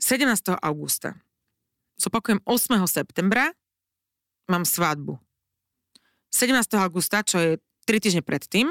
[0.00, 0.56] 17.
[0.56, 1.10] augusta.
[2.00, 2.88] Zopakujem 8.
[2.88, 3.52] septembra
[4.48, 5.20] mám svadbu.
[6.32, 6.78] 17.
[6.80, 7.50] augusta, čo je
[7.84, 8.70] 3 týždne predtým,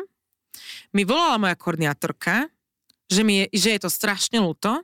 [0.91, 2.49] mi volala moja koordinátorka,
[3.05, 4.81] že, mi je, že je to strašne ľúto,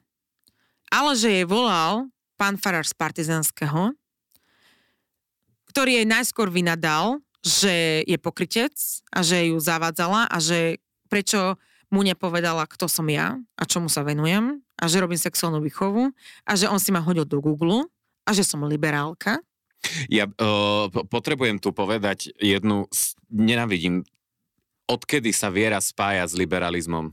[0.93, 3.95] ale že jej volal pán Farár z Partizanského,
[5.75, 8.71] ktorý jej najskôr vynadal, že je pokrytec
[9.11, 10.79] a že ju zavádzala a že
[11.11, 11.59] prečo
[11.91, 16.15] mu nepovedala, kto som ja a čomu sa venujem a že robím sexuálnu výchovu
[16.47, 17.91] a že on si ma hodil do Google
[18.23, 19.43] a že som liberálka.
[20.07, 22.87] Ja uh, potrebujem tu povedať jednu,
[23.27, 24.07] nenávidím,
[24.87, 27.11] odkedy sa viera spája s liberalizmom.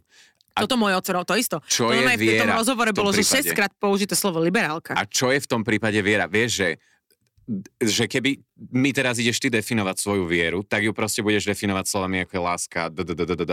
[0.54, 1.58] A- Toto môj ocero, to isto.
[1.66, 3.50] Čo to je normálne v tom viera rozhovore v tom bolo, že prípade?
[3.50, 4.94] 6 krát použité slovo liberálka.
[4.94, 6.30] A čo je v tom prípade viera?
[6.30, 6.68] Vieš, že
[7.78, 8.38] že keby
[8.70, 12.42] mi teraz ideš ty definovať svoju vieru, tak ju proste budeš definovať slovami ako je
[12.42, 12.80] láska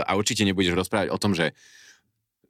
[0.00, 1.50] a určite nebudeš rozprávať o tom, že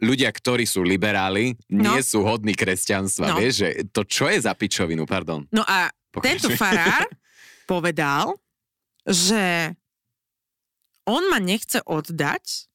[0.01, 1.93] ľudia, ktorí sú liberáli, No.
[1.93, 3.33] nie sú hodní kresťanstva.
[3.33, 3.37] No.
[3.37, 5.45] Vieš, že to čo je za pičovinu, pardon.
[5.53, 6.25] No a Pokračuj.
[6.25, 7.05] tento farár
[7.73, 8.37] povedal,
[9.05, 9.77] že
[11.05, 12.69] on ma nechce oddať,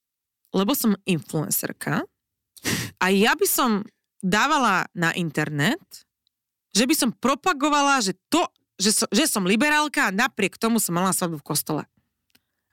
[0.53, 2.05] lebo som influencerka
[2.97, 3.85] a ja by som
[4.21, 6.04] dávala na internet,
[6.75, 8.43] že by som propagovala, že to,
[8.75, 11.83] že, so, že som liberálka a napriek tomu som mala svadbu v kostole.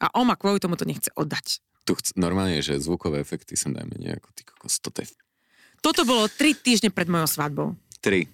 [0.03, 1.63] A on ma kvôli tomu to nechce oddať.
[1.87, 5.15] Tu chc- normálne, že zvukové efekty sem dajme nejako, ty kokos, toto je
[5.83, 7.69] Toto bolo tri týždne pred mojou svadbou.
[8.03, 8.27] tri.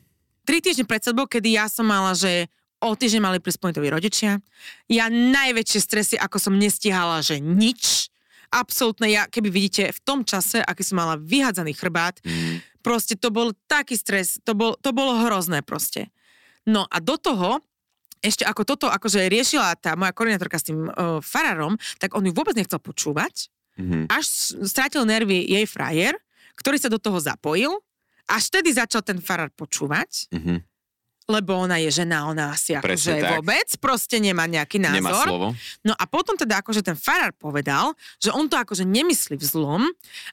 [0.49, 2.49] tri týždne pred sebou, kedy ja som mala, že
[2.81, 4.40] o týždeň mali prísť pointoví rodičia.
[4.89, 8.09] Ja najväčšie stresy, ako som nestihala, že nič.
[8.48, 12.64] Absolútne, ja, keby vidíte, v tom čase, aký som mala vyhádzaný chrbát, Mm.
[12.80, 16.08] proste to bol taký stres, to, bol, to bolo hrozné proste.
[16.64, 17.60] No a do toho,
[18.18, 22.32] ešte ako toto akože riešila tá moja koordinátorka s tým uh, farárom, tak on ju
[22.32, 24.10] vôbec nechcel počúvať, Mhm.
[24.10, 24.26] až
[24.66, 26.18] strátil nervy jej frajer,
[26.58, 27.78] ktorý sa do toho zapojil,
[28.26, 30.66] až vtedy začal ten farár počúvať, Mhm.
[31.28, 34.96] Lebo ona je žena, ona asi akože vôbec proste nemá nejaký názor.
[34.96, 35.46] Nemá slovo.
[35.84, 39.82] No a potom teda akože ten farár povedal, že on to akože nemyslí v zlom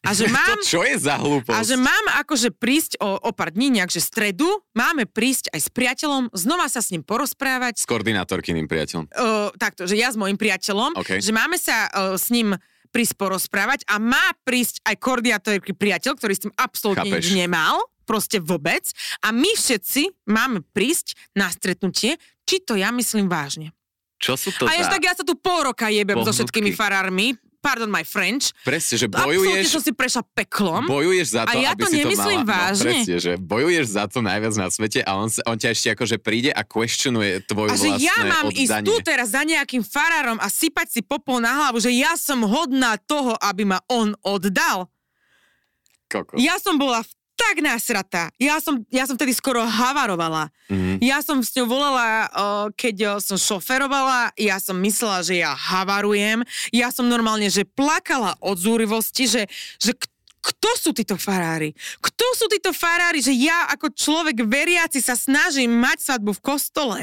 [0.02, 1.52] a že mám, To čo je za hlúposť?
[1.52, 5.68] a že mám akože prísť o, o pár dní, nejak, že stredu, máme prísť aj
[5.68, 9.12] s priateľom, znova sa s ním porozprávať, S koordinátorkyným priateľom.
[9.12, 11.20] uh, takto, že ja s mojim priateľom, OK.
[11.20, 12.56] že máme sa uh, s ním
[12.88, 18.38] prísť porozprávať a má prísť aj koordinátorky priateľ, ktorý s tým absolútne nič nemal, proste
[18.38, 18.86] vôbec.
[19.20, 23.74] A my všetci máme prísť na stretnutie, či to ja myslím vážne.
[24.16, 24.88] Čo sú to a za...
[24.88, 26.38] tak ja sa tu pol roka jebem so pohnutky?
[26.40, 29.68] všetkými farármi, pardon my French, Presne, že bojuješ...
[29.68, 30.86] som si prešla peklom.
[30.86, 32.54] Bojuješ za to, A ja aby to si to nemyslím mala.
[32.64, 32.86] vážne.
[32.86, 36.18] No, presne, že bojuješ za to najviac na svete a on, on ťa ešte akože
[36.22, 38.88] príde a questionuje tvoju A že ja mám ísť oddanie.
[38.88, 42.96] tu teraz za nejakým farárom a sypať si popol na hlavu, že ja som hodná
[42.96, 44.88] toho, aby ma on oddal.
[46.06, 46.38] Koko.
[46.38, 48.32] Ja som bola v- tak nasratá.
[48.40, 50.50] Ja som, ja som tedy skoro havarovala.
[50.72, 51.04] Mhm.
[51.04, 52.32] Ja som s ňou volala,
[52.74, 56.42] keď som šoferovala, ja som myslela, že ja havarujem.
[56.72, 59.44] Ja som normálne, že plakala od zúrivosti, že,
[59.78, 59.94] že
[60.46, 61.74] kto sú títo farári?
[61.98, 67.00] Kto sú títo farári, že ja ako človek veriaci sa snažím mať svadbu v kostole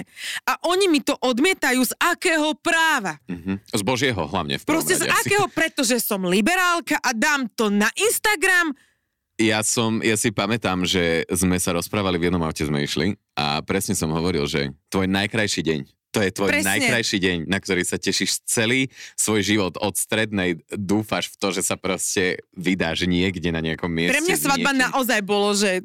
[0.46, 3.18] a oni mi to odmietajú z akého práva?
[3.26, 3.58] Mhm.
[3.74, 5.50] Z Božieho hlavne v Proste z akého?
[5.50, 8.70] Pretože som liberálka a dám to na Instagram.
[9.40, 13.64] Ja som, ja si pamätám, že sme sa rozprávali, v jednom aute sme išli a
[13.64, 15.80] presne som hovoril, že tvoj najkrajší deň,
[16.12, 16.68] to je tvoj Presne.
[16.76, 21.64] najkrajší deň, na ktorý sa tešíš celý svoj život od strednej, dúfaš v to, že
[21.64, 24.20] sa proste vydáš niekde na nejakom mieste.
[24.20, 24.84] Pre mňa svadba niekým.
[24.92, 25.80] naozaj bolo, že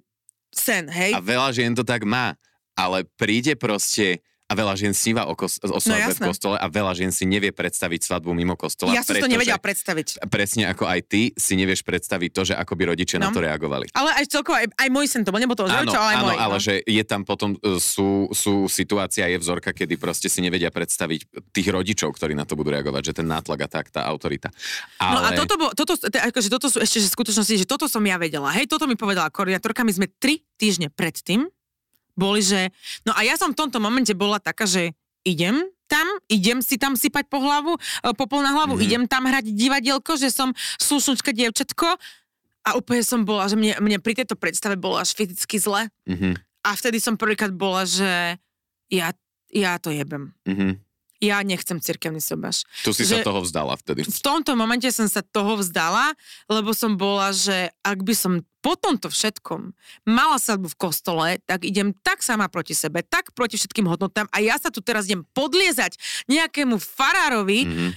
[0.52, 1.16] sen, hej?
[1.16, 2.36] A veľa žien to tak má,
[2.76, 6.26] ale príde proste a veľa žien sníva o, kos- o svadbe v jasné.
[6.26, 8.96] kostole a veľa žien si nevie predstaviť svadbu mimo kostola.
[8.96, 10.24] Ja som to nevedela predstaviť.
[10.32, 13.36] Presne ako aj ty si nevieš predstaviť to, že ako by rodičia na No.
[13.36, 13.92] to reagovali.
[13.92, 16.26] Ale aj celkovo, aj, aj môj sen to bol, nebol to Áno, rodičov, ale áno,
[16.32, 16.36] môj.
[16.40, 16.64] ale no.
[16.64, 21.52] že je tam potom, e, sú, sú situácia, je vzorka, kedy proste si nevedia predstaviť
[21.52, 24.48] tých rodičov, ktorí na to budú reagovať, že ten nátlak a tak, tá autorita.
[24.96, 25.12] Ale...
[25.12, 28.16] No a toto, bol, toto, akože toto sú ešte že skutočnosti, že toto som ja
[28.16, 28.48] vedela.
[28.56, 31.52] Hej, toto mi povedala koordinátorka, my sme tri týždne predtým
[32.18, 32.74] boli, že...
[33.06, 34.92] No a ja som v tomto momente bola taká, že
[35.22, 38.88] idem tam, idem si tam sypať po hlavu, e, popol na hlavu, mm-hmm.
[38.92, 41.88] idem tam hrať divadielko, že som slušnučka dievčatko
[42.68, 46.36] a úplne som bola, že mne, mne pri tejto predstave bolo až fyzicky zle Mhm,
[46.68, 48.36] a vtedy som prvýkrát bola, že
[48.92, 49.16] ja,
[49.48, 50.36] ja to jebem.
[50.44, 50.87] mhm.
[51.18, 52.62] Ja nechcem cirkevný sobaš.
[52.82, 54.06] Tu si sa Že- toho vzdala vtedy.
[54.06, 56.14] v tomto momente som sa toho vzdala,
[56.46, 59.74] lebo som bola, že ak by som po tomto všetkom
[60.06, 64.38] mala sadbu v kostole, tak idem tak sama proti sebe, tak proti všetkým hodnotám a
[64.40, 67.90] ja sa tu teraz idem podliezať nejakému farárovi, Mhm.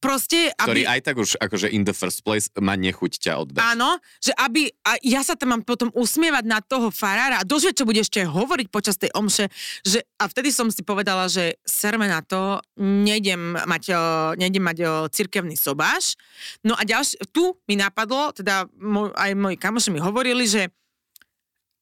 [0.00, 0.92] Proste, Ktorý aby...
[0.96, 3.60] aj tak už akože in the first place má nechuť ťa oddať.
[3.60, 7.76] Áno, že aby, a ja sa tam mám potom usmievať na toho farára a dožve,
[7.76, 9.52] čo bude ešte hovoriť počas tej omše,
[9.84, 14.02] že, a vtedy som si povedala, že serme na to, nejdem mať, o,
[14.40, 16.16] nejdem mať o, cirkevný sobáš.
[16.64, 20.72] No a ďalšie, tu mi napadlo, teda môj, aj moji kamoši mi hovorili, že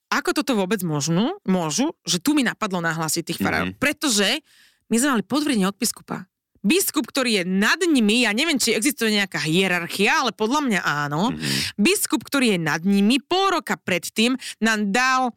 [0.09, 3.77] ako toto vôbec môžu, môžu, že tu mi napadlo nahlásiť tých farárov.
[3.77, 3.79] Mhm.
[3.79, 4.41] Pretože
[4.89, 6.25] my sme mali podvredenie od biskupa.
[6.61, 11.31] Biskup, ktorý je nad nimi, ja neviem, či existuje nejaká hierarchia, ale podľa mňa áno.
[11.33, 11.77] Mhm.
[11.77, 15.33] Biskup, ktorý je nad nimi, pol roka predtým nám dal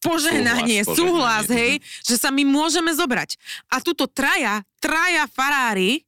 [0.00, 3.40] požehnanie, Súhlas, súhlas, požehnanie, hej, že sa my môžeme zobrať.
[3.72, 6.04] A tuto traja, traja farári,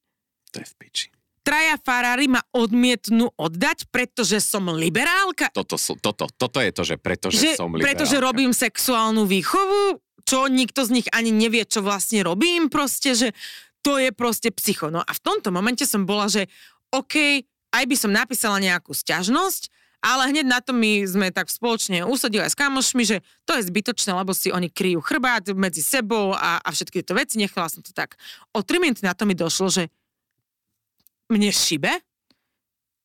[0.52, 1.06] To je v piči.
[1.40, 5.48] traja farári ma odmietnú oddať, pretože som liberálka.
[5.48, 7.86] Toto, sú- toto, toto je to, že pretože že, som liberálka.
[7.96, 9.96] pretože robím sexuálnu výchovu,
[10.26, 13.28] čo, nikto z nich ani nevie, čo vlastne robím, proste, že
[13.86, 14.90] to je proste psycho.
[14.90, 16.50] No a v tomto momente som bola, že
[16.90, 19.70] OK, aj by som napísala nejakú sťažnosť,
[20.02, 23.66] ale hneď na to my sme tak spoločne usadili aj s kamošmi, že to je
[23.70, 27.38] zbytočné, lebo si oni kryjú chrbát medzi sebou a, a všetky tieto veci.
[27.38, 28.18] Nechala som to tak.
[28.50, 29.86] O 3 minúty na to mi došlo, že
[31.30, 31.90] mne šibe,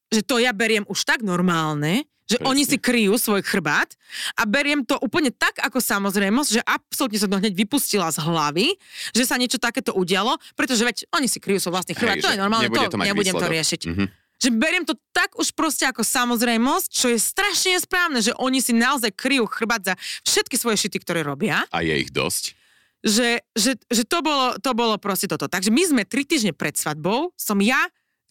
[0.10, 2.48] že to ja beriem už tak normálne, že Presne.
[2.48, 3.92] oni si kryjú svoj chrbát
[4.40, 8.68] a beriem to úplne tak ako samozrejmosť, že absolútne som to hneď vypustila z hlavy,
[9.12, 12.32] že sa niečo takéto udialo, pretože veď oni si kryjú svoj vlastný chrbát, Hej, to
[12.32, 13.56] je normálne, to, to nebudem to výsledok.
[13.60, 13.82] riešiť.
[13.92, 14.06] Mhm.
[14.42, 18.74] Že beriem to tak už proste ako samozrejmosť, čo je strašne nesprávne, že oni si
[18.74, 19.94] naozaj kryjú chrbát za
[20.26, 22.58] všetky svoje šity, ktoré robia A je ich dosť?
[23.02, 25.50] že, že, že to, bolo, to bolo proste toto.
[25.50, 27.82] Takže my sme tri týždne pred svadbou, som ja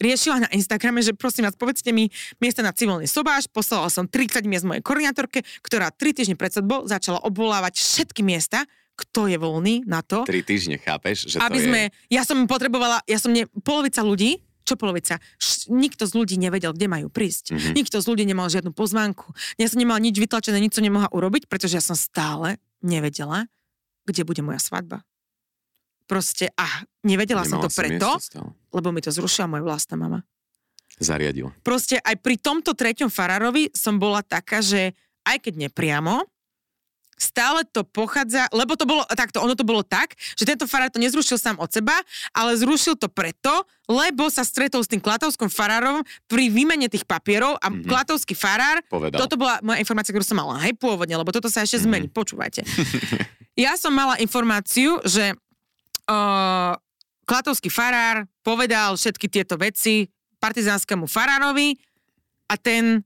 [0.01, 2.09] riešila na Instagrame, že prosím vás, povedzte mi
[2.41, 6.89] miesta na civilný sobáš, poslala som 30 miest mojej koordinátorke, ktorá tri týždne pred svadbou
[6.89, 8.65] začala obvolávať všetky miesta,
[8.97, 11.31] kto je voľný na to, Tri týždne, chápeš?
[11.31, 12.17] Že aby to sme, je...
[12.17, 15.17] ja som potrebovala, ja som ne, polovica ľudí, čo polovica?
[15.41, 17.57] Š, nikto z ľudí nevedel, kde majú prísť.
[17.57, 17.71] Mhm.
[17.73, 19.33] Nikto z ľudí nemal žiadnu pozvánku.
[19.57, 23.49] Ja som nemala nič vytlačené, nič som nemohla urobiť, pretože ja som stále nevedela,
[24.05, 25.01] kde bude moja svadba.
[26.11, 28.09] Proste, a nevedela som to Nemala preto,
[28.75, 30.19] lebo mi to zrušila moja vlastná mama.
[30.99, 31.55] Zariadila.
[31.63, 34.91] Proste aj pri tomto treťom farárovi som bola taká, že
[35.23, 36.27] aj keď nepriamo,
[37.21, 40.97] stále to pochádza, lebo to bolo takto, ono to bolo tak, že tento farár to
[40.97, 41.93] nezrušil sám od seba,
[42.33, 47.61] ale zrušil to preto, lebo sa stretol s tým klatovským farárom pri výmene tých papierov
[47.61, 47.85] a mm-hmm.
[47.85, 49.21] klatovský farár, Povedal.
[49.21, 52.65] toto bola moja informácia, ktorú som mala, hej, pôvodne, lebo toto sa ešte zmení, počúvajte.
[53.69, 55.37] ja som mala informáciu, že
[56.11, 56.75] uh,
[57.23, 61.79] klatovský farár povedal všetky tieto veci partizánskému farárovi
[62.45, 62.99] a ten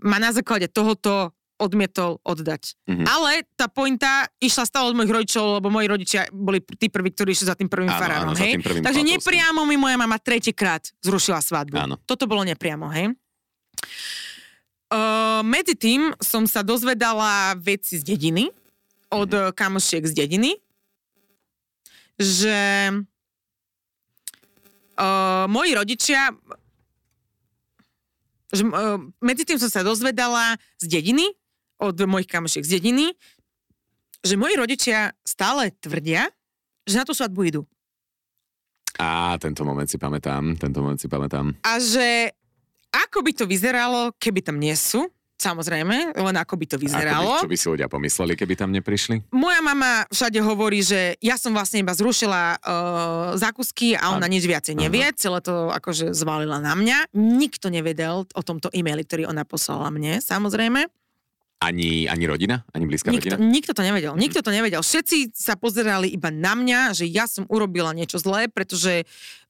[0.00, 2.78] ma na základe tohoto odmietol oddať.
[2.86, 3.02] Mhm.
[3.04, 7.34] Ale tá pointa išla stále od mojich rodičov, lebo moji rodičia boli tí prví, ktorí
[7.34, 8.30] išli za tým prvým Áno, farárom.
[8.30, 8.54] áno, hej?
[8.54, 9.18] tým prvým Takže Klatovským.
[9.18, 11.74] nepriamo mi moja mama tretíkrát zrušila svadbu.
[11.76, 11.94] Áno.
[12.00, 13.10] Toto bolo nepriamo, hej?
[14.88, 18.48] Uh, medzi tým som sa dozvedala veci z dediny,
[19.10, 19.42] od Mhm.
[19.42, 19.52] mm.
[19.52, 20.50] kamošiek z dediny,
[22.18, 22.90] že
[24.98, 26.34] uh, moji rodičia
[28.50, 31.24] že, uh, medzi tým som sa dozvedala z dediny,
[31.78, 33.14] od mojich kamošiek z dediny,
[34.24, 36.26] že moji rodičia stále tvrdia,
[36.82, 37.62] že na tú svadbu idú.
[38.98, 41.54] Á, tento moment si pamätám, tento moment si pamätám.
[41.62, 42.34] A že
[42.90, 45.06] ako by to vyzeralo, keby tam nie sú,
[45.38, 47.32] samozrejme, len ako by to Ako by, vyzeralo.
[47.38, 49.30] čo by si ľudia pomysleli, keby tam neprišli?
[49.30, 52.68] Moja mama všade hovorí, že ja som vlastne iba zrušila uh,
[53.34, 57.14] zákusky a ona A- nič viacej nevie, celé to akože zvalila na mňa.
[57.14, 60.90] Nikto nevedel o tomto e-maili, ktorý ona poslala mne, samozrejme.
[61.58, 62.62] Ani, ani rodina?
[62.70, 63.50] Ani blízka Nikto, rodina?
[63.50, 64.14] nikto to nevedel.
[64.14, 64.78] Nikto to nevedel.
[64.78, 69.02] Všetci sa pozerali iba na mňa, že ja som urobila niečo zlé, pretože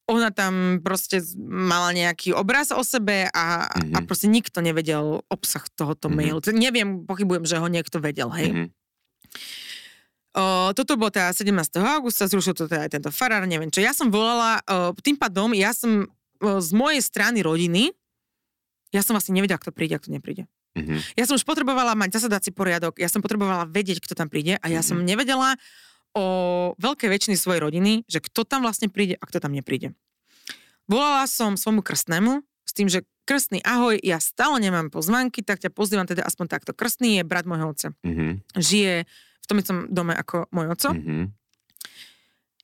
[0.08, 3.92] ona tam proste mala nejaký obraz o sebe a, mm-hmm.
[3.92, 4.06] a Mhm.
[4.08, 6.16] proste nikto nevedel obsah tohoto Mhm.
[6.16, 6.32] mm-hmm.
[6.32, 6.56] mailu.
[6.56, 8.50] Neviem, pochybujem, že ho niekto vedel, hej.
[8.50, 8.66] Mhm.
[10.38, 11.82] O, toto bolo teda 17.
[11.82, 13.82] augusta, zrušil to teda aj tento farár, neviem čo.
[13.82, 16.06] Ja som volala, o, tým pádom, ja som
[16.38, 17.90] o, z mojej strany rodiny,
[18.94, 20.46] ja som vlastne nevedela, kto príde a kto nepríde.
[20.78, 21.00] Mhm.
[21.18, 24.66] Ja som už potrebovala mať zasadací poriadok, ja som potrebovala vedieť, kto tam príde a
[24.70, 25.58] ja som nevedela
[26.18, 26.24] o
[26.82, 29.94] veľkej väčšiny svojej rodiny, že kto tam vlastne príde a kto tam nepríde.
[30.90, 35.68] Volala som svojmu krstnému s tým, že krstný, ahoj, ja stále nemám pozvánky, tak ťa
[35.68, 36.72] pozývam teda aspoň takto.
[36.72, 37.88] Krstný je brat môjho otca.
[38.00, 38.40] Mhm.
[38.56, 39.04] Žije
[39.38, 40.90] v tom istom dome ako môj oco.
[40.96, 41.32] Mhm.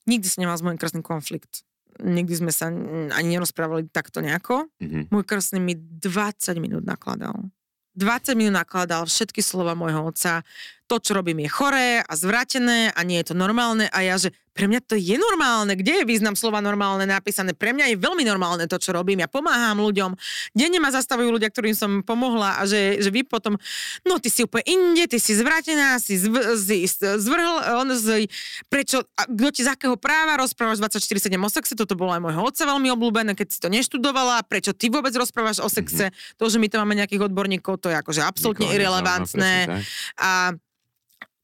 [0.05, 1.65] Nikdy som nemal s mojim krstným konflikt.
[2.01, 2.69] Nikdy sme sa
[3.15, 4.73] ani nerozprávali takto nejako.
[4.81, 5.13] Mhm.
[5.13, 7.53] Môj krstný mi 20 minút nakladal.
[7.95, 10.43] 20 minút nakladal všetky slova môjho otca.
[10.85, 13.89] To, čo robím, je choré a zvrátené a nie je to normálne.
[13.89, 15.75] A ja, že pre mňa to je normálne.
[15.75, 17.59] Kde je význam slova normálne napísané?
[17.59, 19.19] Pre mňa je veľmi normálne to, čo robím.
[19.19, 20.15] Ja pomáham ľuďom.
[20.55, 23.59] Denne ma zastavujú ľudia, ktorým som pomohla a že, že vy potom,
[24.07, 28.31] no ty si úplne inde, ty si zvrátená, si, zv, si zvrhl, on z,
[28.71, 32.47] prečo, a kto ti z akého práva rozprávaš 24-7 o sexe, toto bolo aj môjho
[32.47, 36.39] otca veľmi obľúbené, keď si to neštudovala, prečo ty vôbec rozprávaš o sexe, mm-hmm.
[36.39, 39.83] to, že my tam máme nejakých odborníkov, to je akože absolútne Nikoho irrelevantné.
[40.23, 40.55] A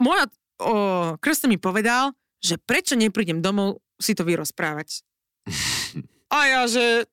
[0.01, 0.27] môj
[0.61, 5.05] o, krstný mi povedal, že prečo neprídem domov si to vyrozprávať.
[6.35, 7.05] A ja, že...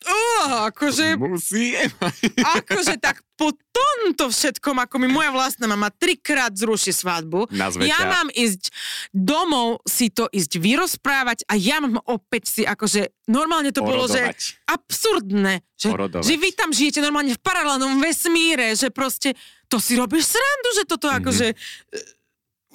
[0.00, 1.76] Uh, akože, Musí.
[2.56, 8.00] akože tak po tomto všetkom, ako mi moja vlastná mama trikrát zruší svadbu, Nazve ja
[8.08, 8.72] mám ísť
[9.12, 14.32] domov si to ísť vyrozprávať a ja mám opäť si akože normálne to bolo, že
[14.64, 16.24] absurdné, že, Orodovať.
[16.24, 19.36] že vy tam žijete normálne v paralelnom vesmíre, že proste
[19.68, 21.16] to si robíš srandu, že toto Mhm.
[21.20, 21.46] akože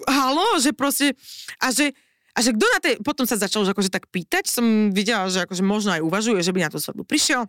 [0.06, 1.16] halo, že proste,
[1.58, 1.96] a že,
[2.36, 5.48] a že kto na tej, potom sa začal už akože tak pýtať, som videla, že
[5.48, 7.48] akože možno aj uvažuje, že by na tú svadbu prišiel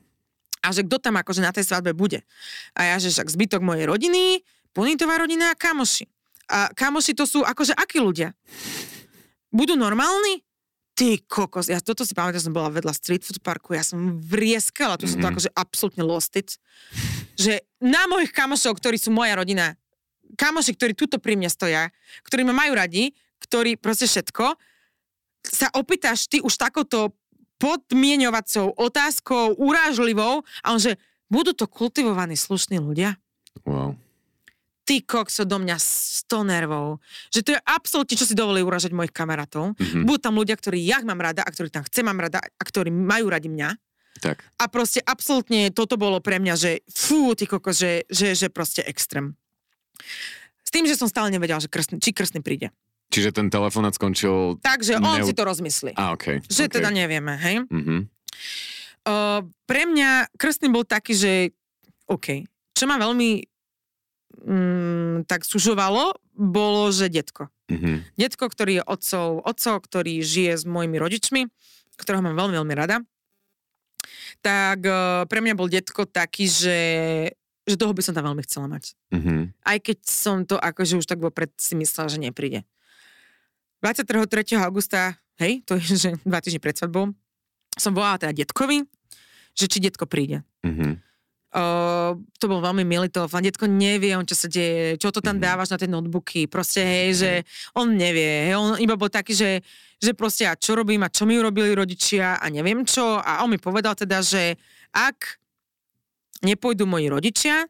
[0.62, 2.22] a že kto tam akože na tej svadbe bude.
[2.78, 4.46] A ja, že však zbytok mojej rodiny,
[4.76, 6.04] Ponitová rodina a kamoši.
[6.52, 8.36] A kamoši to sú akože akí ľudia?
[9.48, 10.44] Budú normálni?
[10.92, 15.00] Ty kokos, ja toto si pamätám, som bola vedľa street food parku, ja som vrieskala,
[15.00, 15.16] tu mm-hmm.
[15.16, 16.60] som to akože absolútne lost it.
[17.40, 19.76] Že na mojich kamošov, ktorí sú moja rodina,
[20.36, 21.88] kamoši, ktorí tuto pri mne stoja,
[22.28, 24.56] ktorí ma majú radi, ktorí proste všetko,
[25.50, 27.14] sa opýtaš ty už takouto
[27.56, 31.00] podmienovacou otázkou, urážlivou a on že,
[31.32, 33.16] budú to kultivovaní slušní ľudia?
[33.64, 33.96] Wow.
[34.86, 37.02] Ty kokso do mňa 100 nervov.
[37.34, 39.74] Že to je absolútne, čo si dovolí uražať mojich kamarátov.
[39.74, 40.06] Mm-hmm.
[40.06, 42.94] Budú tam ľudia, ktorí ja mám rada a ktorí tam chcem mám rada a ktorí
[42.94, 43.74] majú radi mňa.
[44.22, 44.38] Tak.
[44.62, 48.86] A proste absolútne toto bolo pre mňa, že fú, ty kokos, že, že, že proste
[48.86, 49.34] extrém.
[50.62, 52.70] S tým, že som stále nevedela, že krstný, či krstný príde.
[53.10, 54.58] Čiže ten telefonát skončil...
[54.60, 55.26] Takže on neu...
[55.26, 55.94] si to rozmyslí.
[55.94, 56.42] A, okay.
[56.50, 56.74] Že okay.
[56.80, 57.62] teda nevieme, hej?
[57.70, 58.00] Mm-hmm.
[59.06, 61.32] Uh, pre mňa krstný bol taký, že
[62.10, 62.42] OK.
[62.74, 63.46] Čo ma veľmi
[64.42, 67.46] mm, tak sužovalo, bolo, že detko.
[67.70, 68.18] Mm-hmm.
[68.18, 71.46] Detko, ktorý je otcov, otcov, ktorý žije s mojimi rodičmi,
[71.96, 73.00] ktorého mám veľmi, veľmi rada.
[74.42, 76.78] Tak uh, pre mňa bol detko taký, že
[77.66, 78.94] že toho by som tam veľmi chcela mať.
[79.10, 79.40] Mm-hmm.
[79.66, 82.62] Aj keď som to akože už tak vopred si myslela, že nepríde.
[83.84, 84.56] 23.
[84.62, 87.12] augusta, hej, to je že dva týždne pred svadbou,
[87.76, 88.84] som volala teda detkovi,
[89.56, 90.44] že či detko príde.
[90.64, 90.92] Mm-hmm.
[91.56, 93.40] Uh, to bol veľmi milý telefón.
[93.40, 95.46] Detko nevie, on čo sa deje, čo to tam mm-hmm.
[95.48, 96.44] dávaš na tie notebooky.
[96.44, 97.30] Proste, hej, že
[97.72, 98.52] on nevie.
[98.52, 99.64] Hej, on iba bol taký, že,
[99.96, 103.16] že proste a čo robím a čo mi urobili rodičia a neviem čo.
[103.24, 104.60] A on mi povedal teda, že
[104.92, 105.40] ak
[106.44, 107.64] nepôjdu moji rodičia,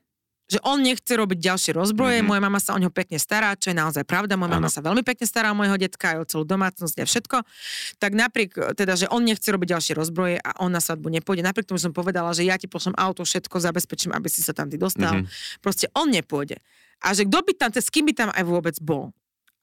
[0.47, 2.31] že on nechce robiť ďalšie rozbroje, mm-hmm.
[2.31, 5.03] moja mama sa o neho pekne stará, čo je naozaj pravda, moja mama sa veľmi
[5.03, 7.37] pekne stará o môjho detka, aj o celú domácnosť a všetko.
[7.99, 11.67] Tak napriek teda, že on nechce robiť ďalšie rozbroje a on na svadbu nepôjde, napriek
[11.67, 14.79] tomu som povedala, že ja ti pošlem auto, všetko zabezpečím, aby si sa tam ty
[14.79, 15.27] dostal.
[15.27, 15.59] Mm-hmm.
[15.59, 16.63] Proste on nepôjde.
[17.03, 19.11] A že kto by tam, s kým by tam aj vôbec bol.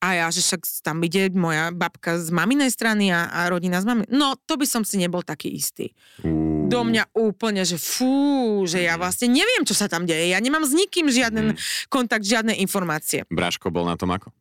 [0.04, 3.88] A ja, že však tam ide moja babka z maminej strany a, a rodina z
[3.88, 4.04] mami.
[4.12, 5.96] No, to by som si nebol taký istý.
[6.20, 6.68] Uh.
[6.68, 10.36] Do mňa úplne, že fú, že ja vlastne neviem, čo sa tam deje.
[10.36, 11.88] Ja nemám s nikým žiaden mm.
[11.88, 13.24] kontakt, žiadne informácie.
[13.32, 14.36] Bráško bol na tom ako?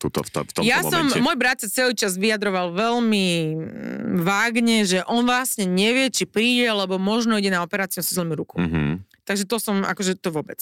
[0.00, 1.12] Tuto, v, to, v tomto ja momente.
[1.12, 6.24] som, môj brat sa celý čas vyjadroval veľmi mm, vágne, že on vlastne nevie, či
[6.24, 8.56] príde, lebo možno ide na operáciu s zlými ruku.
[8.56, 9.09] Mm-hmm.
[9.24, 10.58] Takže to som, akože to vôbec.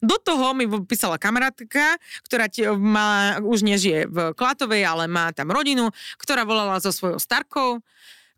[0.00, 5.52] Do toho mi písala kamarátka, ktorá tie, má, už nežije v Klatovej, ale má tam
[5.52, 7.82] rodinu, ktorá volala so svojou starkou,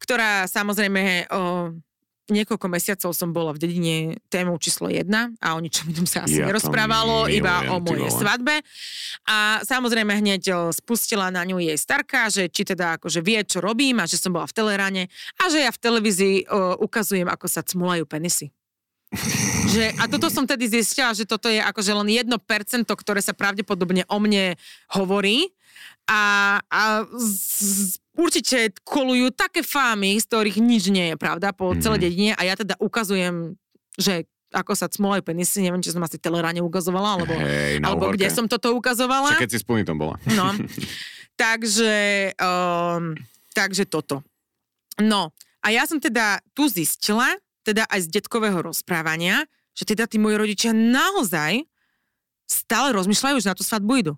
[0.03, 1.71] ktorá samozrejme o,
[2.31, 3.97] niekoľko mesiacov som bola v dedine
[4.33, 8.63] témou číslo jedna a o ničom inom sa asi ja nerozprávalo, iba o mojej svadbe.
[9.29, 14.01] A samozrejme hneď spustila na ňu jej starka, že či teda akože vie, čo robím
[14.03, 15.05] a že som bola v Telerane
[15.39, 18.51] a že ja v televízii o, ukazujem, ako sa cmulajú penisy
[19.73, 22.33] že, a toto som tedy zistila, že toto je akože len 1%,
[22.89, 24.57] ktoré sa pravdepodobne o mne
[24.97, 25.53] hovorí.
[26.09, 31.83] A, a z, určite kolujú také fámy, z ktorých nič nie je pravda po mm-hmm.
[31.83, 33.55] celej dedine a ja teda ukazujem,
[33.97, 38.29] že ako sa cmolajú penisy, neviem, či som asi teleráne ukazovala, alebo, hey, alebo kde
[38.29, 39.33] som toto ukazovala.
[39.33, 40.21] Čo keď si s tom bola.
[40.37, 40.53] No,
[41.41, 41.95] takže,
[42.37, 43.17] um,
[43.57, 44.21] takže toto.
[45.01, 45.33] No,
[45.65, 47.33] a ja som teda tu zistila,
[47.63, 51.65] teda aj z detkového rozprávania, že teda tí moji rodičia naozaj
[52.45, 54.15] stále rozmýšľajú, že na tú svadbu idú.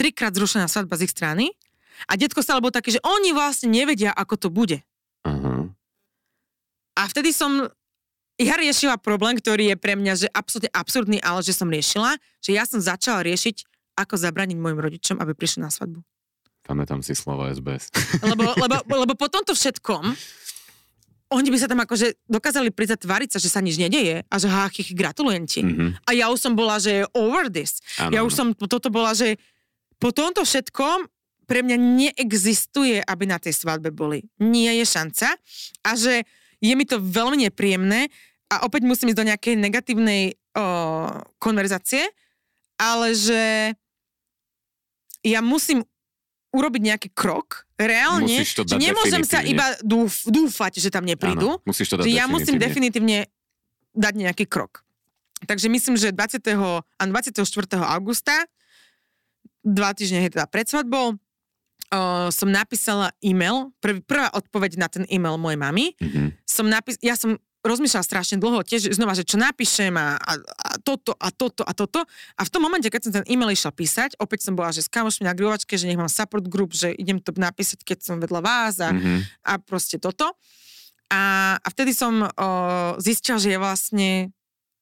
[0.00, 1.52] Trikrát zrušená svadba z ich strany
[2.08, 4.80] a detko stále bol taký, že oni vlastne nevedia, ako to bude.
[5.28, 5.68] Uh-huh.
[6.96, 7.68] A vtedy som
[8.40, 12.56] ja riešila problém, ktorý je pre mňa že absolútne absurdný, ale že som riešila, že
[12.56, 13.68] ja som začala riešiť,
[14.00, 16.00] ako zabraniť mojim rodičom, aby prišli na svadbu.
[16.64, 17.92] Pamätám si slovo SBS.
[18.24, 20.16] Lebo, lebo, lebo po tomto všetkom
[21.30, 24.50] oni by sa tam akože dokázali prísť tváriť sa, že sa nič nedeje a že
[24.50, 25.62] hách, gratulujem ti.
[25.62, 26.02] Mm-hmm.
[26.02, 27.78] A ja už som bola, že over this.
[28.02, 29.38] Ano, ja už som toto bola, že
[30.02, 31.06] po tomto všetkom
[31.46, 34.26] pre mňa neexistuje, aby na tej svadbe boli.
[34.42, 35.38] Nie je šanca.
[35.86, 36.26] A že
[36.58, 38.10] je mi to veľmi nepríjemné
[38.50, 40.34] a opäť musím ísť do nejakej negatívnej o,
[41.38, 42.10] konverzácie,
[42.78, 43.74] ale že
[45.22, 45.86] ja musím
[46.50, 51.58] urobiť nejaký krok, reálne, že nemôžem sa iba dúf, dúfať, že tam neprídu.
[51.58, 53.30] Áno, musíš to dať že ja musím definitívne
[53.94, 54.82] dať nejaký krok.
[55.46, 56.42] Takže myslím, že 20.
[56.76, 57.46] a 24.
[57.80, 58.44] augusta,
[59.64, 65.40] dva týždne teda pred svadbou, uh, som napísala e-mail, prv, prvá odpoveď na ten e-mail
[65.40, 65.84] mojej mamy.
[65.96, 66.26] Mm-hmm.
[66.44, 70.70] Som napis, ja som rozmýšľala strašne dlho, tiež znova, že čo napíšem a, a, a
[70.78, 72.00] toto a toto a toto.
[72.34, 74.88] A v tom momente, keď som ten e-mail išla písať, opäť som bola, že s
[74.88, 78.40] kamošmi na grilovačke, že nech mám support group, že idem to napísať, keď som vedľa
[78.40, 79.20] vás a, Mhm.
[79.42, 80.32] a proste toto.
[81.06, 81.20] A,
[81.56, 82.28] a vtedy som o,
[82.96, 84.30] zistila, že ja vlastne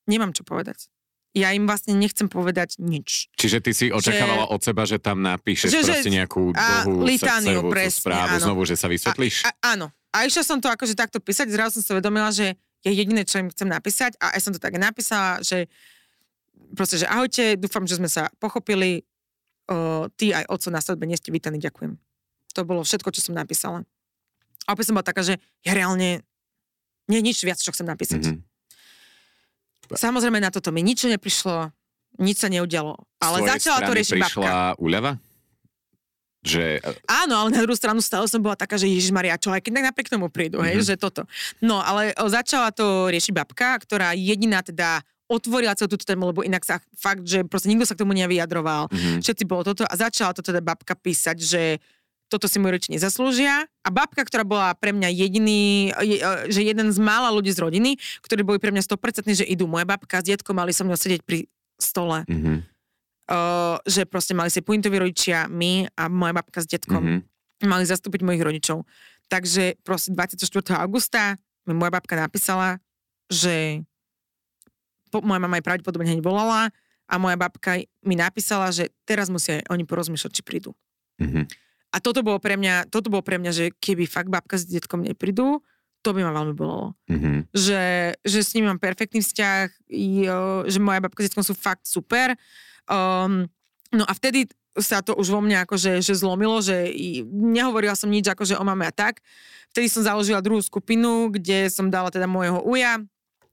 [0.05, 0.87] nemám čo povedať.
[1.33, 3.29] Ja im vlastne nechcem povedať nič.
[3.35, 7.61] Čiže ty si očakávala od seba, že tam napíšeš Že- že- proste nejakú dlhú litániu,
[7.67, 8.45] presne, správu áno.
[8.45, 9.43] znovu, že sa vysvetlíš?
[9.43, 9.89] A, a, áno.
[10.09, 12.57] A išla som to akože takto písať, zrazu som sa uvedomila, že
[12.87, 15.67] je jediné, čo im chcem napísať a aj som to tak napísala, že
[16.77, 19.03] proste, že ahojte, dúfam, že sme sa pochopili,
[19.71, 21.99] o, ty aj oco na svadbe nie ste vítaní, ďakujem.
[22.55, 23.83] To bolo všetko, čo som napísala.
[24.69, 26.23] A opäť som bola taká, že ja reálne
[27.09, 28.23] nie nič viac, čo chcem napísať.
[28.23, 28.45] Mhm.
[29.89, 31.73] Samozrejme na toto mi nič neprišlo,
[32.21, 33.01] nič sa neudialo.
[33.25, 34.77] Ale začala to riešiť prišla babka.
[34.77, 35.17] úľava?
[36.49, 39.61] Že, Áno, ale na druhú stranu stále som bola taká, že Ježiš Maria, čo aj
[39.61, 40.87] keď tak napriek tomu prídu, hej, Mhm.
[40.89, 41.29] že toto.
[41.61, 46.65] No, ale začala to riešiť babka, ktorá jediná teda otvorila celú túto tému, lebo inak
[46.65, 48.89] sa fakt, že proste nikto sa k tomu nevyjadroval.
[48.89, 49.21] mhm.
[49.21, 51.63] Všetci bolo toto a začala to teda babka písať, že
[52.29, 53.65] toto si moji rodiči nezaslúžia.
[53.85, 56.21] A babka, ktorá bola pre mňa jediný, je-
[56.53, 59.65] že jeden z mála ľudí z rodiny, ktorí boli pre mňa 100% že idú.
[59.65, 61.49] Moja babka s detkom mali so mnou sedieť pri
[61.81, 62.25] stole.
[62.29, 62.65] Mhm.
[63.29, 67.69] Uh, že proste mali si pointoví rodičia, my a moja babka s detkom Mhm.
[67.69, 68.89] mali zastúpiť mojich rodičov.
[69.29, 70.81] Takže proste 24.
[70.81, 71.37] augusta
[71.69, 72.81] mi moja babka napísala,
[73.29, 73.85] že
[75.13, 76.73] po, moja mama aj pravdepodobne hneď volala
[77.05, 80.73] a moja babka mi napísala, že teraz musia oni porozmýšľať, či prídu.
[81.21, 81.45] Mhm.
[81.89, 85.05] A toto bolo pre mňa, toto bolo pre mňa, že keby fakt babka s detkom
[85.05, 85.61] neprídu,
[86.01, 86.97] to by ma veľmi bolelo.
[87.13, 87.53] Mhm.
[87.53, 87.83] Že,
[88.25, 89.67] že s nimi mám perfektný vzťah,
[90.25, 92.33] jo, že moja babka s detkom sú fakt super.
[92.89, 93.47] Um,
[93.93, 94.49] no a vtedy
[94.79, 96.89] sa to už vo mne akože že zlomilo, že
[97.29, 99.21] nehovorila som nič akože o mame a tak.
[99.71, 102.97] Vtedy som založila druhú skupinu, kde som dala teda môjho uja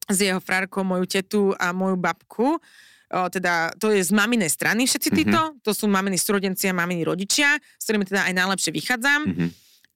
[0.06, 2.62] s jeho frárkou, moju tetu a moju babku.
[3.06, 5.18] O, teda to je z maminej strany všetci Mhm.
[5.18, 5.40] títo.
[5.62, 9.48] To sú maminy súrodenci a maminy rodičia, s ktorými teda aj najlepšie vychádzam Mhm.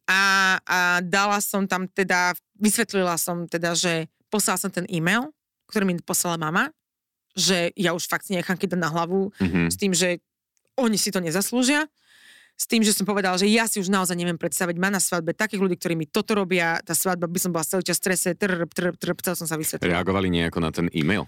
[0.09, 0.21] a,
[0.61, 5.29] a dala som tam teda, vysvetlila som teda, že poslala som ten e-mail,
[5.69, 6.73] ktorý mi poslala mama,
[7.33, 9.69] že ja už fakt si nechám kýdať na hlavu Mhm.
[9.69, 10.19] s tým, že
[10.75, 11.85] oni si to nezaslúžia.
[12.59, 15.31] S tým, že som povedala, že ja si už naozaj neviem predstaviť, má na svadbe
[15.31, 18.67] takých ľudí, ktorí mi toto robia, tá svadba by som bola celý čas strese, trp,
[18.75, 19.87] trp, trp, chcel som sa vysvetliť.
[19.87, 21.23] Reagovali nejako na ten e-mail?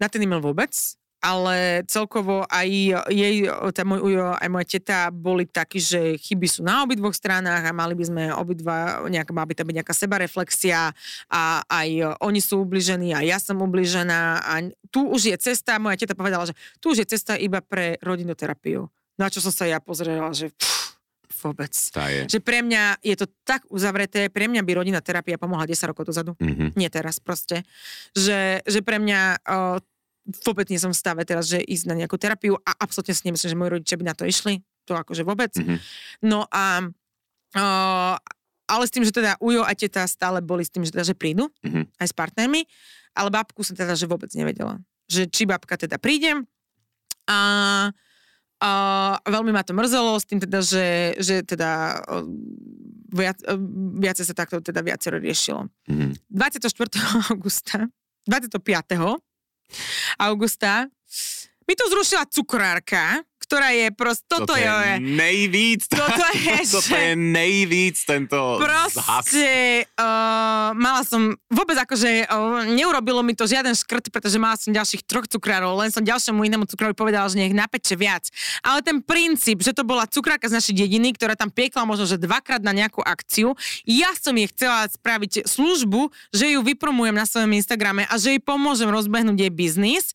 [0.00, 0.72] Na ten e-mail vôbec,
[1.20, 2.68] ale celkovo aj
[3.12, 3.44] jej,
[3.76, 7.76] tá môj ujo, aj moja teta boli takí, že chyby sú na obidvoch stranách a
[7.76, 10.96] mali by sme obidva, nejaká, mala by tam byť nejaká sebareflexia
[11.28, 14.52] a aj oni sú ubližení a ja som ubližená a
[14.88, 18.32] tu už je cesta, moja teta povedala, že tu už je cesta iba pre rodinnú
[18.32, 18.88] terapiu.
[19.20, 20.96] Na čo som sa ja pozrela, že pff,
[21.44, 21.72] vôbec.
[21.92, 22.24] Tá je.
[22.36, 26.08] Že pre mňa je to tak uzavreté, pre mňa by rodinná terapia pomohla 10 rokov
[26.08, 26.72] dozadu Mhm.
[26.76, 27.64] nie teraz proste.
[28.16, 29.80] Že, že pre mňa o,
[30.44, 33.50] vôbec nie som v stave teraz, že ísť na nejakú terapiu a absolútne si nemyslím,
[33.50, 34.62] že moji rodičia by na to išli.
[34.86, 35.52] To akože vôbec.
[35.54, 35.76] Mhm.
[36.24, 36.82] No a
[37.54, 37.64] o,
[38.70, 41.14] ale s tým, že teda Ujo a teta stále boli s tým, že, teda, že
[41.14, 41.90] prídu Mhm.
[41.98, 42.62] aj s partnermi,
[43.14, 44.78] ale babku som teda, že vôbec nevedela.
[45.10, 46.46] Že či babka teda príde
[47.26, 47.38] a
[48.60, 48.70] a
[49.24, 51.96] veľmi ma to mrzelo s tým teda, že, že teda
[53.08, 53.40] viac,
[53.96, 55.64] viacej sa takto teda viacero riešilo.
[55.88, 56.28] Mhm.
[56.28, 56.68] 24.
[57.32, 57.88] augusta,
[58.28, 59.16] 25.
[60.18, 60.86] augusta
[61.68, 64.70] mi to zrušila cukrárka, ktorá je prost, toto, je,
[65.02, 65.90] nejvíc.
[65.90, 68.62] toto je, Toto je nejvíc tento
[68.94, 69.26] zhas.
[69.26, 69.50] Proste
[69.98, 75.02] uh, mala som, vôbec akože uh, neurobilo mi to žiaden škrt, pretože mala som ďalších
[75.02, 78.30] troch cukrárov, len som ďalšiemu inému cukrárovi povedala, že nech napeče viac.
[78.62, 82.22] Ale ten princíp, že to bola cukrárka z našej dediny, ktorá tam piekla možno, že
[82.22, 87.50] dvakrát na nejakú akciu, ja som jej chcela spraviť službu, že ju vypromujem na svojom
[87.58, 90.14] Instagrame a že jej pomôžem rozbehnúť jej biznis.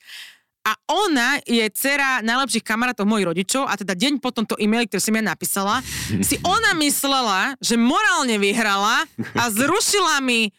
[0.65, 4.97] A ona je dcera najlepších kamarátov mojich rodičov a teda deň po tomto e-maili, ktorý
[4.97, 5.85] som ja napísala,
[6.27, 9.05] si ona myslela, že morálne vyhrala
[9.37, 10.49] a zrušila mi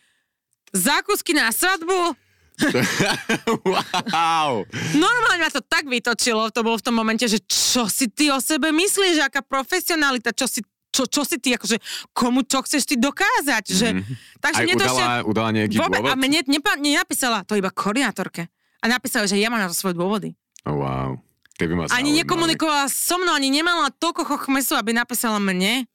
[0.71, 2.15] zákusky na svadbu.
[3.69, 4.65] wow.
[4.97, 8.41] Normálne ma to tak vytočilo, to bolo v tom momente, že čo si ty o
[8.41, 10.65] sebe myslíš, aká profesionalita, čo si
[10.97, 11.77] čo, čo si ty, akože
[12.17, 14.01] komu čo chceš ty dokázať, že...
[14.41, 16.13] Takže Aj udala, udala nejaký Vôbec, dôvod?
[16.13, 18.49] a mne nepa, nenapísala to iba koordinátorke.
[18.81, 20.37] A napísala, že ja mám na to svoje dôvody.
[20.65, 21.17] Oh, wow.
[21.57, 22.19] Ty by ma Ani zaujímali.
[22.21, 25.89] nekomunikovala so mnou, ani nemala toľko chochmesu, aby napísala mne.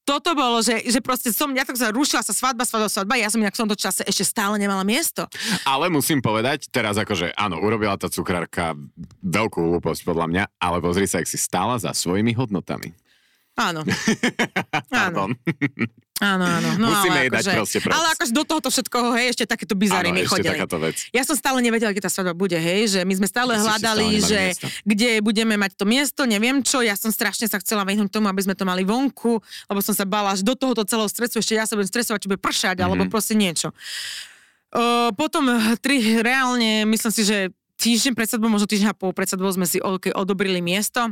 [0.00, 3.28] Toto bolo, že, že proste som, ja tak sa rušila sa svadba, svadba, svadba, ja
[3.28, 5.28] som inak v tomto čase ešte stále nemala miesto.
[5.68, 8.72] Ale musím povedať, teraz akože áno, urobila tá cukrárka
[9.20, 12.96] veľkú hlúposť podľa mňa, ale pozri sa, ak si stála za svojimi hodnotami.
[13.60, 13.84] Áno.
[14.88, 15.28] Áno.
[15.28, 15.30] Pardon.
[16.20, 16.68] Áno, áno.
[16.76, 17.94] No, Musíme ale jej dať akože, proste props.
[17.96, 20.52] Ale akože do tohoto všetkoho, hej, ešte takéto bizary mi chodili.
[20.52, 21.08] takáto vec.
[21.10, 24.06] Ja som stále nevedela, kde tá svadba bude, hej, že my sme stále ste hľadali,
[24.12, 24.66] stále že miesto.
[24.84, 28.40] kde budeme mať to miesto, neviem čo, ja som strašne sa chcela vyhnúť tomu, aby
[28.42, 31.64] sme to mali vonku, lebo som sa bala, že do tohoto celého stresu ešte ja
[31.64, 33.08] sa budem stresovať, či bude pršať, alebo Mhm.
[33.08, 33.72] proste niečo.
[34.70, 35.48] Uh, potom
[35.80, 39.64] tri, reálne, myslím si, že týždeň pred sebou, možno týždeň a pol pred sebou sme
[39.64, 39.80] si
[40.12, 41.10] odobrili miesto,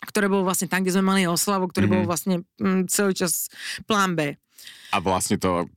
[0.00, 1.92] ktoré bolo vlastne tam, kde sme mali oslavu, ktorý Mhm.
[1.92, 3.50] bol vlastne mm, celý čas
[3.84, 4.38] plán B.
[4.88, 5.68] A vlastne to,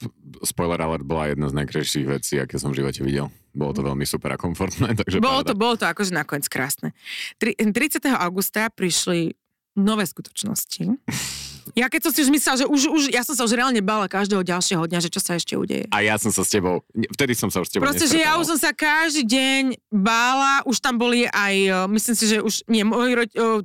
[0.41, 3.27] spoiler alert, bola jedna z najkrajších vecí, aké som v živote videl.
[3.51, 6.95] Bolo to veľmi super a komfortné, takže Bolo to, bolo to akože nakoniec krásne.
[7.35, 7.99] Tri, 30.
[8.07, 9.35] augusta prišli
[9.73, 10.83] nové skutočnosti.
[11.77, 14.09] Ja keď som si už myslela, že už, už, ja som sa už reálne bála
[14.09, 15.85] každého ďalšieho dňa, že čo sa ešte udeje.
[15.93, 16.81] A ja som sa s tebou,
[17.13, 18.41] vtedy som sa už s tebou Proste, že ja nestretával.
[18.41, 22.65] už som sa každý deň bála, už tam boli aj, eh, myslím si, že už,
[22.65, 23.61] nie, rodi, mm,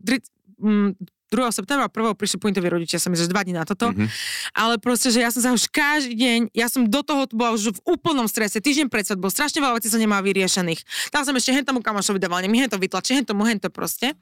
[0.58, 1.50] 2.
[1.50, 2.14] septembra, 1.
[2.14, 3.90] prišli pointoví rodičia, sa mi, že dva dní na toto.
[3.90, 4.06] Mhm.
[4.54, 7.74] Ale proste, že ja som sa už každý deň, ja som do toho bola už
[7.74, 11.10] v úplnom strese, týždeň pred bol strašne veľa vecí sa nemá vyriešených.
[11.10, 13.68] Tam som ešte hen tomu kamošovi dával, mi hen to vytlačí, hen tomu, hen to
[13.74, 14.14] proste.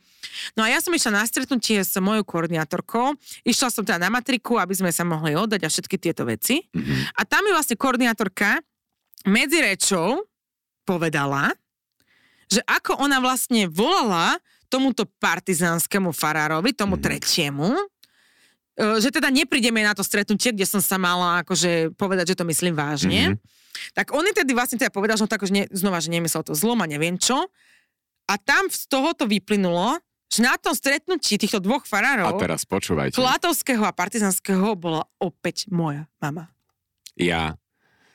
[0.56, 4.56] No a ja som išla na stretnutie s mojou koordinátorkou, išla som teda na matriku,
[4.56, 6.65] aby sme sa mohli oddať a všetky tieto veci.
[6.73, 7.20] Mhm.
[7.20, 8.65] A tam mi vlastne koordinátorka
[9.28, 10.24] medzi rečou
[10.89, 11.52] povedala,
[12.48, 14.36] že ako ona vlastne volala
[14.75, 17.03] tomuto partizánskemu farárovi, tomu Mhm.
[17.07, 17.71] tretiemu,
[18.75, 22.45] e, že teda neprídeme na to stretnutie, kde som sa mala akože povedať, že to
[22.51, 23.39] myslím vážne.
[23.39, 23.39] Mhm.
[23.95, 26.55] Tak on tedy vlastne teda povedal, že on to akože ne, znova, že nemyslel to
[26.55, 27.39] zlom a neviem čo.
[28.27, 29.99] A tam z toho to vyplynulo,
[30.31, 33.15] že na tom stretnutí týchto dvoch A farárov, teraz počúvajte.
[33.19, 36.51] Platovského a Partizanského, bola opäť moja mama.
[37.15, 37.55] Ja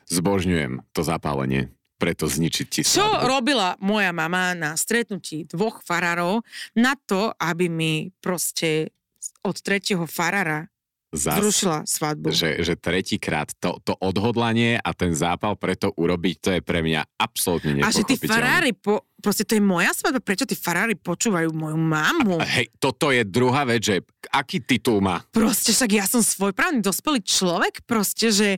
[0.10, 3.28] zbožňujem to zapálenie, preto zničiť ti Čo svadbu.
[3.28, 6.40] robila moja mama na stretnutí dvoch farárov
[6.74, 7.94] na to, aby mi
[8.24, 8.96] proste
[9.44, 10.72] od tretieho farára
[11.10, 12.30] Zas, zrušila svadbu.
[12.30, 17.02] že, že tretíkrát to, to odhodlanie a ten zápal preto urobiť, to je pre mňa
[17.18, 18.30] absolútne A že tí nepochopiteľné.
[18.30, 22.38] farári, po, proste to je moja svadba, prečo tí farári počúvajú moju mamu?
[22.38, 25.26] A Hej, toto je druhá vec, že aký titul má?
[25.34, 28.50] Proste však ja som svojprávny dospelý človek, proste, že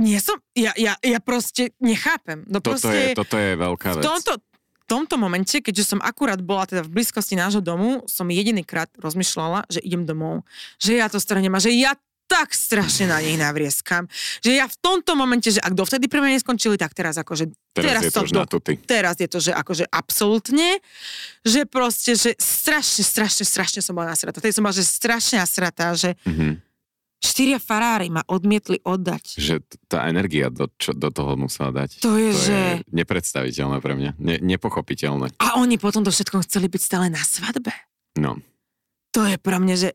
[0.00, 2.42] nie som, ja, ja, ja proste nechápem.
[2.46, 4.02] No Toto proste, je, toto je veľká v vec.
[4.02, 8.88] tomto, v tomto momente, keďže som akurát bola teda v blízkosti nášho domu, som jedinýkrát
[8.96, 10.42] rozmýšľala, že idem domov.
[10.76, 11.92] Že ja to stranem a že ja
[12.26, 14.06] tak strašne na nich navrieskam.
[14.38, 17.50] Že ja v tomto momente, že ak dovtedy pre mňa neskončili, tak teraz akože...
[17.72, 18.78] Teraz, je to do- na tuty.
[18.78, 20.78] teraz je to, že akože absolútne,
[21.42, 24.38] že proste, že strašne, strašne, strašne som bola nasratá.
[24.38, 26.69] Tedy som bola, že strašne nasratá, že Mhm.
[27.20, 29.36] Štyria farári ma odmietli oddať.
[29.36, 29.54] Že
[29.86, 32.00] tá energia do, čo, do toho musela dať.
[32.00, 32.56] To je, to že...
[32.56, 34.10] je nepredstaviteľné pre mňa.
[34.16, 35.36] Ne, nepochopiteľné.
[35.38, 37.70] A oni potom to všetko chceli byť stále na svadbe.
[38.16, 38.40] No.
[39.12, 39.88] To je pre mňa, že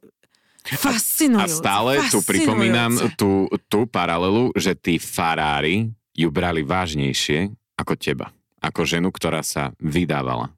[0.73, 1.61] fascinujúce.
[1.61, 8.31] A stále tu pripomínam tú, tú paralelu, že tí farári ju brali vážnejšie ako teba.
[8.63, 10.49] Ako ženu, ktorá sa vydávala.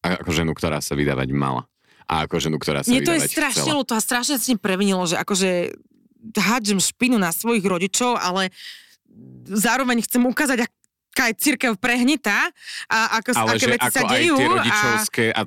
[0.00, 1.68] A ako ženu, ktorá sa vydávať mala.
[2.10, 4.58] A ako ženu, ktorá sa Mne to je strašne ľúto a strašne sa s ním
[4.58, 5.78] previnilo, že akože
[6.34, 8.50] hádžem špinu na svojich rodičov, ale
[9.46, 10.79] zároveň chcem ukázať, aká
[11.10, 12.48] je církev prehnitá
[12.86, 14.36] a ako, Ale aké že veci ako sa aj dejú.
[14.38, 15.44] tie rodičovské a, a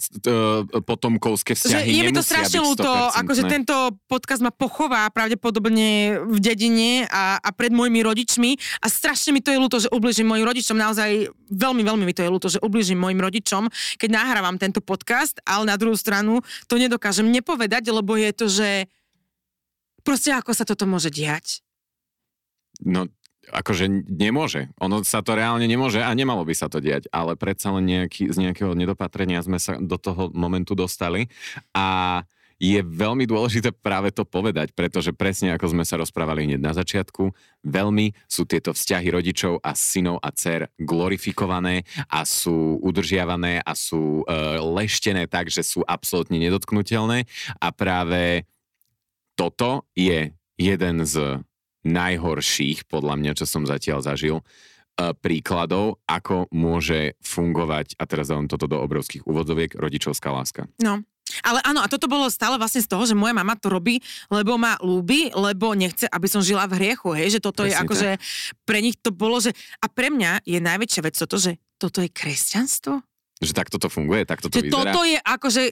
[0.83, 3.19] potomkovské že vzťahy je mi to strašne ľúto, 100%.
[3.23, 3.75] akože tento
[4.11, 8.51] podcast ma pochová pravdepodobne v dedine a, a pred mojimi rodičmi
[8.83, 12.21] a strašne mi to je ľúto, že ubližím mojim rodičom, naozaj veľmi, veľmi mi to
[12.21, 16.75] je ľúto, že ubližím mojim rodičom, keď nahrávam tento podcast, ale na druhú stranu to
[16.75, 18.69] nedokážem nepovedať, lebo je to, že
[20.03, 21.63] proste ako sa toto môže diať.
[22.83, 23.07] No,
[23.53, 24.73] akože nemôže.
[24.81, 28.33] Ono sa to reálne nemôže a nemalo by sa to diať, ale predsa len nejaký,
[28.33, 31.29] z nejakého nedopatrenia sme sa do toho momentu dostali
[31.71, 32.21] a
[32.63, 37.35] je veľmi dôležité práve to povedať, pretože presne ako sme sa rozprávali hneď na začiatku,
[37.59, 44.23] veľmi sú tieto vzťahy rodičov a synov a dcer glorifikované a sú udržiavané a sú
[44.23, 44.23] e,
[44.63, 47.27] leštené tak, že sú absolútne nedotknutelné
[47.59, 48.47] a práve
[49.35, 51.43] toto je jeden z
[51.83, 54.43] najhorších, podľa mňa, čo som zatiaľ zažil, e,
[55.19, 60.67] príkladov, ako môže fungovať, a teraz dávam toto do obrovských úvodzoviek, rodičovská láska.
[60.79, 61.03] No.
[61.41, 63.97] Ale áno, a toto bolo stále vlastne z toho, že moja mama to robí,
[64.29, 67.83] lebo ma ľúbi, lebo nechce, aby som žila v hriechu, hej, že toto je Presne
[67.87, 68.09] akože,
[68.67, 72.09] pre nich to bolo, že, a pre mňa je najväčšia vec toto, že toto je
[72.11, 73.01] kresťanstvo.
[73.41, 74.77] Že takto to funguje, takto to Že vyzerá.
[74.77, 75.63] toto je akože,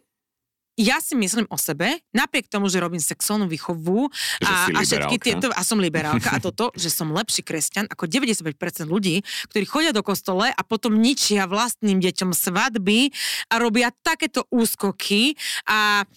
[0.80, 4.08] ja si myslím o sebe, napriek tomu, že robím sexuálnu výchovu
[4.48, 8.56] a, a všetky tieto, a som liberálka a toto, že som lepší kresťan ako 95%
[8.88, 9.22] ľudí,
[9.52, 13.12] ktorí chodia do kostole a potom ničia vlastným deťom svadby
[13.52, 15.36] a robia takéto úskoky
[15.68, 16.08] a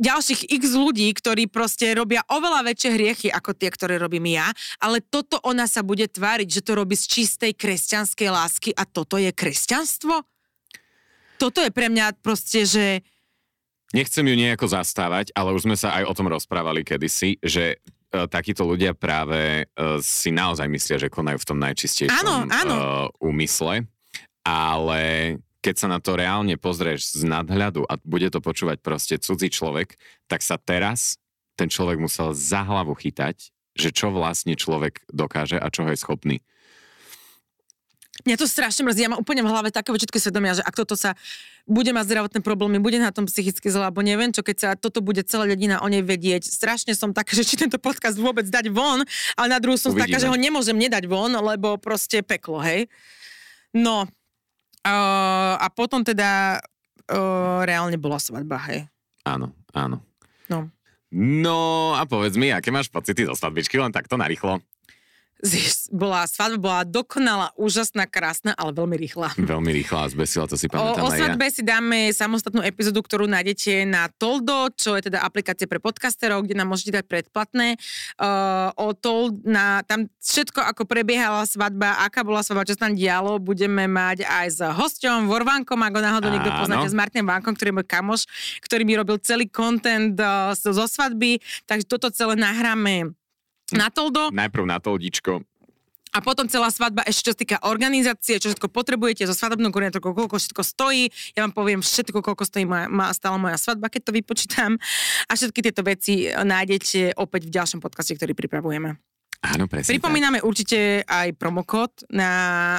[0.00, 4.48] ďalších x ľudí, ktorí proste robia oveľa väčšie hriechy ako tie, ktoré robím ja,
[4.80, 9.20] ale toto ona sa bude tváriť, že to robí z čistej kresťanskej lásky a toto
[9.20, 10.24] je kresťanstvo?
[11.36, 13.04] Toto je pre mňa proste, že...
[13.90, 17.76] Nechcem ju nejako zastávať, ale už sme sa aj o tom rozprávali kedysi, že e,
[18.30, 22.74] takíto ľudia práve e, si naozaj myslia, že konajú v tom najčistejšom Áno, áno.
[22.74, 22.82] e,
[23.18, 23.90] úmysle,
[24.46, 25.02] ale
[25.60, 29.98] keď sa na to reálne pozrieš z nadhľadu a bude to počúvať proste cudzí človek,
[30.30, 31.20] tak sa teraz
[31.58, 36.36] ten človek musel za hlavu chytať, že čo vlastne človek dokáže a čo je schopný.
[38.26, 39.06] Mňa to strašne mrzí.
[39.06, 41.16] Ja mám úplne v hlave také všetky svedomia, že ak toto sa
[41.68, 45.04] bude mať zdravotné problémy, bude na tom psychicky zle, alebo neviem čo, keď sa toto
[45.04, 46.48] bude celá ľadina o nej vedieť.
[46.48, 49.06] Strašne som taká, že či tento podcast vôbec dať von,
[49.38, 50.10] ale na druhú som Uvidíme.
[50.10, 52.90] taká, že ho nemôžem nedať von, lebo proste peklo, hej.
[53.70, 58.90] No, uh, a potom teda uh, reálne bola svadba, hej.
[59.22, 60.02] Áno, áno.
[60.50, 60.66] No.
[61.10, 61.58] No
[61.98, 64.62] a povedz mi, aké máš pocity zo svadbičky, len takto narýchlo.
[65.90, 69.32] Bola, svadba bola dokonalá, úžasná, krásna, ale veľmi rýchla.
[69.40, 71.18] Veľmi rýchla a zbesila, to si O, pamätám o ja.
[71.24, 76.44] svadbe si dáme samostatnú epizódu, ktorú nájdete na Toldo, čo je teda aplikácia pre podcasterov,
[76.44, 77.80] kde nám môžete dať predplatné.
[78.20, 82.92] Uh, o Told, na, tam všetko, ako prebiehala svadba, aká bola svadba, čo sa tam
[82.92, 87.56] dialo, budeme mať aj s hosťom, Vorvankom, ak ho náhodou niekto poznáte, s Martinom Vankom,
[87.56, 88.20] ktorý je môj kamoš,
[88.60, 93.16] ktorý mi robil celý content uh, zo svadby, takže toto celé nahráme
[93.76, 94.30] na Toldo.
[94.30, 95.44] Najprv na toldičko.
[96.10, 100.10] A potom celá svadba, ešte čo sa týka organizácie, čo všetko potrebujete zo svadobnou koordinátorkou,
[100.10, 101.06] koľko všetko stojí.
[101.38, 104.74] Ja vám poviem všetko, koľko stojí moja, má stála moja svadba, keď to vypočítam.
[105.30, 108.98] A všetky tieto veci nájdete opäť v ďalšom podcaste, ktorý pripravujeme.
[109.40, 112.30] Áno, presne Pripomíname určite aj promokód na,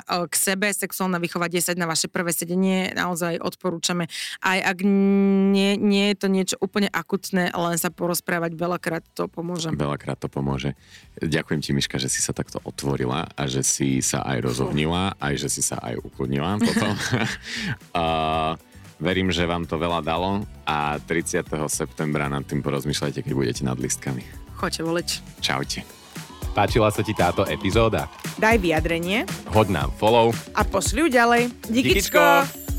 [0.05, 2.93] e, k sebe, sexuálna výchova 10 na vaše prvé sedenie.
[2.93, 4.05] Naozaj odporúčame.
[4.45, 9.73] Aj ak nie, nie je to niečo úplne akutné, len sa porozprávať, veľakrát to pomôže.
[9.73, 9.81] tak.
[9.81, 10.77] Veľakrát to pomôže.
[11.17, 15.41] Ďakujem ti, Miška, že si sa takto otvorila a že si sa aj rozohnila, aj
[15.41, 16.93] že si sa aj ukludnila potom.
[17.97, 18.05] a
[19.01, 21.41] verím, že vám to veľa dalo a 30.
[21.73, 24.21] septembra nad tým porozmýšľajte, keď budete nad listkami.
[24.61, 25.09] Choďte voliť.
[25.41, 26.00] Čaute.
[26.51, 28.11] Páčila sa ti táto epizóda?
[28.35, 30.61] Daj vyjadrenie Hoď nám follow a
[31.07, 31.51] ju ďalej.
[31.71, 32.70] Díkičko!